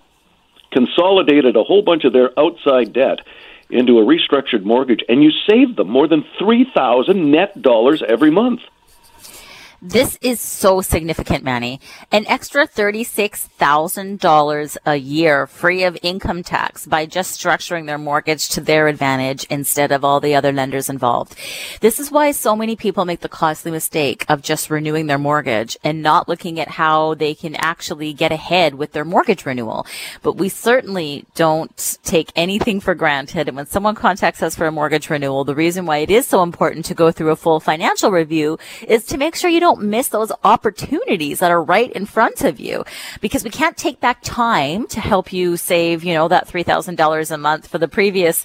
consolidated 0.72 1.56
a 1.56 1.62
whole 1.62 1.82
bunch 1.82 2.04
of 2.04 2.12
their 2.12 2.38
outside 2.38 2.92
debt 2.92 3.20
into 3.70 3.98
a 3.98 4.04
restructured 4.04 4.64
mortgage, 4.64 5.02
and 5.08 5.22
you 5.22 5.30
saved 5.48 5.76
them 5.76 5.88
more 5.88 6.06
than 6.06 6.24
3000 6.38 7.30
net 7.30 7.60
dollars 7.60 8.02
every 8.06 8.30
month. 8.30 8.60
This 9.82 10.16
is 10.22 10.40
so 10.40 10.80
significant, 10.80 11.44
Manny. 11.44 11.82
An 12.10 12.24
extra 12.28 12.66
$36,000 12.66 14.76
a 14.86 14.96
year 14.96 15.46
free 15.46 15.84
of 15.84 15.98
income 16.02 16.42
tax 16.42 16.86
by 16.86 17.04
just 17.04 17.38
structuring 17.38 17.84
their 17.84 17.98
mortgage 17.98 18.48
to 18.50 18.62
their 18.62 18.88
advantage 18.88 19.44
instead 19.50 19.92
of 19.92 20.02
all 20.02 20.18
the 20.18 20.34
other 20.34 20.50
lenders 20.50 20.88
involved. 20.88 21.36
This 21.82 22.00
is 22.00 22.10
why 22.10 22.32
so 22.32 22.56
many 22.56 22.74
people 22.74 23.04
make 23.04 23.20
the 23.20 23.28
costly 23.28 23.70
mistake 23.70 24.24
of 24.30 24.40
just 24.40 24.70
renewing 24.70 25.08
their 25.08 25.18
mortgage 25.18 25.76
and 25.84 26.02
not 26.02 26.26
looking 26.26 26.58
at 26.58 26.68
how 26.68 27.12
they 27.14 27.34
can 27.34 27.54
actually 27.56 28.14
get 28.14 28.32
ahead 28.32 28.76
with 28.76 28.92
their 28.92 29.04
mortgage 29.04 29.44
renewal. 29.44 29.86
But 30.22 30.38
we 30.38 30.48
certainly 30.48 31.26
don't 31.34 31.98
take 32.02 32.32
anything 32.34 32.80
for 32.80 32.94
granted. 32.94 33.48
And 33.48 33.58
when 33.58 33.66
someone 33.66 33.94
contacts 33.94 34.42
us 34.42 34.56
for 34.56 34.66
a 34.66 34.72
mortgage 34.72 35.10
renewal, 35.10 35.44
the 35.44 35.54
reason 35.54 35.84
why 35.84 35.98
it 35.98 36.10
is 36.10 36.26
so 36.26 36.42
important 36.42 36.86
to 36.86 36.94
go 36.94 37.12
through 37.12 37.28
a 37.30 37.36
full 37.36 37.60
financial 37.60 38.10
review 38.10 38.58
is 38.88 39.04
to 39.04 39.18
make 39.18 39.36
sure 39.36 39.50
you 39.50 39.60
don't 39.60 39.66
miss 39.80 40.08
those 40.08 40.32
opportunities 40.44 41.40
that 41.40 41.50
are 41.50 41.62
right 41.62 41.92
in 41.92 42.06
front 42.06 42.42
of 42.42 42.58
you 42.60 42.84
because 43.20 43.44
we 43.44 43.50
can't 43.50 43.76
take 43.76 44.00
back 44.00 44.22
time 44.22 44.86
to 44.88 45.00
help 45.00 45.32
you 45.32 45.56
save, 45.56 46.04
you 46.04 46.14
know, 46.14 46.28
that 46.28 46.48
$3,000 46.48 47.30
a 47.30 47.38
month 47.38 47.66
for 47.66 47.78
the 47.78 47.88
previous 47.88 48.44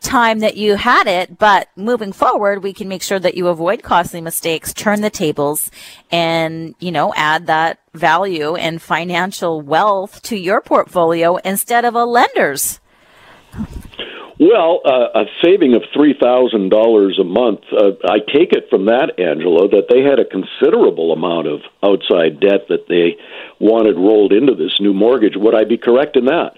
time 0.00 0.40
that 0.40 0.56
you 0.56 0.76
had 0.76 1.06
it. 1.06 1.38
But 1.38 1.68
moving 1.76 2.12
forward, 2.12 2.62
we 2.62 2.72
can 2.72 2.88
make 2.88 3.02
sure 3.02 3.18
that 3.18 3.34
you 3.34 3.48
avoid 3.48 3.82
costly 3.82 4.20
mistakes, 4.20 4.72
turn 4.72 5.00
the 5.00 5.10
tables 5.10 5.70
and, 6.10 6.74
you 6.78 6.92
know, 6.92 7.12
add 7.16 7.46
that 7.46 7.80
value 7.94 8.54
and 8.54 8.80
financial 8.80 9.60
wealth 9.60 10.22
to 10.22 10.36
your 10.36 10.60
portfolio 10.60 11.36
instead 11.36 11.84
of 11.84 11.94
a 11.94 12.04
lender's. 12.04 12.80
Well, 14.38 14.80
uh, 14.84 15.20
a 15.20 15.24
saving 15.44 15.74
of 15.74 15.82
$3,000 15.94 17.20
a 17.20 17.24
month, 17.24 17.60
uh, 17.72 17.92
I 18.10 18.18
take 18.18 18.52
it 18.52 18.68
from 18.68 18.86
that, 18.86 19.18
Angela, 19.18 19.68
that 19.68 19.86
they 19.88 20.02
had 20.02 20.18
a 20.18 20.24
considerable 20.24 21.12
amount 21.12 21.46
of 21.46 21.60
outside 21.84 22.40
debt 22.40 22.66
that 22.68 22.88
they 22.88 23.16
wanted 23.60 23.96
rolled 23.96 24.32
into 24.32 24.54
this 24.54 24.80
new 24.80 24.92
mortgage. 24.92 25.34
Would 25.36 25.54
I 25.54 25.62
be 25.62 25.78
correct 25.78 26.16
in 26.16 26.24
that? 26.24 26.56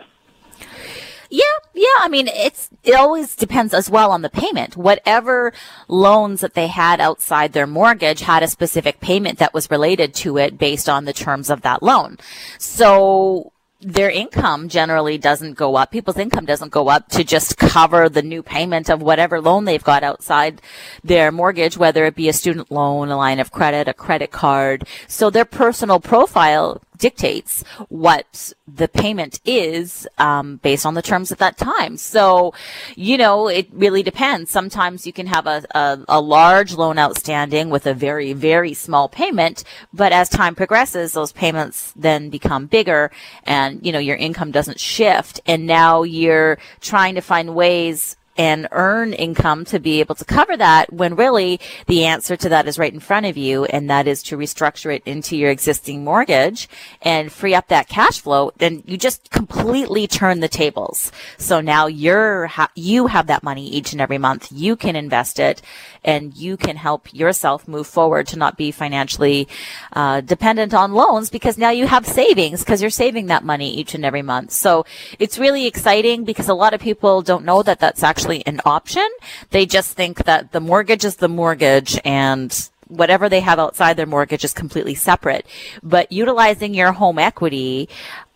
Yeah, 1.29 1.43
yeah. 1.75 1.87
I 2.01 2.09
mean, 2.09 2.29
it's 2.29 2.71
it 2.85 2.95
always 2.95 3.35
depends 3.35 3.75
as 3.75 3.91
well 3.91 4.13
on 4.13 4.23
the 4.23 4.31
payment. 4.31 4.77
Whatever 4.77 5.53
loans 5.89 6.41
that 6.41 6.55
they 6.55 6.69
had 6.69 7.01
outside 7.01 7.53
their 7.53 7.67
mortgage 7.67 8.21
had 8.21 8.45
a 8.45 8.49
specific 8.49 9.01
payment 9.01 9.39
that 9.41 9.53
was 9.53 9.71
related 9.71 10.15
to 10.15 10.39
it 10.39 10.57
based 10.57 10.89
on 10.89 11.05
the 11.05 11.13
terms 11.13 11.51
of 11.51 11.63
that 11.63 11.83
loan. 11.83 12.19
So 12.59 13.53
their 13.81 14.11
income 14.11 14.69
generally 14.69 15.19
doesn't 15.19 15.55
go 15.55 15.77
up. 15.77 15.91
People's 15.91 16.17
income 16.17 16.47
doesn't 16.47 16.73
go 16.73 16.89
up 16.89 17.09
to 17.11 17.23
just 17.23 17.59
cover 17.59 18.09
the 18.09 18.23
new 18.23 18.43
payment 18.43 18.89
of 18.89 19.03
whatever 19.03 19.41
loan 19.41 19.65
they've 19.65 19.85
got 19.85 20.03
outside 20.03 20.63
their 21.05 21.31
mortgage, 21.31 21.77
whether 21.77 22.07
it 22.07 22.15
be 22.15 22.29
a 22.29 22.33
student 22.33 22.71
loan, 22.71 23.11
a 23.11 23.17
line 23.17 23.39
of 23.39 23.51
credit, 23.51 23.87
a 23.87 23.95
credit 23.95 24.31
card. 24.31 24.87
So 25.09 25.29
their 25.29 25.45
personal 25.45 26.01
profile 26.01 26.83
dictates 26.97 27.63
what 27.89 28.53
the 28.67 28.89
payment 28.89 29.41
is 29.45 30.09
um, 30.19 30.57
based 30.57 30.87
on 30.87 30.95
the 30.95 31.03
terms 31.03 31.31
at 31.33 31.39
that 31.39 31.57
time. 31.57 31.97
So, 31.97 32.55
you 32.95 33.17
know, 33.17 33.49
it 33.49 33.69
really 33.73 34.03
depends. 34.03 34.51
Sometimes 34.51 35.07
you 35.07 35.13
can 35.13 35.27
have 35.27 35.47
a, 35.47 35.65
a, 35.75 35.99
a, 36.09 36.21
large 36.21 36.75
loan 36.75 36.99
outstanding 36.99 37.71
with 37.71 37.87
a 37.87 37.95
very, 37.95 38.33
very 38.33 38.75
small 38.75 39.09
payment, 39.09 39.65
but 39.93 40.13
as 40.13 40.29
time 40.29 40.55
progresses, 40.55 41.13
those 41.13 41.33
payments 41.33 41.93
then 41.95 42.31
become 42.31 42.67
bigger 42.67 43.11
and, 43.45 43.85
you 43.85 43.93
know, 43.93 43.99
your 43.99 44.17
income 44.17 44.51
doesn't 44.51 44.81
shift. 44.81 45.41
And 45.47 45.67
now 45.67 46.03
you're 46.03 46.59
trying 46.81 47.15
to 47.15 47.21
find 47.21 47.55
ways 47.55 48.17
and 48.37 48.69
earn 48.73 49.13
income 49.13 49.65
to 49.67 49.79
be 49.79 50.01
able 50.01 50.15
to 50.15 50.25
cover 50.25 50.57
that 50.57 50.93
when 50.93 51.17
really 51.17 51.61
the 51.87 52.05
answer 52.05 52.37
to 52.37 52.49
that 52.49 52.67
is 52.67 52.79
right 52.79 52.93
in 52.93 53.01
front 53.01 53.27
of 53.27 53.37
you 53.37 53.65
and 53.67 53.89
that 53.89 54.07
is 54.07 54.23
to 54.23 54.37
restructure 54.37 54.95
it 54.95 55.03
into 55.07 55.37
your 55.37 55.51
existing 55.51 56.05
mortgage 56.05 56.69
and 57.03 57.33
free 57.33 57.55
up 57.55 57.69
that 57.69 57.89
cash 57.89 58.21
flow 58.21 58.51
then 58.59 58.83
you 58.87 58.97
just 58.97 59.31
completely 59.31 60.07
turn 60.07 60.41
the 60.41 60.49
tables. 60.49 61.13
So 61.39 61.61
now 61.61 61.87
you're 61.87 62.47
ha- 62.47 62.71
you 62.75 63.07
have 63.07 63.29
that 63.29 63.43
money 63.43 63.69
each 63.69 63.93
and 63.93 64.01
every 64.01 64.19
month. 64.19 64.51
You 64.51 64.77
can 64.77 64.97
invest 64.97 65.39
it 65.39 65.63
and 66.05 66.37
you 66.37 66.57
can 66.57 66.77
help 66.77 67.13
yourself 67.13 67.69
move 67.69 67.87
forward 67.87 68.27
to 68.29 68.39
not 68.39 68.57
be 68.57 68.71
financially 68.71 69.49
uh, 69.93 70.21
dependent 70.21 70.75
on 70.75 70.93
loans 70.93 71.31
because 71.31 71.59
now 71.59 71.71
you 71.71 71.87
have 71.87 72.07
savings 72.07 72.61
because 72.61 72.81
you're 72.81 72.91
saving 72.91 73.27
that 73.27 73.45
money 73.45 73.73
each 73.75 73.95
and 73.95 74.05
every 74.05 74.23
month. 74.23 74.51
So 74.51 74.85
it's 75.19 75.39
really 75.39 75.67
exciting 75.67 76.25
because 76.25 76.49
a 76.49 76.55
lot 76.55 76.75
of 76.75 76.81
people 76.81 77.23
don't 77.23 77.45
know 77.45 77.63
that 77.63 77.81
that's 77.81 78.03
actually 78.03 78.26
actually 78.27 78.47
an 78.47 78.61
option. 78.65 79.09
They 79.51 79.67
just 79.67 79.93
think 79.93 80.25
that 80.25 80.51
the 80.51 80.61
mortgage 80.61 81.05
is 81.05 81.17
the 81.17 81.29
mortgage 81.29 81.99
and 82.05 82.71
whatever 82.89 83.29
they 83.29 83.41
have 83.41 83.61
outside 83.61 83.97
their 83.97 84.07
mortgage 84.07 84.45
is 84.45 84.53
completely 84.53 84.97
separate. 84.97 85.47
But 85.83 86.11
utilizing 86.11 86.75
your 86.75 86.93
home 86.93 87.21
equity 87.21 87.89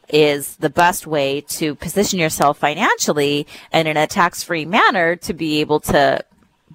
is 0.09 0.57
the 0.57 0.71
best 0.71 1.07
way 1.07 1.41
to 1.41 1.75
position 1.75 2.21
yourself 2.21 2.59
financially 2.59 3.47
and 3.73 3.89
in 3.89 3.97
a 3.97 4.07
tax 4.07 4.45
free 4.45 4.65
manner 4.65 5.17
to 5.17 5.35
be 5.35 5.61
able 5.61 5.81
to 5.81 6.25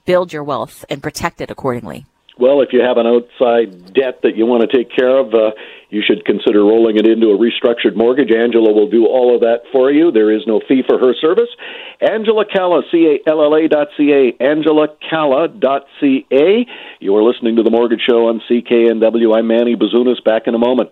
build 0.06 0.34
your 0.34 0.44
wealth 0.44 0.84
and 0.90 1.02
protect 1.02 1.40
it 1.40 1.50
accordingly. 1.50 2.06
Well, 2.38 2.62
if 2.62 2.74
you 2.74 2.82
have 2.82 2.98
an 2.98 3.08
outside 3.08 3.94
debt 3.94 4.20
that 4.24 4.36
you 4.36 4.46
want 4.46 4.70
to 4.70 4.76
take 4.76 4.92
care 4.92 5.18
of, 5.18 5.34
uh, 5.34 5.52
you 5.90 6.04
should 6.06 6.26
consider 6.26 6.60
rolling 6.60 6.98
it 6.98 7.08
into 7.08 7.28
a 7.28 7.38
restructured 7.38 7.96
mortgage. 7.96 8.32
Angela 8.32 8.74
will 8.74 8.90
do 8.90 9.06
all 9.06 9.34
of 9.34 9.42
that 9.42 9.64
for 9.72 9.90
you. 9.90 10.12
There 10.12 10.36
is 10.36 10.42
no 10.46 10.60
fee 10.68 10.84
for 10.86 11.00
her 11.00 11.14
service. 11.22 11.48
Angela 12.02 12.44
Calla, 12.46 12.82
C-A-L-L-A 12.92 13.70
dot 13.70 13.88
C-A, 13.96 14.36
Angela 14.44 14.90
Calla 15.10 15.48
dot 15.48 15.86
C-A. 16.02 16.66
You 17.00 17.16
are 17.16 17.24
listening 17.24 17.56
to 17.56 17.64
The 17.64 17.72
Mortgage 17.72 18.02
Show 18.02 18.28
on 18.28 18.42
CKNW. 18.50 19.38
I'm 19.38 19.48
Manny 19.48 19.78
Bazunas. 19.78 20.22
Back 20.24 20.48
in 20.48 20.56
a 20.56 20.60
moment. 20.60 20.92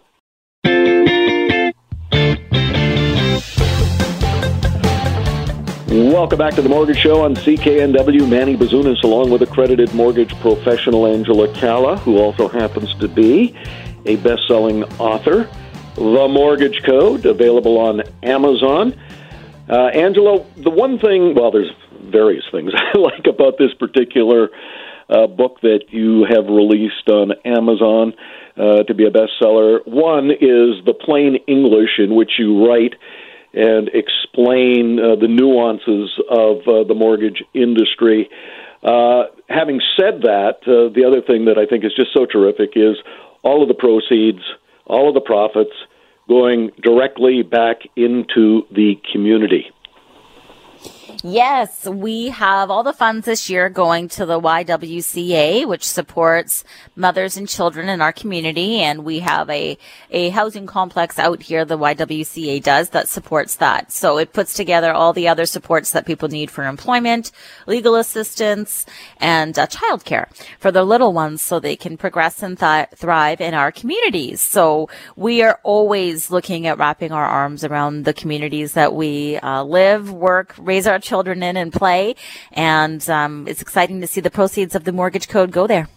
Welcome 6.13 6.37
back 6.37 6.53
to 6.53 6.61
the 6.61 6.69
Mortgage 6.69 6.99
Show 6.99 7.23
on 7.23 7.33
CKNW. 7.33 8.29
Manny 8.29 8.55
Bazunas, 8.55 9.03
along 9.03 9.31
with 9.31 9.41
accredited 9.41 9.95
mortgage 9.95 10.29
professional 10.41 11.07
Angela 11.07 11.51
Calla, 11.55 11.97
who 11.97 12.19
also 12.19 12.47
happens 12.47 12.93
to 12.99 13.07
be 13.07 13.57
a 14.05 14.17
best 14.17 14.47
selling 14.47 14.83
author. 14.99 15.49
The 15.95 16.27
Mortgage 16.27 16.83
Code, 16.83 17.25
available 17.25 17.79
on 17.79 18.03
Amazon. 18.21 18.93
Uh, 19.67 19.87
Angela, 19.87 20.45
the 20.55 20.69
one 20.69 20.99
thing, 20.99 21.33
well, 21.33 21.49
there's 21.49 21.71
various 22.03 22.43
things 22.51 22.73
I 22.75 22.95
like 22.99 23.25
about 23.25 23.57
this 23.57 23.73
particular 23.73 24.49
uh, 25.09 25.25
book 25.25 25.61
that 25.61 25.85
you 25.89 26.25
have 26.29 26.45
released 26.45 27.09
on 27.09 27.31
Amazon 27.43 28.13
uh, 28.55 28.83
to 28.83 28.93
be 28.93 29.07
a 29.07 29.09
bestseller. 29.09 29.79
One 29.87 30.29
is 30.29 30.85
the 30.85 30.93
plain 30.93 31.37
English 31.47 31.97
in 31.97 32.13
which 32.13 32.33
you 32.37 32.67
write 32.67 32.93
and 33.53 33.89
explain 33.89 34.99
uh, 34.99 35.15
the 35.15 35.27
nuances 35.27 36.11
of 36.29 36.67
uh, 36.67 36.83
the 36.87 36.95
mortgage 36.95 37.43
industry. 37.53 38.29
Uh, 38.81 39.25
having 39.47 39.79
said 39.97 40.21
that, 40.23 40.57
uh, 40.67 40.93
the 40.93 41.05
other 41.07 41.21
thing 41.21 41.45
that 41.45 41.57
I 41.57 41.65
think 41.65 41.85
is 41.85 41.93
just 41.95 42.13
so 42.13 42.25
terrific 42.25 42.71
is 42.75 42.97
all 43.43 43.61
of 43.61 43.67
the 43.67 43.73
proceeds, 43.75 44.41
all 44.85 45.07
of 45.07 45.13
the 45.13 45.21
profits 45.21 45.73
going 46.27 46.71
directly 46.81 47.43
back 47.43 47.81
into 47.95 48.63
the 48.71 48.95
community. 49.11 49.71
Yes, 51.21 51.85
we 51.85 52.29
have 52.29 52.71
all 52.71 52.83
the 52.83 52.93
funds 52.93 53.25
this 53.25 53.49
year 53.49 53.69
going 53.69 54.07
to 54.09 54.25
the 54.25 54.39
YWCA, 54.39 55.67
which 55.67 55.85
supports 55.85 56.63
mothers 56.95 57.37
and 57.37 57.47
children 57.47 57.89
in 57.89 58.01
our 58.01 58.11
community. 58.11 58.81
And 58.81 59.05
we 59.05 59.19
have 59.19 59.49
a, 59.49 59.77
a 60.09 60.29
housing 60.29 60.65
complex 60.65 61.19
out 61.19 61.43
here, 61.43 61.65
the 61.65 61.77
YWCA 61.77 62.63
does, 62.63 62.89
that 62.89 63.07
supports 63.07 63.57
that. 63.57 63.91
So 63.91 64.17
it 64.17 64.33
puts 64.33 64.53
together 64.53 64.91
all 64.91 65.13
the 65.13 65.27
other 65.27 65.45
supports 65.45 65.91
that 65.91 66.05
people 66.05 66.29
need 66.29 66.49
for 66.49 66.65
employment, 66.65 67.31
legal 67.67 67.95
assistance, 67.95 68.85
and 69.17 69.57
uh, 69.57 69.67
childcare 69.67 70.27
for 70.59 70.71
the 70.71 70.83
little 70.83 71.13
ones 71.13 71.41
so 71.41 71.59
they 71.59 71.75
can 71.75 71.97
progress 71.97 72.41
and 72.41 72.57
th- 72.57 72.87
thrive 72.95 73.39
in 73.39 73.53
our 73.53 73.71
communities. 73.71 74.41
So 74.41 74.89
we 75.15 75.41
are 75.43 75.59
always 75.63 76.31
looking 76.31 76.65
at 76.65 76.77
wrapping 76.77 77.11
our 77.11 77.25
arms 77.25 77.63
around 77.63 78.05
the 78.05 78.13
communities 78.13 78.73
that 78.73 78.93
we 78.93 79.37
uh, 79.37 79.63
live, 79.63 80.11
work, 80.11 80.55
raise 80.57 80.87
our 80.87 80.99
children 81.03 81.43
in 81.43 81.55
and 81.57 81.71
play. 81.71 82.15
And 82.51 83.07
um, 83.09 83.47
it's 83.47 83.61
exciting 83.61 84.01
to 84.01 84.07
see 84.07 84.21
the 84.21 84.31
proceeds 84.31 84.73
of 84.73 84.85
the 84.85 84.91
mortgage 84.91 85.27
code 85.27 85.51
go 85.51 85.67
there. 85.67 85.87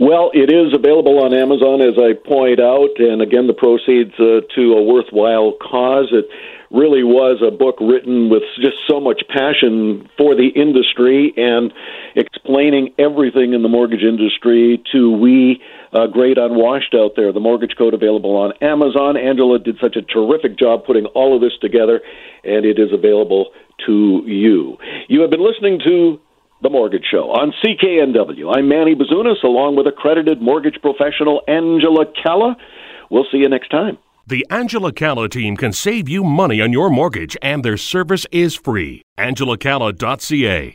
Well, 0.00 0.30
it 0.32 0.50
is 0.50 0.72
available 0.72 1.22
on 1.22 1.34
Amazon, 1.34 1.82
as 1.82 1.98
I 1.98 2.14
point 2.14 2.58
out, 2.58 2.96
and 2.98 3.20
again, 3.20 3.46
the 3.46 3.52
proceeds 3.52 4.14
uh, 4.18 4.40
to 4.56 4.72
a 4.72 4.82
worthwhile 4.82 5.52
cause. 5.60 6.08
It 6.10 6.24
really 6.70 7.04
was 7.04 7.42
a 7.46 7.50
book 7.50 7.76
written 7.80 8.30
with 8.30 8.42
just 8.62 8.78
so 8.88 8.98
much 8.98 9.22
passion 9.28 10.08
for 10.16 10.34
the 10.34 10.48
industry 10.56 11.34
and 11.36 11.70
explaining 12.16 12.94
everything 12.98 13.52
in 13.52 13.62
the 13.62 13.68
mortgage 13.68 14.02
industry 14.02 14.82
to 14.92 15.10
we 15.10 15.60
uh, 15.92 16.06
great 16.06 16.38
unwashed 16.38 16.94
out 16.94 17.12
there. 17.16 17.32
The 17.32 17.40
Mortgage 17.40 17.76
Code 17.76 17.92
available 17.92 18.36
on 18.36 18.52
Amazon. 18.62 19.16
Angela 19.16 19.58
did 19.58 19.76
such 19.80 19.96
a 19.96 20.02
terrific 20.02 20.56
job 20.56 20.86
putting 20.86 21.06
all 21.06 21.34
of 21.34 21.42
this 21.42 21.52
together, 21.60 22.00
and 22.44 22.64
it 22.64 22.78
is 22.78 22.92
available 22.92 23.50
to 23.86 24.22
you. 24.26 24.76
You 25.08 25.20
have 25.22 25.30
been 25.30 25.44
listening 25.44 25.80
to 25.84 26.20
The 26.62 26.70
Mortgage 26.70 27.04
Show 27.10 27.30
on 27.30 27.52
CKNW. 27.64 28.56
I'm 28.56 28.68
Manny 28.68 28.94
Bazunas, 28.94 29.42
along 29.42 29.76
with 29.76 29.86
accredited 29.86 30.40
mortgage 30.40 30.78
professional 30.80 31.42
Angela 31.48 32.06
Calla. 32.22 32.56
We'll 33.10 33.26
see 33.30 33.38
you 33.38 33.48
next 33.48 33.68
time. 33.68 33.98
The 34.26 34.46
Angela 34.50 34.92
Calla 34.92 35.28
team 35.28 35.56
can 35.56 35.72
save 35.72 36.08
you 36.08 36.22
money 36.22 36.60
on 36.60 36.72
your 36.72 36.88
mortgage, 36.90 37.36
and 37.42 37.64
their 37.64 37.76
service 37.76 38.26
is 38.30 38.54
free. 38.54 39.02
AngelaCalla.ca. 39.18 40.74